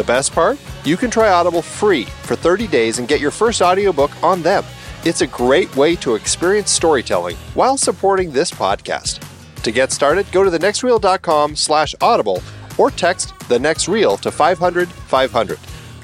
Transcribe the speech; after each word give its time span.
The 0.00 0.04
best 0.04 0.32
part? 0.32 0.58
You 0.86 0.96
can 0.96 1.10
try 1.10 1.28
Audible 1.30 1.60
free 1.60 2.04
for 2.04 2.34
30 2.34 2.66
days 2.68 2.98
and 2.98 3.06
get 3.06 3.20
your 3.20 3.30
first 3.30 3.60
audiobook 3.60 4.10
on 4.22 4.40
them. 4.40 4.64
It's 5.04 5.20
a 5.20 5.26
great 5.26 5.76
way 5.76 5.94
to 5.96 6.14
experience 6.14 6.70
storytelling 6.70 7.36
while 7.52 7.76
supporting 7.76 8.32
this 8.32 8.50
podcast. 8.50 9.22
To 9.62 9.70
get 9.70 9.92
started, 9.92 10.24
go 10.32 10.42
to 10.42 10.48
thenextreel.com 10.48 11.54
slash 11.54 11.94
audible 12.00 12.42
or 12.78 12.90
text 12.90 13.38
the 13.50 13.58
next 13.58 13.88
reel 13.88 14.16
to 14.16 14.30
500 14.30 14.88
500. 14.88 15.58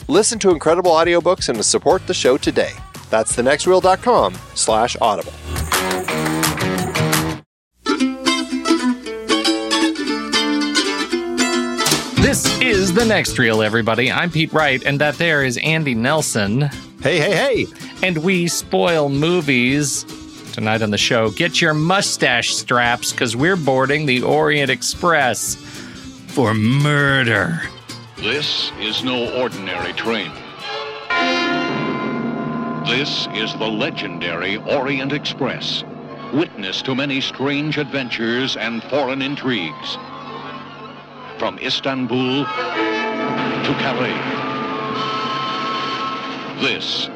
Listen 0.09 0.39
to 0.41 0.51
incredible 0.51 0.91
audiobooks 0.91 1.49
and 1.49 1.65
support 1.65 2.07
the 2.07 2.13
show 2.13 2.37
today. 2.37 2.73
That's 3.09 3.35
thenextreel.com 3.35 4.35
slash 4.55 4.99
audible. 5.01 5.33
This 12.27 12.61
is 12.61 12.93
the 12.93 13.05
next 13.05 13.39
reel, 13.39 13.63
everybody. 13.63 14.11
I'm 14.11 14.33
Pete 14.33 14.53
Wright, 14.53 14.83
and 14.83 15.01
that 15.01 15.15
there 15.15 15.45
is 15.45 15.59
Andy 15.59 15.95
Nelson. 15.95 16.63
Hey, 17.01 17.21
hey, 17.21 17.37
hey. 17.37 17.67
And 18.03 18.19
we 18.19 18.49
spoil 18.49 19.09
movies 19.09 20.03
tonight 20.53 20.83
on 20.83 20.91
the 20.91 20.99
show. 20.99 21.31
Get 21.31 21.61
your 21.61 21.73
mustache 21.73 22.53
straps 22.53 23.13
because 23.13 23.37
we're 23.37 23.55
boarding 23.55 24.07
the 24.07 24.23
Orient 24.23 24.73
Express 24.73 25.55
for 26.27 26.53
murder. 26.53 27.63
This 28.17 28.73
is 28.81 29.05
no 29.05 29.33
ordinary 29.41 29.93
train. 29.93 30.33
This 32.89 33.29
is 33.35 33.53
the 33.55 33.71
legendary 33.71 34.57
Orient 34.57 35.13
Express, 35.13 35.85
witness 36.33 36.83
to 36.83 36.97
many 36.97 37.21
strange 37.21 37.79
adventures 37.79 38.57
and 38.57 38.83
foreign 38.83 39.23
intrigues. 39.23 39.97
From 41.39 41.59
Istanbul 41.59 42.45
to 42.47 43.75
Calais. 43.81 44.17
This 46.63 47.11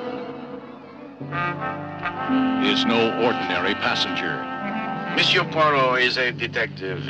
is 2.62 2.84
no 2.84 3.16
ordinary 3.24 3.74
passenger. 3.76 4.36
Monsieur 5.16 5.42
Poirot 5.44 6.02
is 6.02 6.18
a 6.18 6.32
detective. 6.32 7.02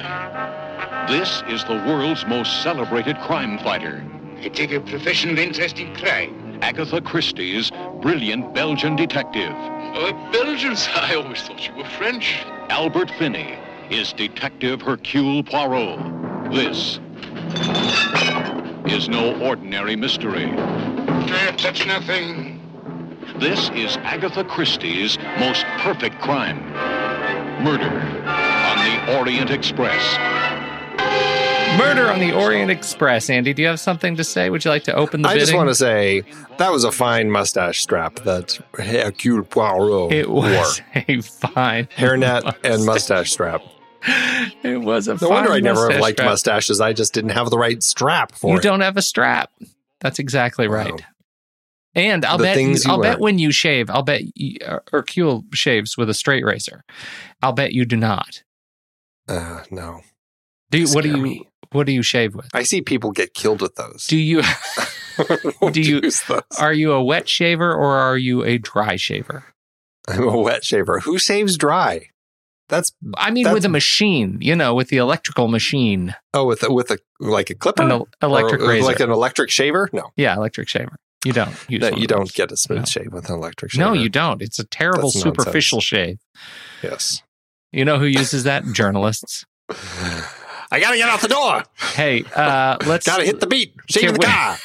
This 1.08 1.42
is 1.48 1.64
the 1.64 1.82
world's 1.84 2.24
most 2.26 2.62
celebrated 2.62 3.18
crime 3.18 3.58
fighter. 3.58 4.04
I 4.40 4.48
take 4.48 4.70
a 4.70 4.78
professional 4.80 5.36
interest 5.38 5.80
in 5.80 5.92
crime. 5.96 6.60
Agatha 6.62 7.00
Christie's 7.00 7.72
brilliant 8.00 8.54
Belgian 8.54 8.94
detective. 8.94 9.52
Oh, 9.52 10.12
Belgians? 10.32 10.88
I 10.94 11.16
always 11.16 11.42
thought 11.42 11.66
you 11.66 11.74
were 11.74 11.84
French. 11.84 12.44
Albert 12.68 13.10
Finney 13.18 13.58
is 13.90 14.12
Detective 14.12 14.80
Hercule 14.80 15.42
Poirot. 15.42 16.29
This 16.52 16.98
is 18.92 19.08
no 19.08 19.38
ordinary 19.40 19.94
mystery. 19.96 20.46
I 20.52 21.54
touch 21.56 21.86
nothing. 21.86 22.56
This 23.38 23.70
is 23.70 23.96
Agatha 23.98 24.42
Christie's 24.44 25.16
most 25.38 25.64
perfect 25.78 26.20
crime. 26.20 26.58
Murder 27.62 27.88
on 28.26 28.78
the 29.06 29.18
Orient 29.18 29.50
Express. 29.50 30.16
Murder 31.78 32.10
on 32.10 32.18
the 32.18 32.32
Orient 32.32 32.70
Express. 32.70 33.30
Andy, 33.30 33.54
do 33.54 33.62
you 33.62 33.68
have 33.68 33.78
something 33.78 34.16
to 34.16 34.24
say? 34.24 34.50
Would 34.50 34.64
you 34.64 34.70
like 34.72 34.82
to 34.84 34.94
open 34.94 35.22
the 35.22 35.28
I 35.28 35.34
bidding? 35.34 35.46
just 35.46 35.54
want 35.56 35.68
to 35.68 35.74
say 35.74 36.22
that 36.58 36.72
was 36.72 36.82
a 36.84 36.90
fine 36.90 37.30
mustache 37.30 37.80
strap 37.80 38.16
that 38.24 38.58
Hercule 38.74 39.44
Poirot 39.44 40.12
it 40.12 40.28
wore. 40.28 40.42
was 40.42 40.82
a 40.94 41.20
fine 41.20 41.86
Hairnet 41.96 42.56
and 42.64 42.84
mustache 42.84 43.30
strap. 43.30 43.62
It 44.62 44.80
was 44.80 45.08
a 45.08 45.16
No 45.20 45.28
wonder 45.30 45.52
I 45.52 45.60
never 45.60 45.90
have 45.90 46.00
liked 46.00 46.18
strap. 46.18 46.30
mustaches. 46.30 46.80
I 46.80 46.92
just 46.92 47.12
didn't 47.14 47.30
have 47.30 47.50
the 47.50 47.58
right 47.58 47.82
strap 47.82 48.32
for 48.32 48.50
You 48.50 48.54
it. 48.54 48.64
You 48.64 48.70
don't 48.70 48.80
have 48.80 48.96
a 48.96 49.02
strap. 49.02 49.50
That's 50.00 50.18
exactly 50.18 50.68
Wow. 50.68 50.74
right. 50.74 51.02
And 51.94 52.24
I'll 52.24 52.38
The 52.38 52.44
bet 52.44 52.56
you 52.60 52.76
I'll 52.86 53.00
bet 53.00 53.18
when 53.20 53.38
you 53.38 53.50
shave, 53.50 53.90
I'll 53.90 54.02
bet 54.04 54.22
you, 54.36 54.58
uh, 54.64 54.78
Hercule 54.92 55.44
shaves 55.52 55.96
with 55.98 56.08
a 56.08 56.14
straight 56.14 56.44
razor. 56.44 56.84
I'll 57.42 57.52
bet 57.52 57.72
you 57.72 57.84
do 57.84 57.96
not. 57.96 58.42
Uh, 59.28 59.62
no. 59.70 60.00
Do 60.70 60.78
you, 60.78 60.86
what 60.94 61.02
do 61.02 61.10
you 61.10 61.16
me. 61.16 61.48
what 61.72 61.86
do 61.86 61.92
you 61.92 62.02
shave 62.02 62.34
with? 62.34 62.48
I 62.54 62.62
see 62.62 62.80
people 62.80 63.10
get 63.10 63.34
killed 63.34 63.60
with 63.60 63.74
those. 63.74 64.06
Do 64.06 64.16
you 64.16 64.42
do 65.72 65.80
you- 65.80 66.00
use 66.02 66.22
those. 66.28 66.42
are 66.58 66.72
you 66.72 66.92
a 66.92 67.02
wet 67.02 67.28
shaver 67.28 67.72
or 67.74 67.96
are 67.96 68.16
you 68.16 68.44
a 68.44 68.58
dry 68.58 68.96
shaver? 68.96 69.44
I'm 70.08 70.28
a 70.28 70.36
wet 70.38 70.64
shaver. 70.64 71.00
Who 71.00 71.18
saves 71.18 71.56
dry? 71.56 72.10
That's 72.70 72.92
I 73.18 73.30
mean 73.30 73.44
That's- 73.44 73.54
with 73.54 73.64
a 73.66 73.68
machine, 73.68 74.38
you 74.40 74.56
know, 74.56 74.74
with 74.74 74.88
the 74.88 74.96
electrical 74.96 75.48
machine, 75.48 76.14
oh 76.32 76.46
with 76.46 76.62
a, 76.62 76.72
with 76.72 76.90
a 76.90 76.98
like 77.18 77.50
a 77.50 77.54
clipper, 77.54 77.82
an 77.82 77.90
el- 77.90 78.08
electric 78.22 78.62
Or, 78.62 78.68
razor. 78.68 78.86
like 78.86 79.00
an 79.00 79.10
electric 79.10 79.50
shaver. 79.50 79.90
No, 79.92 80.10
yeah, 80.16 80.34
electric 80.36 80.68
shaver. 80.68 80.96
You 81.24 81.32
don't 81.34 81.50
use 81.68 81.80
no 81.82 81.88
you 81.90 82.06
don't 82.06 82.20
those. 82.20 82.32
get 82.32 82.50
a 82.50 82.56
smooth 82.56 82.78
No. 82.78 82.84
shave 82.86 83.12
with 83.12 83.28
an 83.28 83.34
electric 83.34 83.72
shaver. 83.72 83.84
No, 83.84 83.92
you 83.92 84.08
don't. 84.08 84.40
It's 84.40 84.58
a 84.58 84.64
terrible 84.64 85.10
That's 85.10 85.16
nonsense. 85.24 85.36
superficial 85.44 85.80
shave. 85.82 86.18
Yes. 86.82 87.22
You 87.72 87.84
know 87.84 87.98
who 87.98 88.06
uses 88.06 88.44
that? 88.44 88.64
Journalists. 88.72 89.44
I 90.72 90.78
gotta 90.80 90.96
get 90.96 91.08
out 91.08 91.20
the 91.20 91.28
door. 91.28 91.64
Hey, 91.94 92.24
uh, 92.34 92.76
let's 92.86 93.04
Gotta 93.06 93.24
hit 93.24 93.40
the 93.40 93.46
beat. 93.46 93.74
Shave 93.88 94.12
the 94.14 94.20
car. 94.20 94.56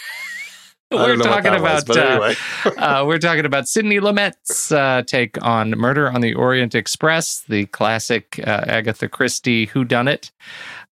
We're 0.96 1.16
don't 1.16 1.20
know 1.20 1.26
what 1.26 1.44
talking 1.44 1.52
that 1.52 1.62
was, 1.62 1.84
about 1.84 2.36
but 2.64 2.78
uh, 2.78 2.82
uh, 3.02 3.06
we're 3.06 3.20
talking 3.20 3.46
about 3.46 3.68
Sidney 3.68 4.00
Lumet's 4.00 4.72
uh, 4.72 5.04
take 5.06 5.42
on 5.44 5.72
Murder 5.72 6.12
on 6.12 6.22
the 6.22 6.34
Orient 6.34 6.76
Express, 6.76 7.42
the 7.42 7.66
classic 7.68 8.40
uh, 8.40 8.64
Agatha 8.68 9.08
Christie 9.08 9.68
whodunit, 9.68 10.32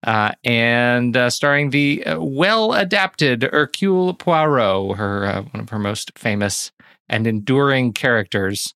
uh, 0.04 0.32
and 0.44 1.16
uh, 1.16 1.30
starring 1.30 1.70
the 1.70 2.06
uh, 2.06 2.22
well-adapted 2.22 3.44
Hercule 3.44 4.14
Poirot, 4.14 4.98
her 4.98 5.26
uh, 5.26 5.42
one 5.42 5.62
of 5.62 5.70
her 5.70 5.80
most 5.80 6.18
famous 6.18 6.72
and 7.10 7.28
enduring 7.28 7.94
characters. 7.94 8.74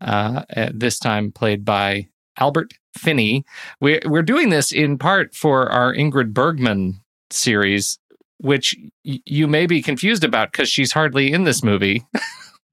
Uh, 0.00 0.44
uh, 0.56 0.70
this 0.72 0.98
time 0.98 1.30
played 1.30 1.64
by 1.64 2.08
Albert 2.38 2.72
Finney. 2.96 3.44
We're 3.80 4.00
we're 4.06 4.22
doing 4.22 4.48
this 4.48 4.72
in 4.72 4.96
part 4.98 5.34
for 5.34 5.70
our 5.70 5.94
Ingrid 5.94 6.32
Bergman 6.32 7.00
series. 7.30 7.98
Which 8.40 8.74
y- 9.04 9.20
you 9.24 9.46
may 9.46 9.66
be 9.66 9.82
confused 9.82 10.24
about 10.24 10.52
because 10.52 10.68
she's 10.68 10.92
hardly 10.92 11.32
in 11.32 11.44
this 11.44 11.62
movie. 11.62 12.04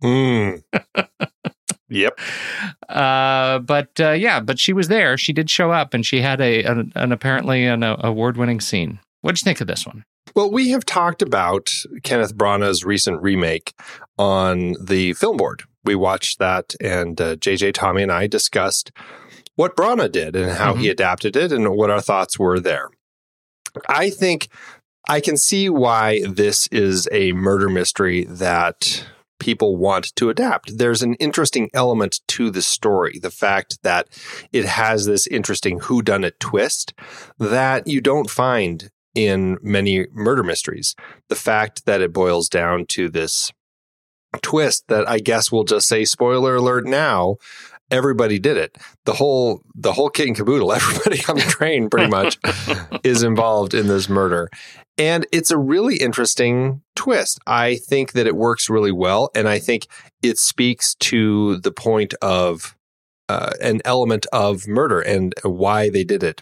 Mm. 0.04 0.62
yep. 1.90 2.20
Uh, 2.88 3.58
but 3.58 3.90
uh, 4.00 4.12
yeah, 4.12 4.40
but 4.40 4.60
she 4.60 4.72
was 4.72 4.90
there. 4.90 5.18
She 5.18 5.34
did 5.34 5.50
show 5.50 5.72
up, 5.72 5.96
and 5.96 6.06
she 6.06 6.22
had 6.22 6.40
a 6.40 6.64
an, 6.64 6.92
an 6.96 7.12
apparently 7.12 7.66
an 7.66 7.82
uh, 7.82 7.98
award-winning 8.02 8.62
scene. 8.62 9.00
What'd 9.22 9.42
you 9.42 9.46
think 9.46 9.60
of 9.60 9.66
this 9.66 9.88
one? 9.88 10.04
Well, 10.36 10.52
we 10.52 10.70
have 10.70 10.86
talked 10.86 11.24
about 11.24 11.72
Kenneth 12.04 12.36
Branagh's 12.36 12.86
recent 12.86 13.24
remake 13.24 13.74
on 14.20 14.76
the 14.80 15.14
film 15.14 15.38
board. 15.38 15.64
We 15.84 15.96
watched 15.96 16.38
that, 16.38 16.76
and 16.80 17.20
uh, 17.20 17.38
JJ, 17.38 17.74
Tommy, 17.74 18.04
and 18.04 18.12
I 18.12 18.28
discussed 18.28 18.92
what 19.56 19.76
Branagh 19.76 20.12
did 20.12 20.36
and 20.36 20.52
how 20.52 20.76
he 20.76 20.90
adapted 20.90 21.36
it 21.36 21.52
and 21.52 21.68
what 21.70 21.90
our 21.90 22.02
thoughts 22.02 22.38
were 22.38 22.60
there. 22.60 22.90
I 23.90 24.10
think 24.12 24.50
I 25.10 25.22
can 25.22 25.38
see 25.38 25.70
why 25.70 26.22
this 26.28 26.68
is 26.68 27.08
a 27.12 27.32
murder 27.32 27.70
mystery 27.70 28.26
that 28.26 29.08
people 29.40 29.78
want 29.78 30.16
to 30.16 30.30
adapt. 30.30 30.78
There's 30.78 31.02
an 31.02 31.14
interesting 31.16 31.70
element 31.74 32.20
to 32.30 32.50
the 32.50 32.62
story. 32.62 33.20
The 33.20 33.32
fact 33.32 33.84
that 33.84 34.08
it 34.52 34.66
has 34.66 35.06
this 35.06 35.28
interesting 35.28 35.80
whodunit 35.80 36.40
twist 36.40 36.94
that 37.40 37.88
you 37.88 38.02
don't 38.02 38.30
find 38.30 38.90
in 39.16 39.58
many 39.62 40.08
murder 40.12 40.44
mysteries. 40.44 40.96
The 41.30 41.36
fact 41.36 41.86
that 41.86 42.02
it 42.02 42.14
boils 42.14 42.50
down 42.50 42.86
to 42.88 43.10
this 43.10 43.52
twist 44.42 44.84
that 44.90 45.08
I 45.08 45.20
guess 45.20 45.52
we'll 45.52 45.64
just 45.64 45.88
say 45.88 46.04
spoiler 46.04 46.56
alert 46.56 46.86
now 46.86 47.38
everybody 47.92 48.40
did 48.40 48.58
it. 48.58 48.78
The 49.06 49.14
whole 49.14 49.62
the 49.76 49.94
whole 49.94 50.10
kit 50.10 50.28
and 50.28 50.36
caboodle 50.36 50.74
everybody 50.74 51.22
on 51.28 51.36
the 51.36 51.42
train 51.44 51.90
pretty 51.90 52.10
much 52.10 52.38
is 53.04 53.24
involved 53.24 53.74
in 53.74 53.88
this 53.88 54.10
murder. 54.10 54.50
And 55.00 55.28
it's 55.32 55.52
a 55.52 55.58
really 55.58 55.98
interesting 55.98 56.82
twist. 56.96 57.40
I 57.46 57.76
think 57.76 58.14
that 58.14 58.26
it 58.26 58.36
works 58.36 58.70
really 58.70 58.92
well 58.92 59.30
and 59.36 59.48
i 59.48 59.60
think 59.60 59.88
it 60.24 60.38
speaks 60.38 60.96
to 60.96 61.58
the 61.58 61.72
point 61.72 62.14
of 62.22 62.76
uh, 63.30 63.52
an 63.62 63.82
element 63.86 64.26
of 64.32 64.68
murder 64.68 65.02
and 65.02 65.34
why 65.44 65.90
they 65.90 66.04
did 66.04 66.24
it. 66.24 66.42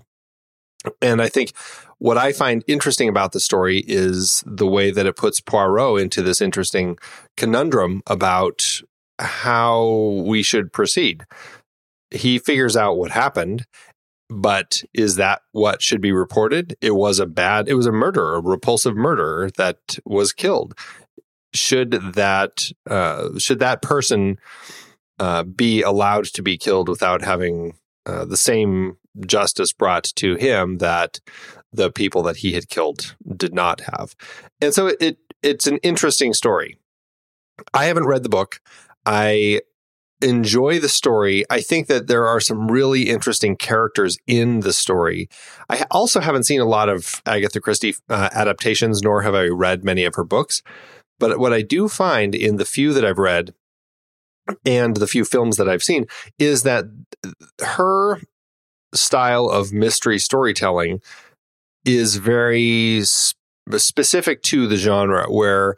And 1.01 1.21
I 1.21 1.29
think 1.29 1.51
what 1.97 2.17
I 2.17 2.31
find 2.31 2.63
interesting 2.67 3.09
about 3.09 3.31
the 3.31 3.39
story 3.39 3.83
is 3.87 4.43
the 4.45 4.67
way 4.67 4.91
that 4.91 5.07
it 5.07 5.15
puts 5.15 5.41
Poirot 5.41 6.01
into 6.01 6.21
this 6.21 6.41
interesting 6.41 6.97
conundrum 7.37 8.03
about 8.05 8.81
how 9.19 10.23
we 10.25 10.43
should 10.43 10.73
proceed. 10.73 11.25
He 12.11 12.39
figures 12.39 12.77
out 12.77 12.97
what 12.97 13.11
happened, 13.11 13.65
but 14.29 14.83
is 14.93 15.15
that 15.15 15.41
what 15.51 15.81
should 15.81 16.01
be 16.01 16.11
reported? 16.11 16.75
It 16.81 16.95
was 16.95 17.19
a 17.19 17.25
bad, 17.25 17.67
it 17.67 17.75
was 17.75 17.85
a 17.85 17.91
murder, 17.91 18.35
a 18.35 18.41
repulsive 18.41 18.95
murder 18.95 19.49
that 19.57 19.97
was 20.05 20.31
killed. 20.31 20.77
Should 21.53 21.91
that 21.91 22.69
uh, 22.89 23.39
should 23.39 23.59
that 23.59 23.81
person 23.81 24.37
uh, 25.19 25.43
be 25.43 25.81
allowed 25.81 26.25
to 26.25 26.41
be 26.41 26.57
killed 26.57 26.89
without 26.89 27.21
having 27.21 27.77
uh, 28.05 28.25
the 28.25 28.37
same 28.37 28.97
justice 29.25 29.71
brought 29.71 30.03
to 30.15 30.35
him 30.35 30.79
that 30.79 31.19
the 31.71 31.91
people 31.91 32.23
that 32.23 32.37
he 32.37 32.53
had 32.53 32.69
killed 32.69 33.15
did 33.35 33.53
not 33.53 33.81
have. 33.81 34.15
And 34.61 34.73
so 34.73 34.91
it 34.99 35.17
it's 35.41 35.67
an 35.67 35.77
interesting 35.77 36.33
story. 36.33 36.77
I 37.73 37.85
haven't 37.85 38.07
read 38.07 38.23
the 38.23 38.29
book. 38.29 38.59
I 39.05 39.61
enjoy 40.21 40.79
the 40.79 40.89
story. 40.89 41.43
I 41.49 41.61
think 41.61 41.87
that 41.87 42.07
there 42.07 42.25
are 42.25 42.39
some 42.39 42.71
really 42.71 43.09
interesting 43.09 43.55
characters 43.55 44.17
in 44.27 44.61
the 44.61 44.73
story. 44.73 45.29
I 45.69 45.85
also 45.91 46.19
haven't 46.19 46.43
seen 46.43 46.61
a 46.61 46.65
lot 46.65 46.89
of 46.89 47.21
Agatha 47.25 47.59
Christie 47.59 47.95
uh, 48.09 48.29
adaptations, 48.33 49.01
nor 49.01 49.21
have 49.21 49.35
I 49.35 49.47
read 49.47 49.83
many 49.83 50.05
of 50.05 50.15
her 50.15 50.23
books. 50.23 50.61
But 51.19 51.39
what 51.39 51.53
I 51.53 51.61
do 51.61 51.87
find 51.87 52.33
in 52.33 52.57
the 52.57 52.65
few 52.65 52.93
that 52.93 53.05
I've 53.05 53.19
read 53.19 53.53
and 54.65 54.97
the 54.97 55.07
few 55.07 55.25
films 55.25 55.57
that 55.57 55.69
I've 55.69 55.83
seen 55.83 56.05
is 56.37 56.63
that 56.63 56.85
her 57.61 58.19
style 58.93 59.49
of 59.49 59.73
mystery 59.73 60.19
storytelling 60.19 61.01
is 61.83 62.17
very 62.17 63.01
sp- 63.03 63.37
specific 63.77 64.41
to 64.43 64.67
the 64.67 64.77
genre 64.77 65.27
where 65.27 65.75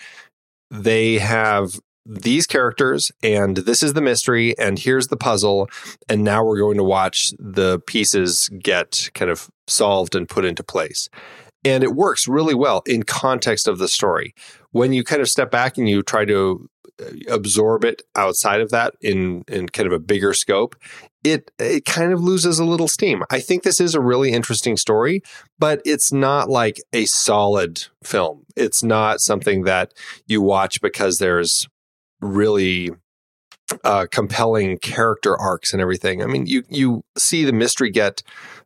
they 0.69 1.15
have 1.15 1.79
these 2.07 2.47
characters 2.47 3.11
and 3.21 3.57
this 3.57 3.83
is 3.83 3.93
the 3.93 4.01
mystery 4.01 4.57
and 4.57 4.79
here's 4.79 5.07
the 5.07 5.17
puzzle 5.17 5.69
and 6.07 6.23
now 6.23 6.43
we're 6.43 6.57
going 6.57 6.77
to 6.77 6.83
watch 6.83 7.31
the 7.37 7.79
pieces 7.81 8.49
get 8.61 9.09
kind 9.13 9.29
of 9.29 9.49
solved 9.67 10.15
and 10.15 10.29
put 10.29 10.45
into 10.45 10.63
place. 10.63 11.09
And 11.65 11.83
it 11.83 11.95
works 11.95 12.27
really 12.27 12.55
well 12.55 12.81
in 12.85 13.03
context 13.03 13.67
of 13.67 13.77
the 13.77 13.89
story. 13.89 14.33
When 14.71 14.93
you 14.93 15.03
kind 15.03 15.21
of 15.21 15.27
step 15.27 15.51
back 15.51 15.77
and 15.77 15.89
you 15.89 16.01
try 16.01 16.23
to 16.23 16.69
uh, 17.01 17.11
absorb 17.29 17.83
it 17.83 18.03
outside 18.15 18.61
of 18.61 18.71
that 18.71 18.93
in 19.01 19.43
in 19.47 19.67
kind 19.69 19.85
of 19.85 19.93
a 19.93 19.99
bigger 19.99 20.33
scope 20.33 20.75
it 21.23 21.51
it 21.59 21.85
kind 21.85 22.13
of 22.13 22.21
loses 22.21 22.57
a 22.57 22.65
little 22.65 22.87
steam. 22.87 23.23
I 23.29 23.39
think 23.39 23.63
this 23.63 23.81
is 23.81 23.93
a 23.93 24.01
really 24.01 24.31
interesting 24.31 24.77
story 24.77 25.21
but 25.59 25.81
it's 25.83 26.11
not 26.11 26.49
like 26.49 26.77
a 26.93 27.05
solid 27.05 27.85
film. 28.03 28.45
It's 28.55 28.81
not 28.81 29.19
something 29.19 29.63
that 29.63 29.93
you 30.25 30.41
watch 30.41 30.81
because 30.81 31.17
there's 31.17 31.67
really 32.21 32.91
uh, 33.83 34.07
compelling 34.11 34.77
character 34.77 35.37
arcs 35.37 35.73
and 35.73 35.81
everything. 35.81 36.23
I 36.23 36.25
mean, 36.25 36.45
you 36.45 36.63
you 36.69 37.03
see 37.17 37.43
the 37.43 37.53
mystery 37.53 37.89
get 37.89 38.23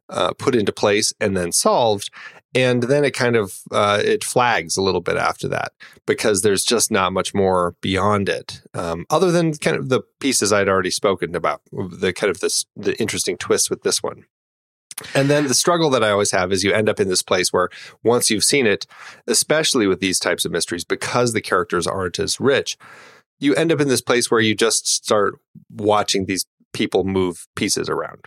uh, 0.10 0.34
put 0.34 0.56
into 0.56 0.72
place 0.72 1.14
and 1.20 1.36
then 1.36 1.52
solved, 1.52 2.10
and 2.54 2.84
then 2.84 3.04
it 3.04 3.12
kind 3.12 3.36
of 3.36 3.60
uh, 3.72 4.02
it 4.04 4.24
flags 4.24 4.78
a 4.78 4.82
little 4.82 5.02
bit 5.02 5.18
after 5.18 5.48
that 5.48 5.74
because 6.06 6.42
there's 6.42 6.64
just 6.64 6.92
not 6.92 7.14
much 7.14 7.34
more 7.34 7.76
beyond 7.82 8.30
it, 8.30 8.62
um, 8.74 9.06
other 9.10 9.32
than 9.32 9.54
kind 9.56 9.78
of 9.78 9.90
the 9.90 10.02
pieces 10.20 10.54
I'd 10.54 10.70
already 10.70 10.92
spoken 10.92 11.36
about. 11.36 11.62
The 11.72 12.14
kind 12.14 12.30
of 12.30 12.40
this 12.40 12.66
the 12.76 13.00
interesting 13.00 13.38
twist 13.38 13.70
with 13.70 13.84
this 13.84 14.04
one. 14.04 14.26
And 15.16 15.32
then 15.32 15.48
the 15.48 15.56
struggle 15.56 15.90
that 15.92 16.04
I 16.04 16.12
always 16.12 16.32
have 16.32 16.52
is 16.52 16.64
you 16.64 16.74
end 16.74 16.88
up 16.88 17.00
in 17.00 17.08
this 17.08 17.24
place 17.24 17.52
where 17.52 17.70
once 18.04 18.30
you've 18.30 18.44
seen 18.44 18.68
it, 18.68 18.86
especially 19.26 19.88
with 19.88 20.00
these 20.00 20.20
types 20.20 20.46
of 20.46 20.52
mysteries, 20.52 20.84
because 20.84 21.34
the 21.34 21.42
characters 21.42 21.88
aren't 21.88 22.20
as 22.20 22.40
rich, 22.40 22.78
you 23.42 23.56
end 23.56 23.72
up 23.72 23.82
in 23.82 23.90
this 23.90 24.02
place 24.02 24.32
where 24.32 24.40
you 24.40 24.56
just 24.56 24.88
start 24.88 25.34
watching 25.70 26.26
these 26.26 26.46
people 26.74 27.04
move 27.04 27.48
pieces 27.56 27.90
around. 27.90 28.26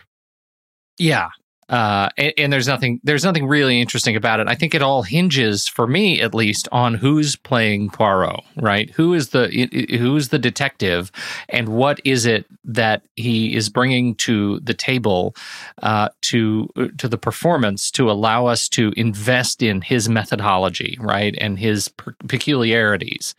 Yeah, 0.99 1.29
uh, 1.69 2.09
and, 2.17 2.33
and, 2.37 2.53
there's 2.53 2.67
nothing 2.67 2.99
there's 3.03 3.23
nothing 3.23 3.47
really 3.47 3.81
interesting 3.81 4.15
about 4.15 4.39
it. 4.39 4.47
I 4.47 4.53
think 4.53 4.75
it 4.75 4.83
all 4.83 5.01
hinges, 5.01 5.67
for 5.67 5.87
me 5.87 6.21
at 6.21 6.35
least, 6.35 6.67
on 6.71 6.93
who's 6.93 7.35
playing 7.35 7.89
Poirot, 7.89 8.41
right? 8.57 8.91
Who 8.91 9.15
is 9.15 9.29
the 9.29 9.47
who 9.89 10.15
is 10.15 10.29
the 10.29 10.37
detective, 10.37 11.11
and 11.49 11.69
what 11.69 11.99
is 12.03 12.27
it 12.27 12.45
that 12.65 13.01
he 13.15 13.55
is 13.55 13.69
bringing 13.69 14.13
to 14.15 14.59
the 14.59 14.75
table 14.75 15.35
uh, 15.81 16.09
to 16.23 16.69
to 16.99 17.07
the 17.07 17.17
performance 17.17 17.89
to 17.91 18.11
allow 18.11 18.45
us 18.45 18.69
to 18.69 18.93
invest 18.95 19.63
in 19.63 19.81
his 19.81 20.07
methodology, 20.07 20.99
right, 20.99 21.35
and 21.41 21.57
his 21.57 21.87
per- 21.87 22.15
peculiarities, 22.27 23.33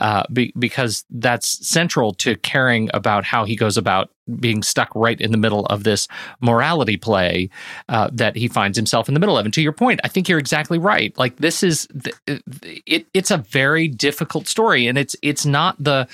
uh, 0.00 0.24
be, 0.30 0.52
because 0.58 1.06
that's 1.08 1.66
central 1.66 2.12
to 2.14 2.36
caring 2.36 2.90
about 2.92 3.24
how 3.24 3.46
he 3.46 3.56
goes 3.56 3.78
about 3.78 4.10
being 4.38 4.62
stuck 4.62 4.90
right 4.94 5.20
in 5.20 5.32
the 5.32 5.36
middle 5.36 5.66
of 5.66 5.84
this 5.84 6.08
morality 6.40 6.96
play 6.96 7.50
uh, 7.88 8.08
that 8.12 8.36
he 8.36 8.48
finds 8.48 8.76
himself 8.76 9.08
in 9.08 9.14
the 9.14 9.20
middle 9.20 9.36
of. 9.36 9.44
And 9.44 9.54
to 9.54 9.62
your 9.62 9.72
point, 9.72 10.00
I 10.04 10.08
think 10.08 10.28
you're 10.28 10.38
exactly 10.38 10.78
right. 10.78 11.16
Like 11.18 11.36
this 11.36 11.62
is 11.62 11.88
it. 12.26 13.06
It's 13.12 13.30
a 13.30 13.38
very 13.38 13.88
difficult 13.88 14.46
story, 14.46 14.86
and 14.86 14.96
it's 14.96 15.16
it's 15.22 15.44
not 15.44 15.82
the, 15.82 16.08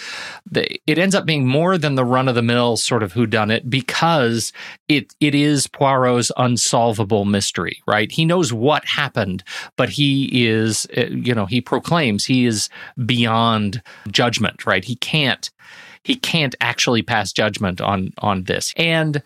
the 0.51 0.67
it 0.87 0.99
ends 0.99 1.15
up 1.15 1.27
being 1.27 1.47
more 1.47 1.77
than 1.77 1.95
the 1.95 2.05
run 2.05 2.29
of 2.29 2.35
the 2.35 2.43
mill 2.43 2.77
sort 2.77 3.03
of 3.03 3.13
who 3.13 3.27
done 3.27 3.51
it 3.51 3.69
because 3.69 4.53
it 4.89 5.15
it 5.21 5.35
is 5.35 5.67
Poirot's 5.67 6.33
unsolvable 6.37 7.25
mystery. 7.25 7.83
Right? 7.87 8.11
He 8.11 8.25
knows 8.25 8.53
what 8.53 8.85
happened, 8.87 9.45
but 9.77 9.91
he 9.91 10.47
is 10.47 10.87
uh, 10.97 11.07
you 11.07 11.35
know 11.35 11.47
he 11.47 11.61
proclaims 11.61 12.25
he 12.25 12.47
is 12.47 12.69
beyond 13.05 13.83
judgment. 14.11 14.65
Right? 14.67 14.85
He 14.85 14.97
can't 14.97 15.51
he 16.03 16.15
can't 16.15 16.55
actually 16.61 17.03
pass 17.03 17.33
judgment 17.33 17.81
on 17.81 18.13
on 18.19 18.45
this. 18.45 18.73
And 18.77 19.23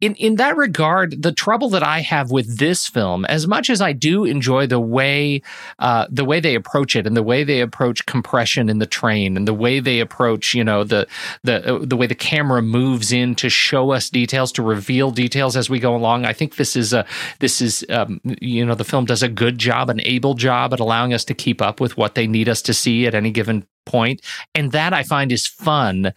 in 0.00 0.14
in 0.14 0.36
that 0.36 0.56
regard, 0.56 1.22
the 1.22 1.32
trouble 1.32 1.68
that 1.70 1.82
I 1.82 2.00
have 2.00 2.30
with 2.30 2.58
this 2.58 2.86
film, 2.86 3.24
as 3.24 3.46
much 3.46 3.68
as 3.68 3.80
I 3.80 3.92
do 3.92 4.24
enjoy 4.24 4.66
the 4.66 4.80
way 4.80 5.42
uh, 5.78 6.06
the 6.08 6.24
way 6.24 6.38
they 6.38 6.54
approach 6.54 6.94
it 6.94 7.06
and 7.06 7.16
the 7.16 7.22
way 7.22 7.42
they 7.42 7.60
approach 7.60 8.06
compression 8.06 8.68
in 8.68 8.78
the 8.78 8.86
train 8.86 9.36
and 9.36 9.48
the 9.48 9.54
way 9.54 9.80
they 9.80 10.00
approach, 10.00 10.54
you 10.54 10.62
know, 10.62 10.84
the 10.84 11.06
the 11.42 11.74
uh, 11.74 11.78
the 11.82 11.96
way 11.96 12.06
the 12.06 12.14
camera 12.14 12.62
moves 12.62 13.12
in 13.12 13.34
to 13.36 13.48
show 13.48 13.90
us 13.90 14.08
details 14.08 14.52
to 14.52 14.62
reveal 14.62 15.10
details 15.10 15.56
as 15.56 15.68
we 15.68 15.80
go 15.80 15.96
along, 15.96 16.24
I 16.24 16.32
think 16.32 16.56
this 16.56 16.76
is 16.76 16.92
a 16.92 17.04
this 17.40 17.60
is 17.60 17.84
um, 17.88 18.20
you 18.40 18.64
know 18.64 18.74
the 18.74 18.84
film 18.84 19.04
does 19.04 19.22
a 19.22 19.28
good 19.28 19.58
job, 19.58 19.90
an 19.90 20.00
able 20.02 20.34
job 20.34 20.72
at 20.72 20.80
allowing 20.80 21.12
us 21.12 21.24
to 21.24 21.34
keep 21.34 21.60
up 21.60 21.80
with 21.80 21.96
what 21.96 22.14
they 22.14 22.26
need 22.26 22.48
us 22.48 22.62
to 22.62 22.74
see 22.74 23.06
at 23.06 23.14
any 23.14 23.32
given 23.32 23.66
point, 23.84 24.20
and 24.54 24.70
that 24.72 24.92
I 24.92 25.02
find 25.02 25.32
is 25.32 25.46
fun. 25.46 26.12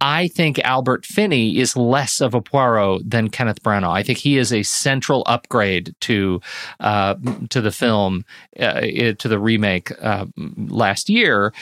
I 0.00 0.28
think 0.28 0.58
Albert 0.60 1.04
Finney 1.04 1.58
is 1.58 1.76
less 1.76 2.20
of 2.20 2.34
a 2.34 2.40
Poirot 2.40 3.08
than 3.08 3.30
Kenneth 3.30 3.62
Branagh. 3.62 3.92
I 3.92 4.02
think 4.02 4.18
he 4.18 4.38
is 4.38 4.52
a 4.52 4.62
central 4.62 5.24
upgrade 5.26 5.94
to 6.02 6.40
uh, 6.80 7.16
to 7.50 7.60
the 7.60 7.72
film, 7.72 8.24
uh, 8.60 8.80
to 8.80 9.28
the 9.28 9.38
remake 9.38 9.90
uh, 10.02 10.26
last 10.56 11.08
year 11.08 11.52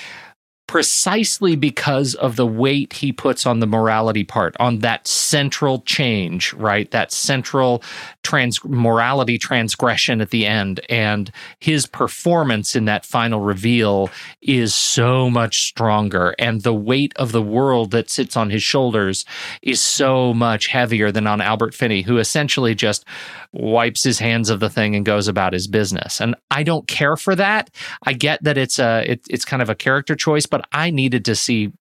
precisely 0.66 1.54
because 1.54 2.14
of 2.16 2.36
the 2.36 2.46
weight 2.46 2.92
he 2.94 3.12
puts 3.12 3.46
on 3.46 3.60
the 3.60 3.66
morality 3.66 4.24
part, 4.24 4.56
on 4.58 4.80
that 4.80 5.06
central 5.06 5.80
change, 5.82 6.52
right? 6.54 6.90
That 6.90 7.12
central 7.12 7.82
trans 8.22 8.62
morality 8.64 9.38
transgression 9.38 10.20
at 10.20 10.30
the 10.30 10.44
end. 10.44 10.80
And 10.88 11.30
his 11.60 11.86
performance 11.86 12.74
in 12.74 12.86
that 12.86 13.06
final 13.06 13.40
reveal 13.40 14.10
is 14.42 14.74
so 14.74 15.30
much 15.30 15.68
stronger. 15.68 16.34
And 16.38 16.62
the 16.62 16.74
weight 16.74 17.12
of 17.16 17.30
the 17.30 17.42
world 17.42 17.92
that 17.92 18.10
sits 18.10 18.36
on 18.36 18.50
his 18.50 18.62
shoulders 18.62 19.24
is 19.62 19.80
so 19.80 20.34
much 20.34 20.66
heavier 20.66 21.12
than 21.12 21.28
on 21.28 21.40
Albert 21.40 21.74
Finney, 21.74 22.02
who 22.02 22.18
essentially 22.18 22.74
just 22.74 23.04
wipes 23.52 24.02
his 24.02 24.18
hands 24.18 24.50
of 24.50 24.60
the 24.60 24.68
thing 24.68 24.94
and 24.94 25.06
goes 25.06 25.28
about 25.28 25.52
his 25.52 25.66
business. 25.66 26.20
And 26.20 26.34
I 26.50 26.62
don't 26.62 26.86
care 26.86 27.16
for 27.16 27.34
that. 27.36 27.70
I 28.02 28.12
get 28.12 28.42
that 28.42 28.58
it's 28.58 28.78
a 28.78 29.04
it, 29.10 29.20
it's 29.30 29.44
kind 29.44 29.62
of 29.62 29.70
a 29.70 29.74
character 29.74 30.14
choice, 30.14 30.46
but 30.46 30.55
I 30.72 30.90
needed 30.90 31.24
to 31.26 31.34
see 31.34 31.72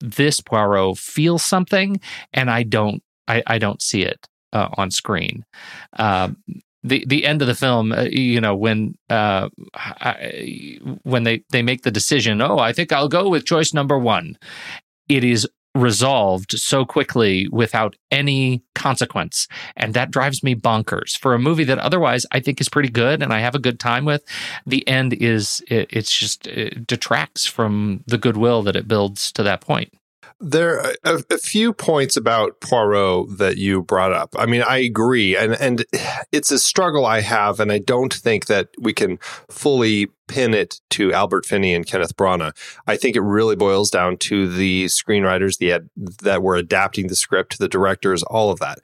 this 0.00 0.40
Poirot 0.40 0.98
feel 0.98 1.38
something, 1.38 2.00
and 2.32 2.50
I 2.50 2.62
don't 2.62 3.02
I, 3.28 3.42
I 3.46 3.58
don't 3.58 3.82
see 3.82 4.02
it 4.02 4.26
uh, 4.52 4.68
on 4.76 4.90
screen. 4.90 5.44
Um, 5.98 6.36
the 6.82 7.04
the 7.06 7.26
end 7.26 7.42
of 7.42 7.48
the 7.48 7.54
film, 7.54 7.92
uh, 7.92 8.04
you 8.04 8.40
know, 8.40 8.56
when 8.56 8.96
uh, 9.10 9.48
I, 9.74 10.78
when 11.02 11.24
they 11.24 11.44
they 11.50 11.62
make 11.62 11.82
the 11.82 11.90
decision, 11.90 12.40
oh, 12.40 12.58
I 12.58 12.72
think 12.72 12.92
I'll 12.92 13.08
go 13.08 13.28
with 13.28 13.44
choice 13.44 13.74
number 13.74 13.98
one. 13.98 14.38
It 15.08 15.24
is 15.24 15.46
resolved 15.74 16.58
so 16.58 16.84
quickly 16.84 17.48
without 17.48 17.94
any 18.10 18.62
consequence. 18.74 19.46
And 19.76 19.94
that 19.94 20.10
drives 20.10 20.42
me 20.42 20.54
bonkers. 20.54 21.16
For 21.16 21.34
a 21.34 21.38
movie 21.38 21.64
that 21.64 21.78
otherwise 21.78 22.26
I 22.32 22.40
think 22.40 22.60
is 22.60 22.68
pretty 22.68 22.88
good 22.88 23.22
and 23.22 23.32
I 23.32 23.40
have 23.40 23.54
a 23.54 23.60
good 23.60 23.78
time 23.78 24.04
with, 24.04 24.24
the 24.66 24.86
end 24.88 25.12
is, 25.14 25.62
it, 25.68 25.88
it's 25.90 26.16
just, 26.16 26.46
it 26.46 26.86
detracts 26.86 27.46
from 27.46 28.02
the 28.06 28.18
goodwill 28.18 28.62
that 28.62 28.76
it 28.76 28.88
builds 28.88 29.30
to 29.32 29.42
that 29.44 29.60
point. 29.60 29.92
There 30.42 30.80
are 30.80 30.94
a, 31.04 31.36
few 31.36 31.74
points 31.74 32.16
about 32.16 32.60
Poirot 32.60 33.36
that 33.36 33.58
you 33.58 33.82
brought 33.82 34.12
up. 34.12 34.34
I 34.38 34.46
mean, 34.46 34.62
I 34.62 34.78
agree, 34.78 35.36
and 35.36 35.52
and 35.52 35.84
it's 36.32 36.50
a 36.50 36.58
struggle 36.58 37.04
I 37.04 37.20
have, 37.20 37.60
and 37.60 37.70
I 37.70 37.78
don't 37.78 38.12
think 38.12 38.46
that 38.46 38.68
we 38.78 38.94
can 38.94 39.18
fully 39.50 40.08
pin 40.28 40.54
it 40.54 40.80
to 40.90 41.12
Albert 41.12 41.44
Finney 41.44 41.74
and 41.74 41.86
Kenneth 41.86 42.16
Branagh. 42.16 42.56
I 42.86 42.96
think 42.96 43.16
it 43.16 43.20
really 43.20 43.54
boils 43.54 43.90
down 43.90 44.16
to 44.18 44.48
the 44.48 44.86
screenwriters, 44.86 45.58
the 45.58 45.72
ad, 45.72 45.90
that 46.22 46.42
were 46.42 46.56
adapting 46.56 47.08
the 47.08 47.16
script, 47.16 47.58
the 47.58 47.68
directors, 47.68 48.22
all 48.22 48.50
of 48.50 48.60
that. 48.60 48.78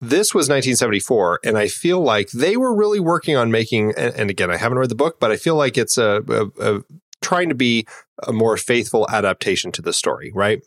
This 0.00 0.34
was 0.34 0.48
1974, 0.48 1.40
and 1.44 1.56
I 1.56 1.68
feel 1.68 2.00
like 2.00 2.30
they 2.30 2.56
were 2.56 2.74
really 2.74 3.00
working 3.00 3.36
on 3.36 3.52
making. 3.52 3.92
And, 3.96 4.12
and 4.14 4.28
again, 4.28 4.50
I 4.50 4.56
haven't 4.56 4.78
read 4.78 4.88
the 4.88 4.96
book, 4.96 5.20
but 5.20 5.30
I 5.30 5.36
feel 5.36 5.54
like 5.54 5.78
it's 5.78 5.98
a, 5.98 6.22
a, 6.28 6.74
a 6.76 6.80
trying 7.20 7.48
to 7.50 7.54
be 7.54 7.86
a 8.26 8.32
more 8.32 8.56
faithful 8.56 9.06
adaptation 9.10 9.70
to 9.72 9.82
the 9.82 9.92
story, 9.92 10.32
right? 10.34 10.62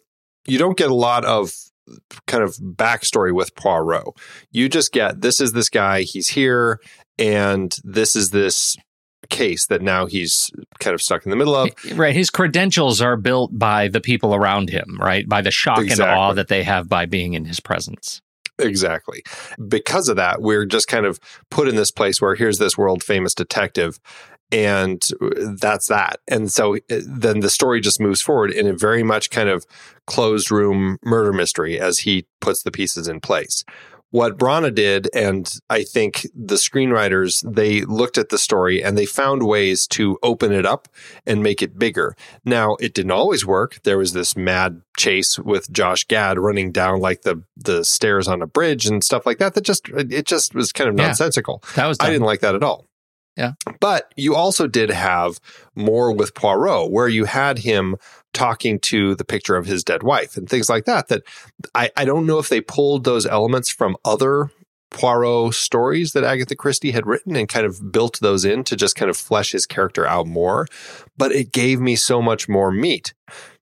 You 0.47 0.57
don't 0.57 0.77
get 0.77 0.89
a 0.89 0.95
lot 0.95 1.25
of 1.25 1.53
kind 2.27 2.43
of 2.43 2.55
backstory 2.55 3.33
with 3.33 3.55
Poirot. 3.55 4.15
You 4.51 4.69
just 4.69 4.91
get 4.91 5.21
this 5.21 5.41
is 5.41 5.53
this 5.53 5.69
guy, 5.69 6.01
he's 6.01 6.29
here, 6.29 6.79
and 7.17 7.75
this 7.83 8.15
is 8.15 8.31
this 8.31 8.77
case 9.29 9.67
that 9.67 9.81
now 9.81 10.05
he's 10.05 10.51
kind 10.79 10.93
of 10.93 11.01
stuck 11.01 11.25
in 11.25 11.29
the 11.29 11.35
middle 11.35 11.55
of. 11.55 11.69
Eh, 11.85 11.95
right. 11.95 12.15
His 12.15 12.29
credentials 12.29 13.01
are 13.01 13.17
built 13.17 13.57
by 13.57 13.87
the 13.87 14.01
people 14.01 14.35
around 14.35 14.69
him, 14.69 14.97
right? 14.99 15.27
By 15.27 15.41
the 15.41 15.51
shock 15.51 15.79
exactly. 15.79 16.05
and 16.05 16.19
awe 16.19 16.33
that 16.33 16.47
they 16.47 16.63
have 16.63 16.89
by 16.89 17.05
being 17.05 17.33
in 17.33 17.45
his 17.45 17.59
presence. 17.59 18.21
Exactly. 18.59 19.23
Because 19.67 20.09
of 20.09 20.15
that, 20.17 20.41
we're 20.41 20.65
just 20.65 20.87
kind 20.87 21.05
of 21.05 21.19
put 21.49 21.67
in 21.67 21.75
this 21.75 21.91
place 21.91 22.21
where 22.21 22.35
here's 22.35 22.59
this 22.59 22.77
world 22.77 23.03
famous 23.03 23.33
detective 23.33 23.99
and 24.53 25.01
that's 25.59 25.87
that. 25.87 26.19
And 26.27 26.51
so 26.51 26.75
uh, 26.75 27.01
then 27.05 27.39
the 27.39 27.49
story 27.49 27.81
just 27.81 27.99
moves 27.99 28.21
forward 28.21 28.51
in 28.51 28.67
a 28.67 28.73
very 28.73 29.01
much 29.01 29.31
kind 29.31 29.49
of 29.49 29.65
closed 30.05 30.51
room 30.51 30.99
murder 31.03 31.33
mystery 31.33 31.79
as 31.79 31.99
he 31.99 32.27
puts 32.39 32.61
the 32.61 32.71
pieces 32.71 33.07
in 33.07 33.19
place. 33.19 33.65
What 34.11 34.37
Branagh 34.37 34.75
did, 34.75 35.09
and 35.15 35.51
I 35.71 35.81
think 35.81 36.27
the 36.35 36.53
screenwriters, 36.53 37.43
they 37.51 37.81
looked 37.81 38.19
at 38.19 38.29
the 38.29 38.37
story 38.37 38.83
and 38.83 38.95
they 38.95 39.07
found 39.07 39.41
ways 39.41 39.87
to 39.87 40.19
open 40.21 40.51
it 40.51 40.67
up 40.67 40.87
and 41.25 41.41
make 41.41 41.63
it 41.63 41.79
bigger. 41.79 42.15
Now, 42.45 42.75
it 42.75 42.93
didn't 42.93 43.09
always 43.09 43.43
work. 43.43 43.79
There 43.81 43.97
was 43.97 44.13
this 44.13 44.37
mad 44.37 44.83
chase 44.95 45.39
with 45.39 45.71
Josh 45.71 46.03
Gad 46.03 46.37
running 46.37 46.71
down 46.71 46.99
like 46.99 47.23
the 47.23 47.41
the 47.57 47.83
stairs 47.83 48.27
on 48.27 48.43
a 48.43 48.47
bridge 48.47 48.85
and 48.85 49.03
stuff 49.03 49.25
like 49.25 49.39
that. 49.39 49.55
That 49.55 49.63
just 49.63 49.89
it 49.89 50.27
just 50.27 50.53
was 50.53 50.71
kind 50.71 50.91
of 50.91 50.95
nonsensical. 50.95 51.63
Yeah, 51.69 51.75
that 51.77 51.87
was 51.87 51.97
dumb. 51.97 52.07
I 52.07 52.11
didn't 52.11 52.27
like 52.27 52.41
that 52.41 52.53
at 52.53 52.61
all. 52.61 52.85
Yeah. 53.35 53.53
But 53.79 54.13
you 54.15 54.35
also 54.35 54.67
did 54.67 54.91
have 54.91 55.39
more 55.75 56.11
with 56.11 56.35
Poirot, 56.35 56.91
where 56.91 57.07
you 57.07 57.25
had 57.25 57.59
him 57.59 57.95
talking 58.33 58.79
to 58.79 59.15
the 59.15 59.25
picture 59.25 59.55
of 59.55 59.65
his 59.65 59.83
dead 59.83 60.03
wife 60.03 60.37
and 60.37 60.47
things 60.47 60.69
like 60.69 60.85
that. 60.85 61.07
That 61.07 61.23
I, 61.73 61.89
I 61.97 62.05
don't 62.05 62.25
know 62.25 62.39
if 62.39 62.49
they 62.49 62.61
pulled 62.61 63.03
those 63.03 63.25
elements 63.25 63.69
from 63.69 63.97
other 64.05 64.51
Poirot 64.91 65.55
stories 65.55 66.13
that 66.13 66.23
Agatha 66.23 66.55
Christie 66.55 66.91
had 66.91 67.07
written 67.07 67.35
and 67.35 67.49
kind 67.49 67.65
of 67.65 67.91
built 67.91 68.19
those 68.19 68.45
in 68.45 68.63
to 68.65 68.75
just 68.75 68.95
kind 68.95 69.09
of 69.09 69.17
flesh 69.17 69.51
his 69.51 69.65
character 69.65 70.05
out 70.05 70.27
more. 70.27 70.67
But 71.17 71.31
it 71.31 71.51
gave 71.51 71.79
me 71.79 71.95
so 71.95 72.21
much 72.21 72.47
more 72.47 72.71
meat. 72.71 73.13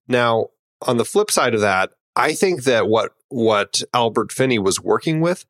Now, 0.06 0.48
on 0.82 0.98
the 0.98 1.04
flip 1.04 1.30
side 1.30 1.54
of 1.54 1.62
that, 1.62 1.90
I 2.14 2.34
think 2.34 2.64
that 2.64 2.88
what 2.88 3.12
what 3.28 3.82
Albert 3.94 4.30
Finney 4.30 4.58
was 4.58 4.78
working 4.78 5.22
with 5.22 5.46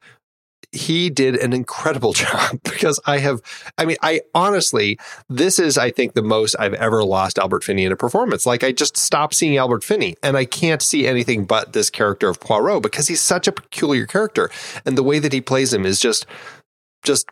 he 0.73 1.11
did 1.11 1.37
an 1.37 1.52
incredible 1.52 2.12
job 2.14 2.59
because 2.64 2.99
I 3.07 3.19
have, 3.19 3.41
I 3.79 3.85
mean, 3.85 3.99
I 4.02 4.23
honestly, 4.35 4.99
this 5.29 5.59
is, 5.59 5.79
I 5.79 5.91
think, 5.91 6.14
the 6.14 6.23
most 6.23 6.57
I've 6.59 6.75
ever 6.75 7.05
lost 7.05 7.38
Albert 7.38 7.62
Finney 7.62 7.85
in 7.85 7.93
a 7.93 7.97
performance. 7.97 8.47
Like, 8.47 8.64
I 8.64 8.73
just 8.73 8.97
stopped 8.97 9.35
seeing 9.35 9.57
Albert 9.57 9.85
Finney 9.85 10.17
and 10.23 10.37
I 10.37 10.45
can't 10.45 10.83
see 10.83 11.07
anything 11.07 11.45
but 11.45 11.73
this 11.75 11.91
character 11.91 12.29
of 12.29 12.41
Poirot 12.41 12.83
because 12.83 13.09
he's 13.09 13.21
such 13.21 13.47
a 13.47 13.52
peculiar 13.52 14.07
character. 14.07 14.50
And 14.85 14.97
the 14.97 15.02
way 15.02 15.19
that 15.19 15.33
he 15.33 15.41
plays 15.41 15.73
him 15.73 15.85
is 15.85 16.00
just, 16.00 16.26
just 17.05 17.29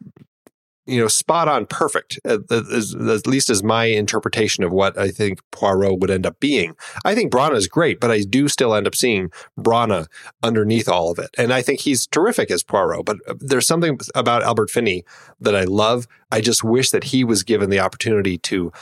you 0.87 0.99
know, 0.99 1.09
spot 1.09 1.47
on 1.47 1.67
perfect, 1.67 2.19
at, 2.25 2.41
at, 2.51 3.27
least 3.27 3.51
as 3.51 3.63
my 3.63 3.85
interpretation 3.85 4.65
of 4.65 4.73
what 4.73 4.99
I 4.99 5.11
think 5.11 5.39
Poirot 5.53 6.01
would 6.01 6.11
end 6.11 6.27
up 6.27 6.41
being. 6.41 6.75
I 7.05 7.15
think 7.15 7.33
Branagh 7.33 7.57
is 7.57 7.69
great, 7.69 8.01
but 8.01 8.11
I 8.11 8.23
do 8.23 8.49
still 8.49 8.75
end 8.75 8.87
up 8.87 8.95
seeing 8.95 9.31
Branagh 9.59 10.07
underneath 10.43 10.89
all 10.89 11.11
of 11.11 11.19
it. 11.19 11.31
And 11.39 11.53
I 11.53 11.63
think 11.63 11.81
he's 11.81 12.07
terrific 12.07 12.51
as 12.51 12.63
Poirot, 12.63 13.05
but 13.05 13.19
uh, 13.29 13.35
there's 13.39 13.67
something 13.67 13.99
about 14.15 14.43
Albert 14.43 14.71
Finney 14.71 15.05
that 15.41 15.55
I 15.55 15.65
love. 15.65 16.07
I 16.33 16.41
just 16.41 16.65
wish 16.65 16.91
that 16.91 17.05
he 17.05 17.25
was 17.25 17.43
given 17.43 17.71
the 17.71 17.81
opportunity 17.81 18.39
to 18.39 18.73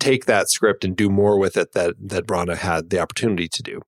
take 0.00 0.26
that 0.26 0.50
script 0.50 0.84
and 0.84 0.96
do 0.96 1.08
more 1.08 1.38
with 1.38 1.56
it 1.56 1.72
that, 1.72 1.94
that 1.98 2.26
Branagh 2.26 2.58
had 2.58 2.90
the 2.90 2.98
opportunity 2.98 3.48
to 3.48 3.62
do. 3.62 3.80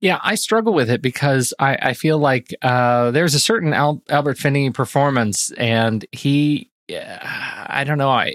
Yeah, 0.00 0.18
I 0.22 0.34
struggle 0.34 0.74
with 0.74 0.90
it 0.90 1.00
because 1.00 1.54
I, 1.58 1.76
I 1.80 1.92
feel 1.92 2.18
like 2.18 2.54
uh, 2.62 3.10
there's 3.10 3.34
a 3.34 3.40
certain 3.40 3.72
Al- 3.72 4.02
Albert 4.08 4.38
Finney 4.38 4.70
performance, 4.70 5.52
and 5.52 6.04
he 6.12 6.70
I 6.90 7.84
don't 7.84 7.98
know. 7.98 8.10
I, 8.10 8.34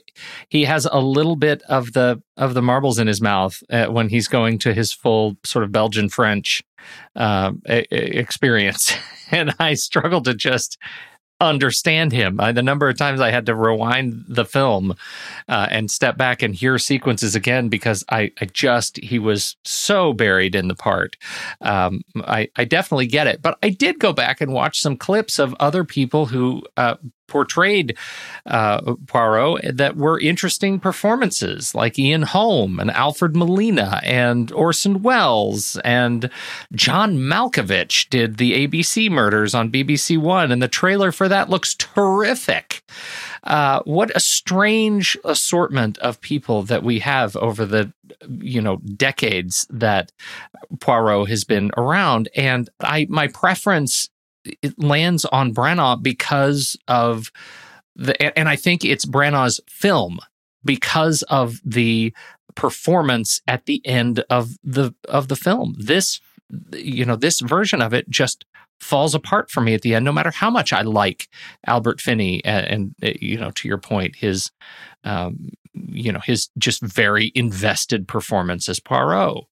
he 0.49 0.63
has 0.65 0.87
a 0.91 0.99
little 0.99 1.35
bit 1.35 1.61
of 1.63 1.93
the 1.93 2.21
of 2.37 2.53
the 2.53 2.61
marbles 2.61 2.97
in 2.97 3.07
his 3.07 3.21
mouth 3.21 3.61
uh, 3.69 3.87
when 3.87 4.09
he's 4.09 4.27
going 4.27 4.57
to 4.59 4.73
his 4.73 4.91
full 4.91 5.37
sort 5.43 5.63
of 5.63 5.71
Belgian 5.71 6.09
French 6.09 6.63
uh, 7.15 7.51
experience, 7.65 8.93
and 9.31 9.53
I 9.59 9.75
struggle 9.75 10.21
to 10.21 10.33
just 10.33 10.77
understand 11.41 12.11
him. 12.11 12.39
Uh, 12.39 12.51
the 12.51 12.63
number 12.63 12.89
of 12.89 12.97
times 12.97 13.21
I 13.21 13.31
had 13.31 13.45
to 13.45 13.55
rewind 13.55 14.25
the 14.27 14.45
film 14.45 14.93
uh, 15.47 15.67
and 15.71 15.89
step 15.89 16.17
back 16.17 16.41
and 16.41 16.53
hear 16.53 16.77
sequences 16.77 17.33
again 17.35 17.69
because 17.69 18.03
I, 18.09 18.31
I 18.41 18.45
just 18.45 18.97
he 18.97 19.19
was 19.19 19.55
so 19.63 20.13
buried 20.13 20.55
in 20.55 20.67
the 20.67 20.75
part. 20.75 21.15
Um, 21.61 22.01
I 22.15 22.49
I 22.55 22.65
definitely 22.65 23.07
get 23.07 23.27
it, 23.27 23.41
but 23.41 23.57
I 23.63 23.69
did 23.69 23.99
go 23.99 24.11
back 24.11 24.41
and 24.41 24.53
watch 24.53 24.81
some 24.81 24.97
clips 24.97 25.39
of 25.39 25.55
other 25.59 25.83
people 25.83 26.25
who 26.25 26.63
uh, 26.77 26.95
portrayed 27.29 27.95
uh, 28.45 28.95
Poirot 29.07 29.77
that 29.77 29.95
were 29.95 30.19
interesting 30.19 30.79
performances, 30.79 31.75
like 31.75 31.97
Ian 31.99 32.23
Holm 32.23 32.79
and 32.79 32.91
Alfred 32.91 33.35
Molina 33.35 34.01
and 34.03 34.51
Orson 34.51 35.01
Welles 35.01 35.77
and 35.85 36.29
John 36.73 37.17
Malkovich 37.17 38.09
did 38.09 38.37
the 38.37 38.67
ABC 38.67 39.09
murders 39.09 39.53
on 39.53 39.71
BBC 39.71 40.17
One, 40.17 40.51
and 40.51 40.61
the 40.61 40.67
trailer 40.67 41.11
for 41.11 41.27
that 41.27 41.49
looks 41.49 41.75
terrific. 41.75 42.83
Uh, 43.43 43.81
what 43.85 44.11
a 44.15 44.19
strange 44.19 45.17
assortment 45.23 45.97
of 45.99 46.19
people 46.21 46.63
that 46.63 46.83
we 46.83 46.99
have 46.99 47.35
over 47.37 47.65
the 47.65 47.91
you 48.41 48.61
know 48.61 48.77
decades 48.77 49.65
that 49.69 50.11
Poirot 50.79 51.29
has 51.29 51.43
been 51.43 51.71
around, 51.77 52.29
and 52.35 52.69
I 52.81 53.07
my 53.09 53.27
preference 53.27 54.09
it 54.45 54.77
lands 54.77 55.25
on 55.25 55.53
Branagh 55.53 56.01
because 56.01 56.77
of 56.87 57.31
the, 57.95 58.37
and 58.37 58.47
I 58.47 58.55
think 58.55 58.85
it's 58.85 59.05
Branagh's 59.05 59.59
film 59.67 60.19
because 60.63 61.23
of 61.23 61.59
the 61.65 62.13
performance 62.55 63.41
at 63.47 63.65
the 63.65 63.81
end 63.85 64.23
of 64.29 64.57
the 64.63 64.93
of 65.07 65.27
the 65.27 65.35
film. 65.35 65.75
This, 65.77 66.19
you 66.73 67.05
know, 67.05 67.15
this 67.15 67.39
version 67.39 67.81
of 67.81 67.93
it 67.93 68.09
just 68.09 68.45
falls 68.79 69.13
apart 69.13 69.51
for 69.51 69.61
me 69.61 69.73
at 69.73 69.81
the 69.81 69.95
end. 69.95 70.05
No 70.05 70.11
matter 70.11 70.31
how 70.31 70.49
much 70.49 70.73
I 70.73 70.81
like 70.81 71.27
Albert 71.67 72.01
Finney, 72.01 72.43
and, 72.45 72.95
and 73.01 73.15
you 73.21 73.37
know, 73.37 73.51
to 73.51 73.67
your 73.67 73.77
point, 73.77 74.15
his, 74.15 74.51
um, 75.03 75.49
you 75.73 76.11
know, 76.11 76.19
his 76.19 76.49
just 76.57 76.81
very 76.81 77.31
invested 77.35 78.07
performance 78.07 78.69
as 78.69 78.79
Poirot. 78.79 79.45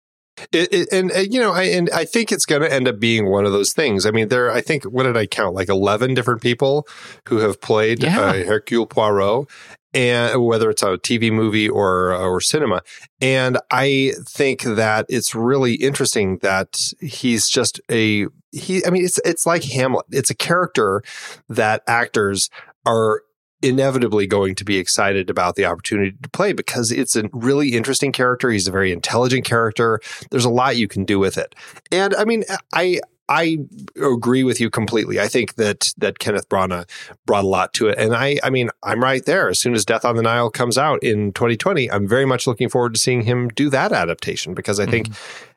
It, 0.51 0.73
it, 0.73 0.89
and 0.91 1.11
uh, 1.11 1.19
you 1.19 1.39
know, 1.39 1.51
I 1.51 1.63
and 1.63 1.89
I 1.91 2.05
think 2.05 2.31
it's 2.31 2.45
going 2.45 2.61
to 2.61 2.71
end 2.71 2.87
up 2.87 2.99
being 2.99 3.29
one 3.29 3.45
of 3.45 3.51
those 3.51 3.73
things. 3.73 4.05
I 4.05 4.11
mean, 4.11 4.27
there. 4.27 4.51
I 4.51 4.61
think 4.61 4.83
what 4.83 5.03
did 5.03 5.17
I 5.17 5.25
count? 5.25 5.55
Like 5.55 5.69
eleven 5.69 6.13
different 6.13 6.41
people 6.41 6.87
who 7.27 7.37
have 7.39 7.59
played 7.59 8.03
yeah. 8.03 8.19
uh, 8.19 8.33
Hercule 8.45 8.85
Poirot, 8.85 9.47
and 9.93 10.45
whether 10.45 10.69
it's 10.69 10.83
a 10.83 10.97
TV 10.97 11.31
movie 11.31 11.67
or 11.67 12.13
or 12.13 12.39
cinema. 12.39 12.81
And 13.19 13.57
I 13.71 14.13
think 14.27 14.61
that 14.63 15.07
it's 15.09 15.33
really 15.33 15.75
interesting 15.75 16.37
that 16.39 16.79
he's 16.99 17.49
just 17.49 17.81
a 17.89 18.27
he. 18.51 18.85
I 18.85 18.91
mean, 18.91 19.05
it's 19.05 19.19
it's 19.25 19.45
like 19.45 19.63
Hamlet. 19.63 20.05
It's 20.11 20.29
a 20.29 20.35
character 20.35 21.01
that 21.49 21.81
actors 21.87 22.49
are 22.85 23.21
inevitably 23.61 24.27
going 24.27 24.55
to 24.55 24.63
be 24.63 24.77
excited 24.77 25.29
about 25.29 25.55
the 25.55 25.65
opportunity 25.65 26.15
to 26.21 26.29
play 26.29 26.53
because 26.53 26.91
it's 26.91 27.15
a 27.15 27.29
really 27.33 27.69
interesting 27.69 28.11
character. 28.11 28.49
He's 28.49 28.67
a 28.67 28.71
very 28.71 28.91
intelligent 28.91 29.45
character. 29.45 29.99
There's 30.29 30.45
a 30.45 30.49
lot 30.49 30.77
you 30.77 30.87
can 30.87 31.05
do 31.05 31.19
with 31.19 31.37
it. 31.37 31.55
And 31.91 32.15
I 32.15 32.25
mean, 32.25 32.43
I 32.73 32.99
I 33.29 33.57
agree 34.01 34.43
with 34.43 34.61
you 34.61 34.69
completely. 34.69 35.19
I 35.19 35.27
think 35.27 35.55
that 35.55 35.93
that 35.97 36.19
Kenneth 36.19 36.47
Branagh 36.47 36.89
brought 37.25 37.43
a 37.43 37.47
lot 37.47 37.73
to 37.73 37.87
it, 37.87 37.97
and 37.97 38.15
I, 38.15 38.39
I 38.41 38.49
mean, 38.49 38.69
I'm 38.83 39.03
right 39.03 39.25
there. 39.25 39.49
As 39.49 39.59
soon 39.59 39.73
as 39.73 39.83
Death 39.83 40.05
on 40.05 40.15
the 40.15 40.21
Nile 40.21 40.49
comes 40.49 40.77
out 40.77 41.03
in 41.03 41.33
2020, 41.33 41.91
I'm 41.91 42.07
very 42.07 42.25
much 42.25 42.47
looking 42.47 42.69
forward 42.69 42.93
to 42.93 42.99
seeing 42.99 43.21
him 43.21 43.49
do 43.49 43.69
that 43.69 43.91
adaptation 43.91 44.53
because 44.53 44.79
I 44.79 44.83
mm-hmm. 44.83 44.91
think 44.91 45.09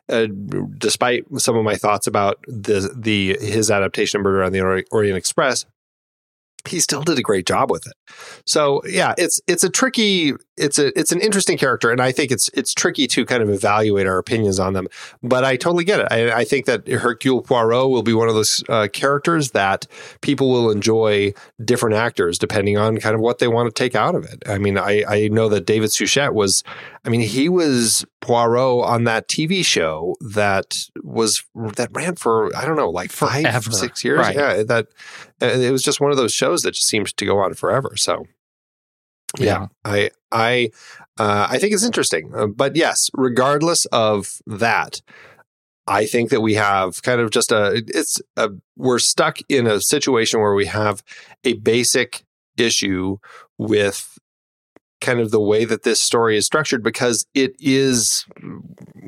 uh, 0.08 0.26
despite 0.78 1.24
some 1.38 1.56
of 1.56 1.64
my 1.64 1.76
thoughts 1.76 2.08
about 2.08 2.42
the 2.48 2.92
the 2.96 3.36
his 3.40 3.70
adaptation 3.70 4.20
of 4.20 4.24
Murder 4.24 4.42
on 4.42 4.52
the 4.52 4.84
Orient 4.90 5.16
Express, 5.16 5.64
he 6.68 6.80
still 6.80 7.02
did 7.02 7.18
a 7.18 7.22
great 7.22 7.46
job 7.46 7.70
with 7.70 7.86
it. 7.86 7.94
So 8.46 8.82
yeah, 8.86 9.14
it's 9.18 9.40
it's 9.46 9.64
a 9.64 9.70
tricky 9.70 10.34
it's 10.60 10.78
a 10.78 10.96
it's 10.98 11.10
an 11.10 11.20
interesting 11.20 11.56
character, 11.58 11.90
and 11.90 12.00
I 12.00 12.12
think 12.12 12.30
it's 12.30 12.50
it's 12.54 12.74
tricky 12.74 13.06
to 13.08 13.24
kind 13.24 13.42
of 13.42 13.48
evaluate 13.48 14.06
our 14.06 14.18
opinions 14.18 14.60
on 14.60 14.74
them. 14.74 14.86
But 15.22 15.44
I 15.44 15.56
totally 15.56 15.84
get 15.84 16.00
it. 16.00 16.08
I, 16.10 16.40
I 16.40 16.44
think 16.44 16.66
that 16.66 16.86
Hercule 16.86 17.42
Poirot 17.42 17.90
will 17.90 18.02
be 18.02 18.12
one 18.12 18.28
of 18.28 18.34
those 18.34 18.62
uh, 18.68 18.88
characters 18.92 19.52
that 19.52 19.86
people 20.20 20.50
will 20.50 20.70
enjoy 20.70 21.32
different 21.64 21.96
actors 21.96 22.38
depending 22.38 22.76
on 22.76 22.98
kind 22.98 23.14
of 23.14 23.20
what 23.20 23.38
they 23.38 23.48
want 23.48 23.74
to 23.74 23.78
take 23.82 23.94
out 23.94 24.14
of 24.14 24.24
it. 24.24 24.42
I 24.46 24.58
mean, 24.58 24.78
I 24.78 25.04
I 25.08 25.28
know 25.28 25.48
that 25.48 25.66
David 25.66 25.90
Suchet 25.90 26.34
was, 26.34 26.62
I 27.04 27.08
mean, 27.08 27.22
he 27.22 27.48
was 27.48 28.04
Poirot 28.20 28.84
on 28.84 29.04
that 29.04 29.28
TV 29.28 29.64
show 29.64 30.16
that 30.20 30.84
was 31.02 31.42
that 31.76 31.88
ran 31.92 32.16
for 32.16 32.54
I 32.54 32.66
don't 32.66 32.76
know 32.76 32.90
like 32.90 33.10
five 33.10 33.42
Forever. 33.42 33.72
six 33.72 34.04
years. 34.04 34.18
Right. 34.18 34.36
Yeah, 34.36 34.62
that 34.64 34.88
uh, 35.42 35.46
it 35.46 35.70
was 35.70 35.82
just 35.82 36.00
one 36.00 36.10
of 36.10 36.16
those 36.16 36.32
shows 36.32 36.62
that 36.62 36.72
just 36.72 36.88
seemed 36.88 37.16
to 37.16 37.26
go 37.26 37.38
on 37.38 37.54
forever. 37.54 37.92
So 37.96 38.26
yeah, 39.38 39.44
Yeah. 39.44 39.66
I 39.84 40.10
I 40.32 40.70
uh, 41.18 41.48
I 41.50 41.58
think 41.58 41.72
it's 41.72 41.84
interesting. 41.84 42.32
Uh, 42.34 42.46
but 42.46 42.76
yes, 42.76 43.10
regardless 43.14 43.84
of 43.86 44.40
that, 44.46 45.02
I 45.86 46.06
think 46.06 46.30
that 46.30 46.40
we 46.40 46.54
have 46.54 47.02
kind 47.02 47.20
of 47.20 47.30
just 47.30 47.52
a 47.52 47.82
it's 47.86 48.20
a 48.36 48.50
we're 48.76 48.98
stuck 48.98 49.38
in 49.48 49.66
a 49.66 49.80
situation 49.80 50.40
where 50.40 50.54
we 50.54 50.66
have 50.66 51.02
a 51.44 51.54
basic 51.54 52.24
issue 52.56 53.18
with 53.58 54.09
kind 55.00 55.20
of 55.20 55.30
the 55.30 55.40
way 55.40 55.64
that 55.64 55.82
this 55.82 56.00
story 56.00 56.36
is 56.36 56.46
structured 56.46 56.82
because 56.82 57.26
it 57.34 57.54
is 57.58 58.26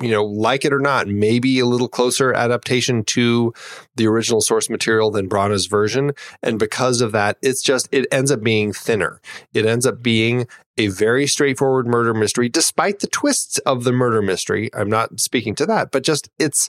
you 0.01 0.11
know 0.11 0.25
like 0.25 0.65
it 0.65 0.73
or 0.73 0.79
not 0.79 1.07
maybe 1.07 1.59
a 1.59 1.67
little 1.67 1.89
closer 1.89 2.33
adaptation 2.33 3.05
to 3.05 3.53
the 3.97 4.07
original 4.07 4.41
source 4.41 4.71
material 4.71 5.11
than 5.11 5.29
Branagh's 5.29 5.67
version. 5.67 6.13
And 6.43 6.59
because 6.59 7.01
of 7.01 7.13
that 7.13 7.39
it's 7.43 7.63
just 7.63 7.89
it 7.93 8.07
ends 8.11 8.31
up 8.31 8.43
being 8.43 8.73
thinner. 8.73 9.21
It 9.53 9.67
ends 9.67 9.87
up 9.87 10.03
being 10.03 10.47
a 10.79 10.89
very 10.89 11.27
straightforward 11.27 11.87
murder 11.87 12.15
mystery 12.15 12.49
despite 12.49 13.01
the 13.01 13.07
twists 13.07 13.59
of 13.59 13.85
the 13.85 13.93
murder 13.93 14.23
mystery. 14.23 14.71
I'm 14.75 14.91
not 14.91 15.21
speaking 15.21 15.55
to 15.57 15.67
that 15.67 15.91
but 15.91 16.03
just 16.03 16.31
it's 16.39 16.69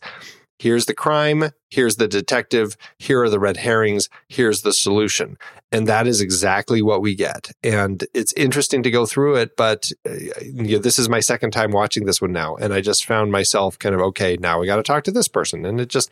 here's 0.59 0.85
the 0.85 0.93
crime. 0.93 1.51
Here's 1.69 1.95
the 1.95 2.07
detective. 2.07 2.77
Here 2.97 3.23
are 3.23 3.29
the 3.29 3.39
red 3.39 3.57
herrings. 3.57 4.09
Here's 4.27 4.61
the 4.61 4.73
solution. 4.73 5.37
And 5.71 5.87
that 5.87 6.05
is 6.05 6.21
exactly 6.21 6.83
what 6.83 7.01
we 7.01 7.15
get. 7.15 7.51
And 7.63 8.05
it's 8.13 8.33
interesting 8.33 8.83
to 8.83 8.91
go 8.91 9.05
through 9.05 9.35
it 9.35 9.57
but 9.57 9.91
uh, 10.07 10.13
you 10.41 10.73
know, 10.73 10.77
this 10.79 10.99
is 10.99 11.09
my 11.09 11.19
second 11.19 11.51
time 11.51 11.71
watching 11.71 12.05
this 12.05 12.21
one 12.21 12.31
now 12.31 12.55
and 12.55 12.73
i 12.73 12.81
just 12.81 13.05
found 13.05 13.31
myself 13.31 13.77
kind 13.79 13.95
of 13.95 14.01
okay 14.01 14.37
now 14.39 14.59
we 14.59 14.67
got 14.67 14.77
to 14.77 14.83
talk 14.83 15.03
to 15.05 15.11
this 15.11 15.27
person. 15.27 15.65
And 15.65 15.79
it 15.79 15.89
just 15.89 16.09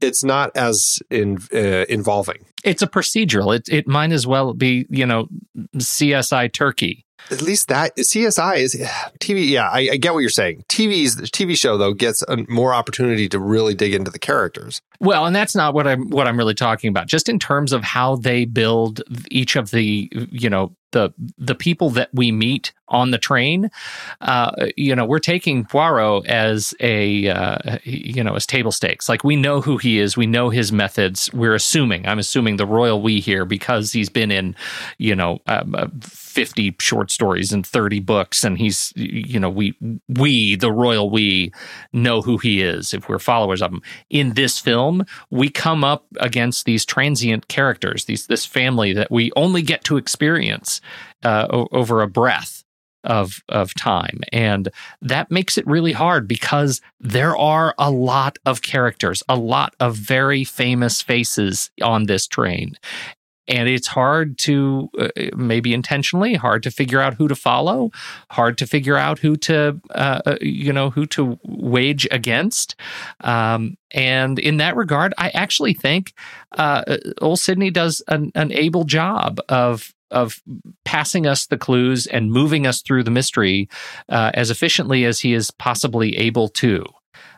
it's 0.00 0.24
not 0.24 0.54
as 0.56 0.98
in, 1.10 1.38
uh, 1.52 1.86
involving. 1.88 2.44
It's 2.64 2.82
a 2.82 2.86
procedural. 2.86 3.54
It 3.54 3.68
it 3.68 3.86
might 3.86 4.12
as 4.12 4.26
well 4.26 4.54
be 4.54 4.86
you 4.90 5.06
know 5.06 5.28
CSI 5.76 6.52
Turkey. 6.52 7.06
At 7.30 7.42
least 7.42 7.68
that 7.68 7.96
CSI 7.96 8.56
is 8.56 8.74
TV. 9.20 9.48
Yeah, 9.48 9.68
I, 9.68 9.90
I 9.92 9.96
get 9.96 10.14
what 10.14 10.20
you're 10.20 10.30
saying. 10.30 10.64
TV's 10.68 11.16
TV 11.30 11.56
show 11.56 11.76
though 11.78 11.94
gets 11.94 12.22
a, 12.28 12.44
more 12.48 12.74
opportunity 12.74 13.28
to 13.28 13.38
really 13.38 13.74
dig 13.74 13.94
into 13.94 14.10
the 14.10 14.18
characters. 14.18 14.80
Well, 15.00 15.26
and 15.26 15.34
that's 15.34 15.54
not 15.54 15.74
what 15.74 15.86
I'm 15.86 16.08
what 16.10 16.26
I'm 16.26 16.38
really 16.38 16.54
talking 16.54 16.88
about. 16.88 17.06
Just 17.06 17.28
in 17.28 17.38
terms 17.38 17.72
of 17.72 17.82
how 17.82 18.16
they 18.16 18.44
build 18.44 19.02
each 19.30 19.56
of 19.56 19.70
the 19.70 20.10
you 20.30 20.48
know 20.48 20.74
the 20.94 21.12
the 21.36 21.54
people 21.54 21.90
that 21.90 22.08
we 22.14 22.32
meet 22.32 22.72
on 22.88 23.10
the 23.10 23.18
train. 23.18 23.70
Uh, 24.20 24.68
you 24.76 24.94
know, 24.94 25.04
we're 25.04 25.18
taking 25.18 25.64
Poirot 25.64 26.26
as 26.26 26.74
a 26.80 27.28
uh, 27.28 27.78
you 27.82 28.22
know 28.22 28.34
as 28.34 28.46
table 28.46 28.72
stakes. 28.72 29.08
Like 29.08 29.24
we 29.24 29.36
know 29.36 29.60
who 29.60 29.76
he 29.76 29.98
is, 29.98 30.16
we 30.16 30.26
know 30.26 30.48
his 30.48 30.72
methods. 30.72 31.30
We're 31.34 31.54
assuming. 31.54 32.06
I'm 32.06 32.18
assuming 32.18 32.56
the 32.56 32.66
royal 32.66 33.02
we 33.02 33.20
here 33.20 33.44
because 33.44 33.92
he's 33.92 34.08
been 34.08 34.30
in 34.30 34.54
you 34.98 35.14
know 35.14 35.40
um, 35.46 35.74
uh, 35.74 35.88
50 36.00 36.76
short 36.80 37.10
stories 37.10 37.52
and 37.52 37.66
30 37.66 38.00
books, 38.00 38.44
and 38.44 38.56
he's 38.56 38.92
you 38.96 39.38
know 39.40 39.50
we 39.50 39.76
we 40.08 40.54
the 40.56 40.72
royal 40.72 41.10
we 41.10 41.52
know 41.92 42.22
who 42.22 42.38
he 42.38 42.62
is 42.62 42.94
if 42.94 43.08
we're 43.08 43.18
followers 43.18 43.60
of 43.60 43.72
him. 43.72 43.82
In 44.10 44.34
this 44.34 44.58
film, 44.58 44.93
we 45.30 45.48
come 45.48 45.84
up 45.84 46.06
against 46.18 46.64
these 46.64 46.84
transient 46.84 47.48
characters, 47.48 48.04
these 48.04 48.26
this 48.26 48.46
family 48.46 48.92
that 48.92 49.10
we 49.10 49.30
only 49.36 49.62
get 49.62 49.84
to 49.84 49.96
experience 49.96 50.80
uh, 51.24 51.46
o- 51.50 51.68
over 51.72 52.02
a 52.02 52.08
breath 52.08 52.64
of 53.04 53.42
of 53.48 53.74
time, 53.74 54.20
and 54.32 54.68
that 55.02 55.30
makes 55.30 55.58
it 55.58 55.66
really 55.66 55.92
hard 55.92 56.26
because 56.26 56.80
there 57.00 57.36
are 57.36 57.74
a 57.78 57.90
lot 57.90 58.38
of 58.46 58.62
characters, 58.62 59.22
a 59.28 59.36
lot 59.36 59.74
of 59.80 59.94
very 59.96 60.44
famous 60.44 61.02
faces 61.02 61.70
on 61.82 62.04
this 62.04 62.26
train. 62.26 62.76
And 63.48 63.68
it's 63.68 63.88
hard 63.88 64.38
to, 64.38 64.90
uh, 64.98 65.08
maybe 65.36 65.74
intentionally, 65.74 66.34
hard 66.34 66.62
to 66.62 66.70
figure 66.70 67.00
out 67.00 67.14
who 67.14 67.28
to 67.28 67.34
follow, 67.34 67.90
hard 68.30 68.58
to 68.58 68.66
figure 68.66 68.96
out 68.96 69.18
who 69.18 69.36
to, 69.36 69.80
uh, 69.94 70.20
uh, 70.26 70.36
you 70.40 70.72
know, 70.72 70.90
who 70.90 71.06
to 71.06 71.38
wage 71.44 72.08
against. 72.10 72.74
Um, 73.20 73.76
and 73.90 74.38
in 74.38 74.56
that 74.58 74.76
regard, 74.76 75.14
I 75.18 75.30
actually 75.30 75.74
think 75.74 76.14
uh, 76.52 76.96
old 77.20 77.38
Sidney 77.38 77.70
does 77.70 78.02
an, 78.08 78.32
an 78.34 78.52
able 78.52 78.84
job 78.84 79.40
of 79.48 79.94
of 80.10 80.40
passing 80.84 81.26
us 81.26 81.46
the 81.46 81.58
clues 81.58 82.06
and 82.06 82.30
moving 82.30 82.66
us 82.66 82.80
through 82.82 83.02
the 83.02 83.10
mystery 83.10 83.68
uh, 84.08 84.30
as 84.34 84.48
efficiently 84.50 85.04
as 85.04 85.20
he 85.20 85.34
is 85.34 85.50
possibly 85.50 86.16
able 86.16 86.48
to. 86.48 86.84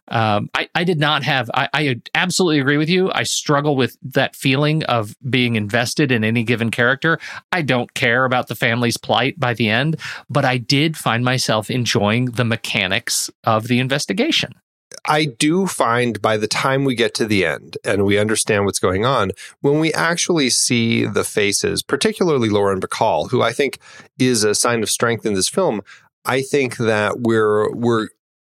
Um, 0.08 0.50
I, 0.54 0.68
I 0.74 0.84
did 0.84 0.98
not 0.98 1.22
have, 1.24 1.50
I, 1.52 1.68
I 1.72 2.00
absolutely 2.14 2.60
agree 2.60 2.76
with 2.76 2.88
you. 2.88 3.10
I 3.12 3.24
struggle 3.24 3.76
with 3.76 3.96
that 4.02 4.36
feeling 4.36 4.84
of 4.84 5.16
being 5.28 5.56
invested 5.56 6.12
in 6.12 6.24
any 6.24 6.44
given 6.44 6.70
character. 6.70 7.18
I 7.52 7.62
don't 7.62 7.92
care 7.94 8.24
about 8.24 8.48
the 8.48 8.54
family's 8.54 8.96
plight 8.96 9.38
by 9.38 9.54
the 9.54 9.68
end, 9.68 9.96
but 10.30 10.44
I 10.44 10.58
did 10.58 10.96
find 10.96 11.24
myself 11.24 11.70
enjoying 11.70 12.26
the 12.26 12.44
mechanics 12.44 13.30
of 13.44 13.68
the 13.68 13.80
investigation. 13.80 14.52
I 15.04 15.24
do 15.24 15.66
find 15.66 16.20
by 16.22 16.36
the 16.36 16.48
time 16.48 16.84
we 16.84 16.94
get 16.94 17.14
to 17.14 17.26
the 17.26 17.44
end 17.44 17.76
and 17.84 18.04
we 18.04 18.18
understand 18.18 18.64
what's 18.64 18.78
going 18.78 19.04
on, 19.04 19.32
when 19.60 19.80
we 19.80 19.92
actually 19.92 20.50
see 20.50 21.04
the 21.04 21.24
faces, 21.24 21.82
particularly 21.82 22.48
Lauren 22.48 22.80
Bacall, 22.80 23.30
who 23.30 23.42
I 23.42 23.52
think 23.52 23.78
is 24.18 24.44
a 24.44 24.54
sign 24.54 24.82
of 24.82 24.90
strength 24.90 25.26
in 25.26 25.34
this 25.34 25.48
film, 25.48 25.82
I 26.24 26.42
think 26.42 26.76
that 26.78 27.20
we're 27.20 27.72
we're 27.72 28.08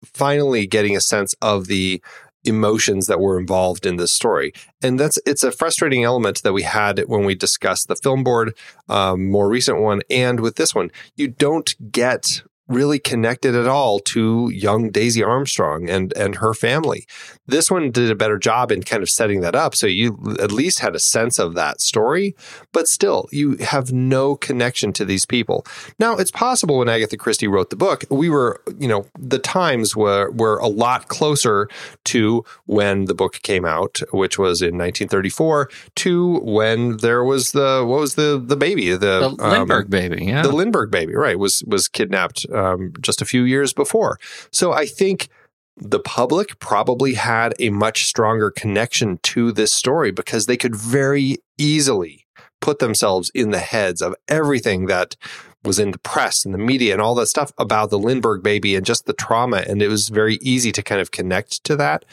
finally 0.05 0.67
getting 0.67 0.97
a 0.97 1.01
sense 1.01 1.35
of 1.43 1.67
the 1.67 2.03
emotions 2.45 3.07
that 3.07 3.21
were 3.21 3.39
involved 3.39 3.87
in 3.87 3.97
this 3.97 4.13
story. 4.13 4.53
And 4.83 4.99
that's 4.99 5.19
it's 5.27 5.43
a 5.43 5.53
frustrating 5.53 6.05
element 6.05 6.43
that 6.43 6.53
we 6.53 6.63
had 6.63 7.01
when 7.07 7.25
we 7.25 7.35
discussed 7.35 7.89
the 7.89 7.97
film 7.97 8.23
board 8.23 8.57
um, 8.89 9.29
more 9.31 9.49
recent 9.49 9.81
one 9.81 10.03
and 10.09 10.41
with 10.41 10.57
this 10.57 10.75
one. 10.75 10.91
You 11.17 11.29
don't 11.29 11.75
get 11.91 12.43
really 12.69 12.99
connected 12.99 13.55
at 13.55 13.67
all 13.67 14.01
to 14.01 14.51
young 14.53 14.91
Daisy 14.91 15.23
Armstrong 15.23 15.89
and 15.89 16.13
and 16.17 16.37
her 16.37 16.55
family. 16.55 17.07
This 17.47 17.71
one 17.71 17.91
did 17.91 18.11
a 18.11 18.15
better 18.15 18.39
job 18.39 18.73
in 18.73 18.83
kind 18.83 19.03
of 19.03 19.09
setting 19.09 19.41
that 19.41 19.55
up 19.55 19.75
so 19.75 19.87
you 19.87 20.37
at 20.41 20.51
least 20.51 20.81
had 20.81 20.97
a 20.97 20.99
sense 20.99 21.39
of 21.39 21.55
that 21.55 21.81
story, 21.81 22.35
but 22.73 22.89
still 22.89 23.29
you 23.31 23.57
have 23.59 23.93
no 23.93 24.35
connection 24.37 24.93
to 24.95 25.05
these 25.05 25.25
people. 25.25 25.65
Now, 25.99 26.17
it's 26.17 26.31
possible 26.31 26.79
when 26.79 26.89
Agatha 26.89 27.17
Christie 27.17 27.49
wrote 27.49 27.71
the 27.71 27.77
book, 27.77 28.05
we 28.11 28.29
were, 28.29 28.61
you 28.79 28.89
know, 28.89 29.07
the 29.19 29.39
times 29.39 29.95
were 29.95 30.31
were 30.31 30.59
a 30.59 30.69
lot 30.69 31.09
closer 31.09 31.69
to 32.07 32.45
when 32.67 33.05
the 33.05 33.15
book 33.15 33.41
came 33.43 33.65
out, 33.65 34.01
which 34.13 34.39
was 34.39 34.61
in 34.61 34.77
1934, 34.79 35.71
to 35.97 36.41
when 36.41 36.97
there 36.99 37.23
was 37.23 37.53
the 37.53 37.85
what 37.87 38.01
was 38.01 38.15
the 38.17 38.43
the 38.45 38.57
baby, 38.57 38.91
the, 38.91 38.97
The 39.39 39.45
um, 39.45 39.51
Lindbergh 39.51 39.91
baby, 39.91 40.25
yeah. 40.25 40.43
the 40.43 40.53
Lindbergh 40.53 40.91
baby, 40.91 41.15
right, 41.15 41.39
was 41.39 41.63
was 41.67 41.89
kidnapped 41.89 42.47
um, 42.57 42.92
just 43.01 43.23
a 43.23 43.27
few 43.27 43.42
years 43.42 43.73
before. 43.73 44.19
So 44.51 44.73
I 44.73 44.87
think 44.87 45.29
the 45.77 46.01
public 46.01 46.59
probably 46.59 47.14
had 47.14 47.55
a 47.59 47.71
much 47.71 48.07
stronger 48.07 48.51
connection 48.51 49.19
to 49.23 49.53
this 49.53 49.73
story 49.73 50.11
because 50.11 50.47
they 50.47 50.57
could 50.57 50.75
very 50.75 51.37
easily 51.59 52.27
put 52.61 52.79
themselves 52.79 53.31
in 53.35 53.51
the 53.51 53.59
heads 53.59 54.01
of 54.01 54.14
everything 54.29 54.87
that 54.87 55.16
was 55.62 55.79
in 55.79 55.90
the 55.90 55.99
press 55.99 56.45
and 56.45 56.55
the 56.55 56.59
media 56.59 56.92
and 56.92 57.03
all 57.03 57.14
that 57.16 57.27
stuff 57.27 57.53
about 57.59 57.90
the 57.90 57.99
Lindbergh 57.99 58.42
baby 58.42 58.75
and 58.75 58.87
just 58.87 59.05
the 59.05 59.12
trauma. 59.12 59.64
And 59.66 59.83
it 59.83 59.88
was 59.88 60.09
very 60.09 60.37
easy 60.37 60.73
to 60.73 60.83
kind 60.83 61.01
of 61.01 61.11
connect 61.11 61.64
to 61.64 61.77
that. 61.77 62.05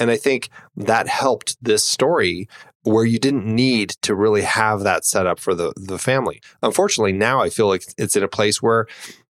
And 0.00 0.10
I 0.10 0.16
think 0.16 0.48
that 0.76 1.06
helped 1.06 1.62
this 1.62 1.84
story 1.84 2.48
where 2.84 3.04
you 3.04 3.18
didn't 3.18 3.46
need 3.46 3.90
to 4.02 4.14
really 4.14 4.42
have 4.42 4.80
that 4.80 5.04
set 5.04 5.26
up 5.26 5.38
for 5.38 5.54
the, 5.54 5.72
the 5.76 5.98
family. 5.98 6.40
Unfortunately, 6.62 7.12
now 7.12 7.40
I 7.40 7.48
feel 7.48 7.68
like 7.68 7.84
it's 7.96 8.16
in 8.16 8.24
a 8.24 8.28
place 8.28 8.60
where 8.60 8.86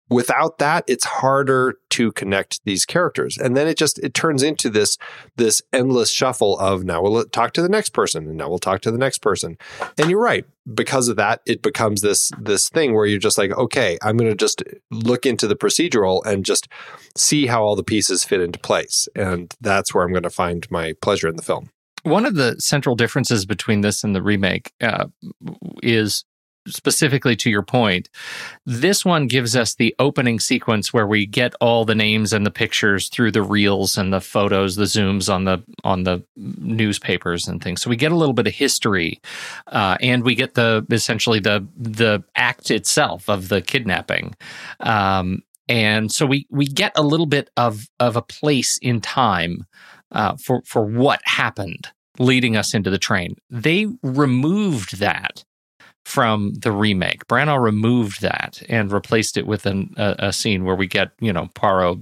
without 0.08 0.58
that 0.58 0.84
it's 0.86 1.04
harder 1.04 1.78
to 1.90 2.12
connect 2.12 2.60
these 2.64 2.84
characters. 2.84 3.38
And 3.38 3.56
then 3.56 3.66
it 3.66 3.76
just 3.76 3.98
it 4.00 4.14
turns 4.14 4.42
into 4.42 4.70
this 4.70 4.98
this 5.36 5.62
endless 5.72 6.10
shuffle 6.10 6.58
of 6.58 6.84
now 6.84 7.02
we'll 7.02 7.24
talk 7.26 7.52
to 7.54 7.62
the 7.62 7.68
next 7.68 7.90
person 7.90 8.26
and 8.26 8.36
now 8.36 8.48
we'll 8.48 8.58
talk 8.58 8.80
to 8.82 8.90
the 8.90 8.98
next 8.98 9.18
person. 9.18 9.56
And 9.98 10.10
you're 10.10 10.20
right 10.20 10.44
because 10.74 11.08
of 11.08 11.16
that 11.16 11.40
it 11.46 11.62
becomes 11.62 12.02
this 12.02 12.30
this 12.38 12.68
thing 12.68 12.94
where 12.94 13.06
you're 13.06 13.18
just 13.18 13.36
like 13.36 13.50
okay 13.50 13.98
i'm 14.00 14.16
going 14.16 14.30
to 14.30 14.36
just 14.36 14.62
look 14.92 15.26
into 15.26 15.48
the 15.48 15.56
procedural 15.56 16.24
and 16.24 16.44
just 16.44 16.68
see 17.16 17.46
how 17.46 17.64
all 17.64 17.74
the 17.74 17.82
pieces 17.82 18.24
fit 18.24 18.40
into 18.40 18.58
place. 18.58 19.08
And 19.16 19.52
that's 19.60 19.94
where 19.94 20.04
i'm 20.04 20.12
going 20.12 20.22
to 20.22 20.30
find 20.30 20.70
my 20.70 20.94
pleasure 21.00 21.28
in 21.28 21.36
the 21.36 21.42
film. 21.42 21.70
One 22.04 22.26
of 22.26 22.34
the 22.34 22.56
central 22.58 22.96
differences 22.96 23.46
between 23.46 23.80
this 23.80 24.02
and 24.02 24.14
the 24.14 24.22
remake 24.22 24.72
uh, 24.80 25.06
is 25.84 26.24
specifically 26.66 27.36
to 27.36 27.50
your 27.50 27.62
point, 27.62 28.08
this 28.66 29.04
one 29.04 29.26
gives 29.26 29.56
us 29.56 29.74
the 29.74 29.94
opening 29.98 30.38
sequence 30.40 30.92
where 30.92 31.06
we 31.06 31.26
get 31.26 31.54
all 31.60 31.84
the 31.84 31.94
names 31.94 32.32
and 32.32 32.46
the 32.46 32.50
pictures 32.50 33.08
through 33.08 33.32
the 33.32 33.42
reels 33.42 33.96
and 33.96 34.12
the 34.12 34.20
photos, 34.20 34.76
the 34.76 34.84
zooms 34.84 35.32
on 35.32 35.44
the 35.44 35.62
on 35.84 36.04
the 36.04 36.22
newspapers 36.36 37.48
and 37.48 37.62
things. 37.62 37.82
So 37.82 37.90
we 37.90 37.96
get 37.96 38.12
a 38.12 38.16
little 38.16 38.34
bit 38.34 38.46
of 38.46 38.54
history, 38.54 39.20
uh, 39.68 39.96
and 40.00 40.24
we 40.24 40.34
get 40.34 40.54
the 40.54 40.86
essentially 40.90 41.40
the 41.40 41.66
the 41.76 42.22
act 42.36 42.70
itself 42.70 43.28
of 43.28 43.48
the 43.48 43.60
kidnapping. 43.60 44.34
Um, 44.80 45.42
and 45.68 46.10
so 46.10 46.26
we 46.26 46.46
we 46.50 46.66
get 46.66 46.92
a 46.96 47.02
little 47.02 47.26
bit 47.26 47.50
of 47.56 47.88
of 48.00 48.16
a 48.16 48.22
place 48.22 48.78
in 48.82 49.00
time 49.00 49.66
uh, 50.10 50.36
for 50.36 50.62
for 50.66 50.84
what 50.84 51.20
happened 51.24 51.88
leading 52.18 52.56
us 52.56 52.74
into 52.74 52.90
the 52.90 52.98
train. 52.98 53.36
They 53.50 53.86
removed 54.02 54.98
that 54.98 55.44
from 56.04 56.54
the 56.54 56.72
remake. 56.72 57.26
Branagh 57.26 57.62
removed 57.62 58.22
that 58.22 58.62
and 58.68 58.90
replaced 58.90 59.36
it 59.36 59.46
with 59.46 59.66
an, 59.66 59.94
a, 59.96 60.16
a, 60.18 60.32
scene 60.32 60.64
where 60.64 60.74
we 60.74 60.86
get, 60.86 61.12
you 61.20 61.32
know, 61.32 61.48
Poirot 61.54 62.00